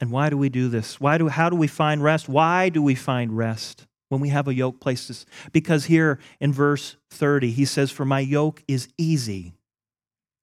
And 0.00 0.10
why 0.10 0.28
do 0.28 0.36
we 0.36 0.50
do 0.50 0.68
this? 0.68 1.00
Why 1.00 1.18
do, 1.18 1.28
how 1.28 1.48
do 1.48 1.56
we 1.56 1.66
find 1.66 2.02
rest? 2.02 2.28
Why 2.28 2.68
do 2.68 2.82
we 2.82 2.94
find 2.94 3.36
rest 3.36 3.86
when 4.10 4.20
we 4.20 4.28
have 4.28 4.46
a 4.46 4.54
yoke 4.54 4.80
placed? 4.80 5.26
Because 5.52 5.86
here 5.86 6.18
in 6.40 6.52
verse 6.52 6.96
30, 7.10 7.50
he 7.52 7.64
says, 7.64 7.90
For 7.90 8.04
my 8.04 8.20
yoke 8.20 8.62
is 8.68 8.88
easy 8.98 9.54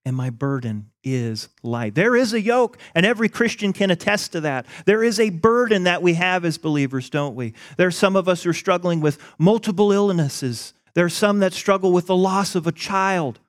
and 0.05 0.15
my 0.15 0.29
burden 0.29 0.91
is 1.03 1.49
light. 1.61 1.95
There 1.95 2.15
is 2.15 2.33
a 2.33 2.41
yoke, 2.41 2.77
and 2.95 3.05
every 3.05 3.29
Christian 3.29 3.71
can 3.71 3.91
attest 3.91 4.31
to 4.31 4.41
that. 4.41 4.65
There 4.85 5.03
is 5.03 5.19
a 5.19 5.29
burden 5.29 5.83
that 5.83 6.01
we 6.01 6.15
have 6.15 6.43
as 6.43 6.57
believers, 6.57 7.09
don't 7.09 7.35
we? 7.35 7.53
There 7.77 7.87
are 7.87 7.91
some 7.91 8.15
of 8.15 8.27
us 8.27 8.43
who 8.43 8.49
are 8.49 8.53
struggling 8.53 8.99
with 8.99 9.19
multiple 9.37 9.91
illnesses. 9.91 10.73
There 10.95 11.05
are 11.05 11.09
some 11.09 11.39
that 11.39 11.53
struggle 11.53 11.91
with 11.91 12.07
the 12.07 12.15
loss 12.15 12.55
of 12.55 12.65
a 12.65 12.71
child. 12.71 13.39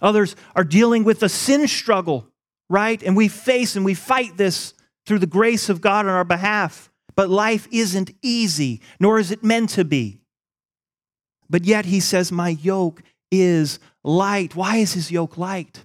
Others 0.00 0.36
are 0.54 0.64
dealing 0.64 1.04
with 1.04 1.22
a 1.22 1.28
sin 1.28 1.66
struggle, 1.68 2.28
right? 2.68 3.02
And 3.02 3.16
we 3.16 3.28
face 3.28 3.76
and 3.76 3.84
we 3.84 3.94
fight 3.94 4.36
this 4.36 4.74
through 5.06 5.20
the 5.20 5.26
grace 5.26 5.68
of 5.68 5.80
God 5.80 6.06
on 6.06 6.12
our 6.12 6.24
behalf. 6.24 6.90
But 7.14 7.30
life 7.30 7.66
isn't 7.72 8.12
easy, 8.20 8.82
nor 9.00 9.18
is 9.18 9.30
it 9.30 9.42
meant 9.42 9.70
to 9.70 9.84
be. 9.84 10.20
But 11.48 11.64
yet, 11.64 11.86
he 11.86 12.00
says, 12.00 12.30
My 12.30 12.50
yoke 12.50 13.02
is 13.30 13.78
light. 14.04 14.54
Why 14.54 14.76
is 14.76 14.92
his 14.92 15.10
yoke 15.10 15.36
light? 15.38 15.84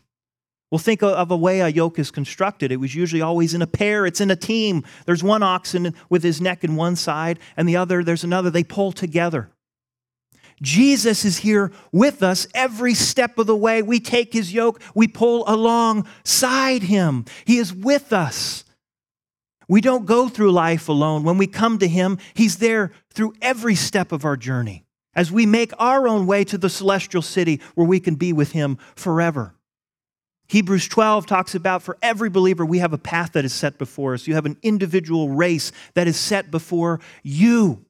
Well, 0.71 0.79
think 0.79 1.03
of 1.03 1.31
a 1.31 1.35
way 1.35 1.59
a 1.59 1.67
yoke 1.67 1.99
is 1.99 2.11
constructed. 2.11 2.71
It 2.71 2.77
was 2.77 2.95
usually 2.95 3.21
always 3.21 3.53
in 3.53 3.61
a 3.61 3.67
pair, 3.67 4.05
it's 4.05 4.21
in 4.21 4.31
a 4.31 4.37
team. 4.37 4.85
There's 5.05 5.23
one 5.23 5.43
oxen 5.43 5.93
with 6.09 6.23
his 6.23 6.39
neck 6.39 6.63
in 6.63 6.77
one 6.77 6.95
side, 6.95 7.39
and 7.57 7.67
the 7.67 7.75
other, 7.75 8.03
there's 8.03 8.23
another. 8.23 8.49
They 8.49 8.63
pull 8.63 8.93
together. 8.93 9.49
Jesus 10.61 11.25
is 11.25 11.39
here 11.39 11.73
with 11.91 12.23
us 12.23 12.47
every 12.53 12.93
step 12.93 13.37
of 13.37 13.47
the 13.47 13.55
way. 13.55 13.81
We 13.81 13.99
take 13.99 14.31
his 14.31 14.53
yoke, 14.53 14.81
we 14.95 15.07
pull 15.07 15.43
alongside 15.47 16.83
him. 16.83 17.25
He 17.45 17.57
is 17.57 17.73
with 17.73 18.13
us. 18.13 18.63
We 19.67 19.81
don't 19.81 20.05
go 20.05 20.29
through 20.29 20.51
life 20.51 20.87
alone. 20.87 21.23
When 21.23 21.37
we 21.37 21.47
come 21.47 21.79
to 21.79 21.87
him, 21.87 22.17
he's 22.33 22.57
there 22.57 22.91
through 23.09 23.33
every 23.41 23.75
step 23.75 24.11
of 24.11 24.23
our 24.23 24.37
journey 24.37 24.80
as 25.13 25.31
we 25.31 25.45
make 25.45 25.71
our 25.77 26.07
own 26.07 26.25
way 26.25 26.43
to 26.45 26.57
the 26.57 26.69
celestial 26.69 27.21
city 27.21 27.61
where 27.75 27.87
we 27.87 27.99
can 27.99 28.15
be 28.15 28.33
with 28.33 28.51
Him 28.51 28.77
forever. 28.95 29.55
Hebrews 30.47 30.89
12 30.89 31.25
talks 31.25 31.55
about 31.55 31.81
for 31.81 31.97
every 32.01 32.29
believer, 32.29 32.65
we 32.65 32.79
have 32.79 32.91
a 32.91 32.97
path 32.97 33.33
that 33.33 33.45
is 33.45 33.53
set 33.53 33.77
before 33.77 34.13
us. 34.13 34.27
You 34.27 34.33
have 34.33 34.45
an 34.45 34.57
individual 34.61 35.29
race 35.29 35.71
that 35.93 36.07
is 36.09 36.17
set 36.17 36.51
before 36.51 36.99
you. 37.23 37.85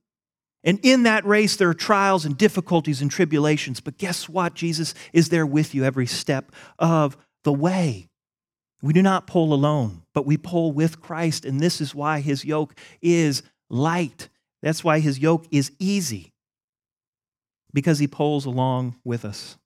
And 0.63 0.80
in 0.84 1.03
that 1.03 1.26
race, 1.26 1.55
there 1.55 1.69
are 1.69 1.74
trials 1.74 2.24
and 2.24 2.38
difficulties 2.38 3.01
and 3.01 3.09
tribulations. 3.09 3.80
But 3.80 3.97
guess 3.97 4.30
what? 4.30 4.53
Jesus 4.53 4.93
is 5.11 5.30
there 5.30 5.45
with 5.45 5.74
you 5.74 5.84
every 5.84 6.05
step 6.05 6.51
of 6.78 7.17
the 7.43 7.53
way. 7.53 8.09
We 8.84 8.93
do 8.93 9.01
not 9.01 9.26
pull 9.26 9.53
alone, 9.55 10.03
but 10.13 10.28
we 10.28 10.38
pull 10.38 10.72
with 10.72 11.01
Christ. 11.01 11.45
And 11.45 11.59
this 11.59 11.82
is 11.82 11.95
why 11.95 12.19
his 12.19 12.45
yoke 12.45 12.76
is 13.01 13.41
light. 13.69 14.30
That's 14.61 14.84
why 14.84 14.99
his 14.99 15.17
yoke 15.17 15.47
is 15.49 15.72
easy 15.80 16.30
because 17.74 17.99
he 17.99 18.07
pulls 18.07 18.45
along 18.45 18.95
with 19.03 19.26
us. 19.26 19.57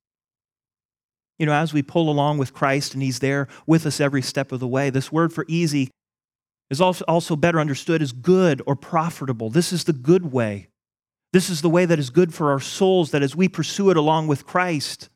You 1.38 1.45
know, 1.45 1.53
as 1.53 1.74
we 1.74 1.82
pull 1.82 2.10
along 2.10 2.38
with 2.38 2.53
Christ 2.53 2.93
and 2.93 3.03
he's 3.03 3.20
there 3.20 3.47
with 3.68 3.86
us 3.86 3.99
every 3.99 4.22
step 4.22 4.51
of 4.51 4.60
the 4.60 4.68
way, 4.68 4.89
this 4.89 5.12
word 5.12 5.34
for 5.34 5.45
easy 5.47 5.91
is 6.70 6.82
also 6.82 7.36
better 7.36 7.60
understood 7.60 8.01
as 8.01 8.12
good 8.12 8.62
or 8.66 8.76
profitable. 8.76 9.49
This 9.49 9.74
is 9.74 9.84
the 9.84 9.93
good 9.93 10.32
way. 10.32 10.70
This 11.34 11.49
is 11.49 11.62
the 11.62 11.70
way 11.70 11.86
that 11.86 11.99
is 11.99 12.10
good 12.10 12.34
for 12.34 12.51
our 12.51 12.62
souls, 12.62 13.12
that 13.12 13.22
as 13.22 13.36
we 13.36 13.49
pursue 13.49 13.89
it 13.89 13.97
along 13.97 14.28
with 14.28 14.45
Christ, 14.45 15.10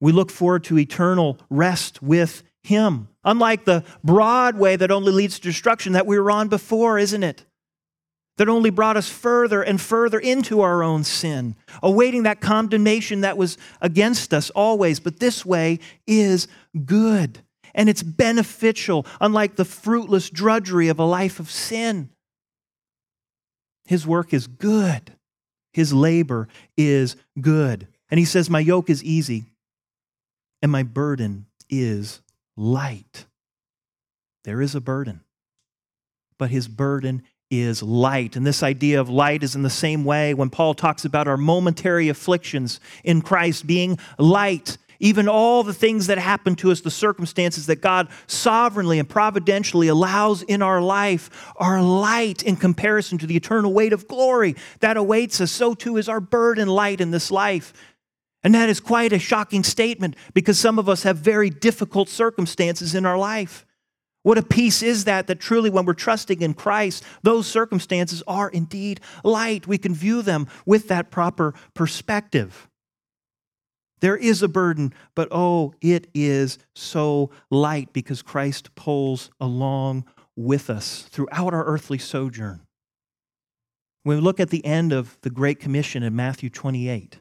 we 0.00 0.12
look 0.12 0.30
forward 0.30 0.64
to 0.64 0.78
eternal 0.78 1.38
rest 1.50 2.02
with 2.02 2.42
Him. 2.62 3.08
Unlike 3.22 3.66
the 3.66 3.84
broad 4.02 4.56
way 4.56 4.76
that 4.76 4.90
only 4.90 5.12
leads 5.12 5.38
to 5.38 5.42
destruction 5.42 5.92
that 5.92 6.06
we 6.06 6.18
were 6.18 6.30
on 6.30 6.48
before, 6.48 6.98
isn't 6.98 7.22
it? 7.22 7.44
That 8.40 8.48
only 8.48 8.70
brought 8.70 8.96
us 8.96 9.10
further 9.10 9.60
and 9.60 9.78
further 9.78 10.18
into 10.18 10.62
our 10.62 10.82
own 10.82 11.04
sin, 11.04 11.54
awaiting 11.82 12.22
that 12.22 12.40
condemnation 12.40 13.20
that 13.20 13.36
was 13.36 13.58
against 13.82 14.32
us 14.32 14.48
always. 14.48 14.98
But 14.98 15.20
this 15.20 15.44
way 15.44 15.78
is 16.06 16.48
good 16.86 17.42
and 17.74 17.90
it's 17.90 18.02
beneficial, 18.02 19.04
unlike 19.20 19.56
the 19.56 19.66
fruitless 19.66 20.30
drudgery 20.30 20.88
of 20.88 20.98
a 20.98 21.04
life 21.04 21.38
of 21.38 21.50
sin. 21.50 22.08
His 23.84 24.06
work 24.06 24.32
is 24.32 24.46
good, 24.46 25.12
his 25.74 25.92
labor 25.92 26.48
is 26.78 27.16
good. 27.38 27.88
And 28.10 28.18
he 28.18 28.24
says, 28.24 28.48
My 28.48 28.60
yoke 28.60 28.88
is 28.88 29.04
easy 29.04 29.44
and 30.62 30.72
my 30.72 30.82
burden 30.82 31.44
is 31.68 32.22
light. 32.56 33.26
There 34.44 34.62
is 34.62 34.74
a 34.74 34.80
burden, 34.80 35.20
but 36.38 36.48
his 36.48 36.68
burden 36.68 37.22
is 37.50 37.82
light. 37.82 38.36
And 38.36 38.46
this 38.46 38.62
idea 38.62 39.00
of 39.00 39.08
light 39.08 39.42
is 39.42 39.54
in 39.54 39.62
the 39.62 39.70
same 39.70 40.04
way 40.04 40.34
when 40.34 40.50
Paul 40.50 40.74
talks 40.74 41.04
about 41.04 41.26
our 41.26 41.36
momentary 41.36 42.08
afflictions 42.08 42.80
in 43.02 43.22
Christ 43.22 43.66
being 43.66 43.98
light. 44.18 44.78
Even 45.00 45.28
all 45.28 45.62
the 45.62 45.72
things 45.72 46.06
that 46.08 46.18
happen 46.18 46.54
to 46.56 46.70
us, 46.70 46.82
the 46.82 46.90
circumstances 46.90 47.66
that 47.66 47.80
God 47.80 48.08
sovereignly 48.26 48.98
and 48.98 49.08
providentially 49.08 49.88
allows 49.88 50.42
in 50.42 50.62
our 50.62 50.80
life, 50.80 51.52
are 51.56 51.82
light 51.82 52.42
in 52.42 52.54
comparison 52.54 53.16
to 53.18 53.26
the 53.26 53.36
eternal 53.36 53.72
weight 53.72 53.94
of 53.94 54.06
glory 54.06 54.54
that 54.80 54.98
awaits 54.98 55.40
us. 55.40 55.50
So 55.50 55.74
too 55.74 55.96
is 55.96 56.08
our 56.08 56.20
burden 56.20 56.68
light 56.68 57.00
in 57.00 57.10
this 57.10 57.30
life. 57.30 57.72
And 58.44 58.54
that 58.54 58.68
is 58.68 58.78
quite 58.78 59.12
a 59.12 59.18
shocking 59.18 59.64
statement 59.64 60.16
because 60.34 60.58
some 60.58 60.78
of 60.78 60.88
us 60.88 61.02
have 61.02 61.16
very 61.16 61.50
difficult 61.50 62.08
circumstances 62.08 62.94
in 62.94 63.04
our 63.04 63.18
life. 63.18 63.66
What 64.22 64.38
a 64.38 64.42
peace 64.42 64.82
is 64.82 65.04
that, 65.04 65.26
that 65.28 65.40
truly, 65.40 65.70
when 65.70 65.86
we're 65.86 65.94
trusting 65.94 66.42
in 66.42 66.54
Christ, 66.54 67.04
those 67.22 67.46
circumstances 67.46 68.22
are 68.26 68.50
indeed 68.50 69.00
light. 69.24 69.66
We 69.66 69.78
can 69.78 69.94
view 69.94 70.20
them 70.20 70.46
with 70.66 70.88
that 70.88 71.10
proper 71.10 71.54
perspective. 71.74 72.68
There 74.00 74.16
is 74.16 74.42
a 74.42 74.48
burden, 74.48 74.92
but 75.14 75.28
oh, 75.30 75.74
it 75.80 76.08
is 76.14 76.58
so 76.74 77.30
light 77.50 77.92
because 77.92 78.22
Christ 78.22 78.74
pulls 78.74 79.30
along 79.40 80.04
with 80.36 80.70
us 80.70 81.02
throughout 81.02 81.54
our 81.54 81.64
earthly 81.64 81.98
sojourn. 81.98 82.60
When 84.02 84.16
we 84.16 84.22
look 84.22 84.40
at 84.40 84.48
the 84.48 84.64
end 84.64 84.92
of 84.92 85.18
the 85.20 85.30
Great 85.30 85.60
Commission 85.60 86.02
in 86.02 86.16
Matthew 86.16 86.48
28, 86.48 87.20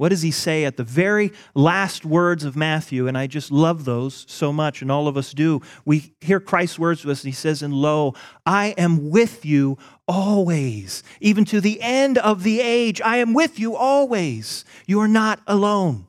what 0.00 0.08
does 0.08 0.22
he 0.22 0.30
say 0.30 0.64
at 0.64 0.78
the 0.78 0.82
very 0.82 1.30
last 1.54 2.06
words 2.06 2.44
of 2.44 2.56
Matthew? 2.56 3.06
And 3.06 3.18
I 3.18 3.26
just 3.26 3.52
love 3.52 3.84
those 3.84 4.24
so 4.30 4.50
much, 4.50 4.80
and 4.80 4.90
all 4.90 5.06
of 5.06 5.18
us 5.18 5.34
do. 5.34 5.60
We 5.84 6.14
hear 6.22 6.40
Christ's 6.40 6.78
words 6.78 7.02
to 7.02 7.10
us, 7.10 7.22
and 7.22 7.28
he 7.28 7.36
says, 7.36 7.62
And 7.62 7.74
lo, 7.74 8.14
I 8.46 8.68
am 8.78 9.10
with 9.10 9.44
you 9.44 9.76
always, 10.08 11.02
even 11.20 11.44
to 11.44 11.60
the 11.60 11.82
end 11.82 12.16
of 12.16 12.44
the 12.44 12.62
age. 12.62 13.02
I 13.02 13.18
am 13.18 13.34
with 13.34 13.60
you 13.60 13.76
always. 13.76 14.64
You 14.86 15.00
are 15.00 15.06
not 15.06 15.42
alone. 15.46 16.06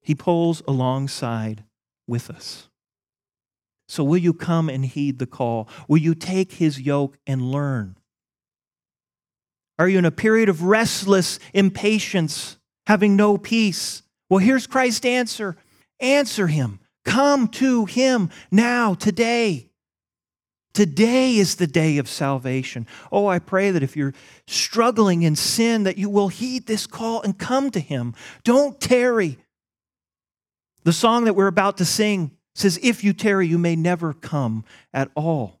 He 0.00 0.14
pulls 0.14 0.62
alongside 0.66 1.64
with 2.08 2.30
us. 2.30 2.70
So, 3.86 4.02
will 4.02 4.16
you 4.16 4.32
come 4.32 4.70
and 4.70 4.86
heed 4.86 5.18
the 5.18 5.26
call? 5.26 5.68
Will 5.88 5.98
you 5.98 6.14
take 6.14 6.52
his 6.52 6.80
yoke 6.80 7.18
and 7.26 7.52
learn? 7.52 7.96
Are 9.80 9.88
you 9.88 9.98
in 9.98 10.04
a 10.04 10.10
period 10.10 10.50
of 10.50 10.62
restless 10.62 11.38
impatience 11.54 12.58
having 12.86 13.14
no 13.14 13.38
peace. 13.38 14.02
Well, 14.28 14.40
here's 14.40 14.66
Christ's 14.66 15.06
answer 15.06 15.56
answer 16.00 16.48
him. 16.48 16.80
Come 17.04 17.48
to 17.48 17.84
him 17.86 18.30
now, 18.50 18.94
today. 18.94 19.70
Today 20.74 21.36
is 21.36 21.54
the 21.54 21.66
day 21.66 21.98
of 21.98 22.08
salvation. 22.08 22.86
Oh, 23.10 23.26
I 23.26 23.38
pray 23.38 23.70
that 23.70 23.82
if 23.82 23.96
you're 23.96 24.12
struggling 24.46 25.22
in 25.22 25.36
sin, 25.36 25.84
that 25.84 25.98
you 25.98 26.10
will 26.10 26.28
heed 26.28 26.66
this 26.66 26.86
call 26.86 27.22
and 27.22 27.38
come 27.38 27.70
to 27.70 27.80
him. 27.80 28.14
Don't 28.44 28.78
tarry. 28.80 29.38
The 30.84 30.92
song 30.92 31.24
that 31.24 31.34
we're 31.34 31.46
about 31.46 31.78
to 31.78 31.84
sing 31.84 32.32
says, 32.54 32.78
If 32.82 33.02
you 33.02 33.12
tarry, 33.12 33.46
you 33.46 33.56
may 33.56 33.76
never 33.76 34.12
come 34.12 34.64
at 34.92 35.10
all. 35.14 35.59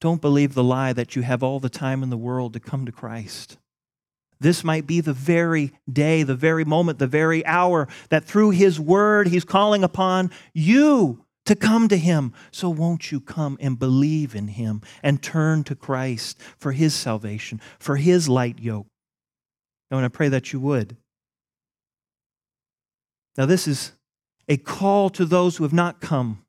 Don't 0.00 0.20
believe 0.20 0.54
the 0.54 0.64
lie 0.64 0.92
that 0.92 1.14
you 1.14 1.22
have 1.22 1.42
all 1.42 1.60
the 1.60 1.68
time 1.68 2.02
in 2.02 2.10
the 2.10 2.16
world 2.16 2.54
to 2.54 2.60
come 2.60 2.86
to 2.86 2.92
Christ. 2.92 3.58
This 4.40 4.64
might 4.64 4.86
be 4.86 5.02
the 5.02 5.12
very 5.12 5.72
day, 5.90 6.22
the 6.22 6.34
very 6.34 6.64
moment, 6.64 6.98
the 6.98 7.06
very 7.06 7.44
hour 7.44 7.86
that 8.08 8.24
through 8.24 8.50
His 8.50 8.80
Word 8.80 9.28
He's 9.28 9.44
calling 9.44 9.84
upon 9.84 10.30
you 10.54 11.26
to 11.44 11.54
come 11.54 11.88
to 11.88 11.98
Him. 11.98 12.32
So 12.50 12.70
won't 12.70 13.12
you 13.12 13.20
come 13.20 13.58
and 13.60 13.78
believe 13.78 14.34
in 14.34 14.48
Him 14.48 14.80
and 15.02 15.22
turn 15.22 15.64
to 15.64 15.74
Christ 15.74 16.38
for 16.56 16.72
His 16.72 16.94
salvation, 16.94 17.60
for 17.78 17.96
His 17.96 18.28
light 18.28 18.58
yoke? 18.58 18.86
And 19.90 20.04
I 20.04 20.08
pray 20.08 20.28
that 20.28 20.52
you 20.52 20.60
would. 20.60 20.96
Now, 23.36 23.46
this 23.46 23.68
is 23.68 23.92
a 24.48 24.56
call 24.56 25.10
to 25.10 25.24
those 25.24 25.56
who 25.56 25.64
have 25.64 25.72
not 25.72 26.00
come. 26.00 26.44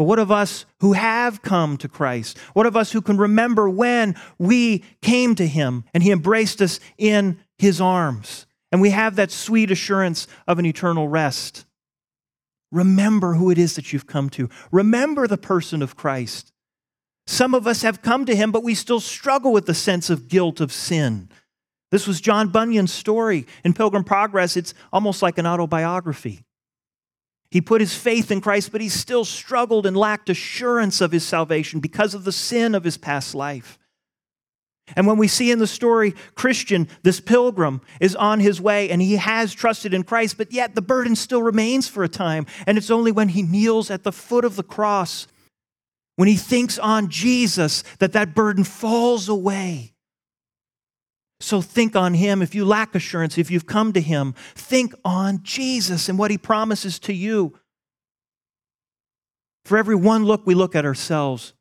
But 0.00 0.06
what 0.06 0.18
of 0.18 0.32
us 0.32 0.64
who 0.78 0.94
have 0.94 1.42
come 1.42 1.76
to 1.76 1.86
Christ? 1.86 2.38
What 2.54 2.64
of 2.64 2.74
us 2.74 2.90
who 2.90 3.02
can 3.02 3.18
remember 3.18 3.68
when 3.68 4.16
we 4.38 4.82
came 5.02 5.34
to 5.34 5.46
Him 5.46 5.84
and 5.92 6.02
He 6.02 6.10
embraced 6.10 6.62
us 6.62 6.80
in 6.96 7.38
His 7.58 7.82
arms? 7.82 8.46
And 8.72 8.80
we 8.80 8.88
have 8.88 9.16
that 9.16 9.30
sweet 9.30 9.70
assurance 9.70 10.26
of 10.48 10.58
an 10.58 10.64
eternal 10.64 11.06
rest. 11.06 11.66
Remember 12.72 13.34
who 13.34 13.50
it 13.50 13.58
is 13.58 13.76
that 13.76 13.92
you've 13.92 14.06
come 14.06 14.30
to. 14.30 14.48
Remember 14.72 15.28
the 15.28 15.36
person 15.36 15.82
of 15.82 15.96
Christ. 15.96 16.50
Some 17.26 17.52
of 17.52 17.66
us 17.66 17.82
have 17.82 18.00
come 18.00 18.24
to 18.24 18.34
Him, 18.34 18.52
but 18.52 18.64
we 18.64 18.74
still 18.74 19.00
struggle 19.00 19.52
with 19.52 19.66
the 19.66 19.74
sense 19.74 20.08
of 20.08 20.28
guilt 20.28 20.62
of 20.62 20.72
sin. 20.72 21.28
This 21.90 22.06
was 22.06 22.22
John 22.22 22.48
Bunyan's 22.48 22.90
story 22.90 23.46
in 23.66 23.74
Pilgrim 23.74 24.04
Progress. 24.04 24.56
It's 24.56 24.72
almost 24.94 25.20
like 25.20 25.36
an 25.36 25.46
autobiography. 25.46 26.42
He 27.50 27.60
put 27.60 27.80
his 27.80 27.94
faith 27.94 28.30
in 28.30 28.40
Christ, 28.40 28.70
but 28.70 28.80
he 28.80 28.88
still 28.88 29.24
struggled 29.24 29.84
and 29.84 29.96
lacked 29.96 30.30
assurance 30.30 31.00
of 31.00 31.10
his 31.10 31.26
salvation 31.26 31.80
because 31.80 32.14
of 32.14 32.24
the 32.24 32.32
sin 32.32 32.74
of 32.74 32.84
his 32.84 32.96
past 32.96 33.34
life. 33.34 33.78
And 34.96 35.06
when 35.06 35.18
we 35.18 35.28
see 35.28 35.50
in 35.50 35.58
the 35.58 35.66
story, 35.66 36.14
Christian, 36.34 36.88
this 37.02 37.20
pilgrim, 37.20 37.80
is 38.00 38.16
on 38.16 38.40
his 38.40 38.60
way 38.60 38.90
and 38.90 39.00
he 39.00 39.16
has 39.16 39.52
trusted 39.52 39.94
in 39.94 40.02
Christ, 40.02 40.36
but 40.36 40.52
yet 40.52 40.74
the 40.74 40.82
burden 40.82 41.16
still 41.16 41.42
remains 41.42 41.88
for 41.88 42.02
a 42.02 42.08
time. 42.08 42.46
And 42.66 42.76
it's 42.76 42.90
only 42.90 43.12
when 43.12 43.28
he 43.28 43.42
kneels 43.42 43.90
at 43.90 44.02
the 44.02 44.12
foot 44.12 44.44
of 44.44 44.56
the 44.56 44.62
cross, 44.62 45.26
when 46.16 46.28
he 46.28 46.36
thinks 46.36 46.78
on 46.78 47.08
Jesus, 47.08 47.82
that 47.98 48.12
that 48.12 48.34
burden 48.34 48.64
falls 48.64 49.28
away. 49.28 49.94
So 51.40 51.62
think 51.62 51.96
on 51.96 52.14
him. 52.14 52.42
If 52.42 52.54
you 52.54 52.64
lack 52.64 52.94
assurance, 52.94 53.38
if 53.38 53.50
you've 53.50 53.66
come 53.66 53.92
to 53.94 54.00
him, 54.00 54.34
think 54.54 54.94
on 55.04 55.42
Jesus 55.42 56.08
and 56.08 56.18
what 56.18 56.30
he 56.30 56.38
promises 56.38 56.98
to 57.00 57.14
you. 57.14 57.58
For 59.64 59.78
every 59.78 59.94
one 59.94 60.24
look 60.24 60.46
we 60.46 60.54
look 60.54 60.74
at 60.74 60.84
ourselves, 60.84 61.54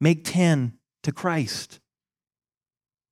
make 0.00 0.24
10 0.24 0.78
to 1.02 1.12
Christ 1.12 1.80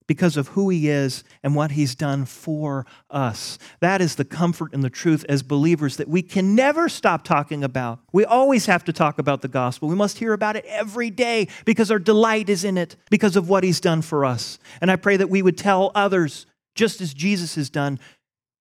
because 0.07 0.37
of 0.37 0.49
who 0.49 0.69
he 0.69 0.89
is 0.89 1.25
and 1.43 1.55
what 1.55 1.73
he's 1.73 1.95
done 1.95 2.25
for 2.25 2.85
us. 3.11 3.59
That 3.81 4.01
is 4.01 4.17
the 4.17 4.25
comfort 4.25 4.75
and 4.75 4.83
the 4.83 4.91
truth 4.91 5.25
as 5.29 5.43
believers 5.43 5.97
that 5.97 6.09
we 6.09 6.23
can 6.23 6.55
never 6.55 6.89
stop 6.89 7.25
talking 7.25 7.65
about. 7.65 8.01
We 8.13 8.25
always 8.25 8.67
have 8.67 8.85
to 8.85 8.93
talk 8.93 9.19
about 9.19 9.43
the 9.43 9.49
gospel. 9.49 9.89
We 9.89 9.95
must 9.95 10.19
hear 10.19 10.33
about 10.33 10.57
it 10.57 10.65
every 10.67 11.11
day 11.11 11.49
because 11.65 11.91
our 11.91 11.99
delight 11.99 12.49
is 12.49 12.65
in 12.65 12.77
it 12.77 12.97
because 13.11 13.37
of 13.37 13.49
what 13.49 13.65
he's 13.65 13.81
done 13.81 14.03
for 14.03 14.25
us. 14.25 14.59
And 14.81 14.91
I 14.91 14.97
pray 14.97 15.17
that 15.17 15.31
we 15.31 15.43
would 15.43 15.57
tell 15.57 15.91
others 15.95 16.47
just 16.75 17.01
as 17.01 17.15
Jesus 17.15 17.55
has 17.55 17.71
done. 17.71 17.99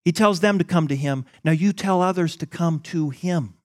He 0.06 0.12
tells 0.12 0.40
them 0.40 0.58
to 0.58 0.64
come 0.64 0.88
to 0.88 0.96
him. 0.96 1.26
Now 1.44 1.52
you 1.52 1.74
tell 1.74 2.02
others 2.02 2.36
to 2.38 2.46
come 2.46 2.80
to 2.82 3.10
him 3.10 3.56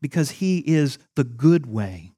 because 0.00 0.32
he 0.32 0.58
is 0.58 0.98
the 1.16 1.24
good 1.24 1.66
way. 1.66 2.12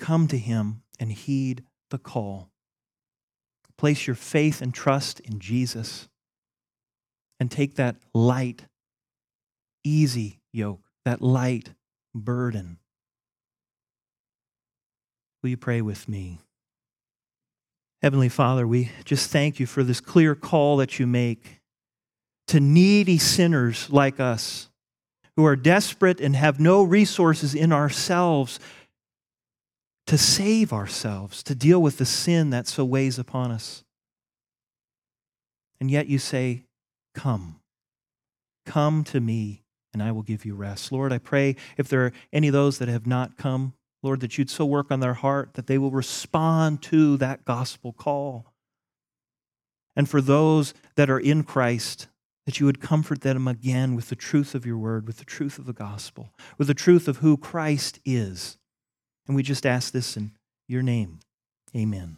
Come 0.00 0.26
to 0.28 0.38
him 0.38 0.82
and 0.98 1.12
heed 1.12 1.62
the 1.90 1.98
call. 1.98 2.50
Place 3.78 4.06
your 4.06 4.16
faith 4.16 4.60
and 4.60 4.74
trust 4.74 5.20
in 5.20 5.38
Jesus 5.38 6.08
and 7.38 7.50
take 7.50 7.76
that 7.76 7.96
light, 8.14 8.64
easy 9.84 10.40
yoke, 10.52 10.80
that 11.04 11.22
light 11.22 11.70
burden. 12.14 12.78
Will 15.42 15.50
you 15.50 15.56
pray 15.56 15.80
with 15.80 16.08
me? 16.08 16.38
Heavenly 18.02 18.28
Father, 18.30 18.66
we 18.66 18.90
just 19.04 19.30
thank 19.30 19.60
you 19.60 19.66
for 19.66 19.82
this 19.82 20.00
clear 20.00 20.34
call 20.34 20.78
that 20.78 20.98
you 20.98 21.06
make 21.06 21.60
to 22.48 22.58
needy 22.58 23.18
sinners 23.18 23.90
like 23.90 24.18
us 24.18 24.70
who 25.36 25.44
are 25.44 25.56
desperate 25.56 26.20
and 26.20 26.34
have 26.36 26.58
no 26.58 26.82
resources 26.82 27.54
in 27.54 27.72
ourselves 27.72 28.58
to 30.10 30.18
save 30.18 30.72
ourselves, 30.72 31.40
to 31.40 31.54
deal 31.54 31.80
with 31.80 31.98
the 31.98 32.04
sin 32.04 32.50
that 32.50 32.66
so 32.66 32.84
weighs 32.84 33.16
upon 33.16 33.52
us. 33.52 33.84
And 35.80 35.88
yet 35.88 36.08
you 36.08 36.18
say, 36.18 36.64
Come, 37.14 37.60
come 38.66 39.04
to 39.04 39.20
me, 39.20 39.62
and 39.94 40.02
I 40.02 40.10
will 40.10 40.24
give 40.24 40.44
you 40.44 40.56
rest. 40.56 40.90
Lord, 40.90 41.12
I 41.12 41.18
pray 41.18 41.54
if 41.76 41.86
there 41.86 42.06
are 42.06 42.12
any 42.32 42.48
of 42.48 42.52
those 42.52 42.78
that 42.78 42.88
have 42.88 43.06
not 43.06 43.36
come, 43.36 43.74
Lord, 44.02 44.18
that 44.18 44.36
you'd 44.36 44.50
so 44.50 44.66
work 44.66 44.90
on 44.90 44.98
their 44.98 45.14
heart 45.14 45.54
that 45.54 45.68
they 45.68 45.78
will 45.78 45.92
respond 45.92 46.82
to 46.82 47.16
that 47.18 47.44
gospel 47.44 47.92
call. 47.92 48.52
And 49.94 50.08
for 50.08 50.20
those 50.20 50.74
that 50.96 51.08
are 51.08 51.20
in 51.20 51.44
Christ, 51.44 52.08
that 52.46 52.58
you 52.58 52.66
would 52.66 52.80
comfort 52.80 53.20
them 53.20 53.46
again 53.46 53.94
with 53.94 54.08
the 54.08 54.16
truth 54.16 54.56
of 54.56 54.66
your 54.66 54.78
word, 54.78 55.06
with 55.06 55.18
the 55.18 55.24
truth 55.24 55.56
of 55.56 55.66
the 55.66 55.72
gospel, 55.72 56.30
with 56.58 56.66
the 56.66 56.74
truth 56.74 57.06
of 57.06 57.18
who 57.18 57.36
Christ 57.36 58.00
is 58.04 58.56
and 59.30 59.36
we 59.36 59.44
just 59.44 59.64
ask 59.64 59.92
this 59.92 60.16
in 60.16 60.32
your 60.66 60.82
name. 60.82 61.20
Amen. 61.76 62.16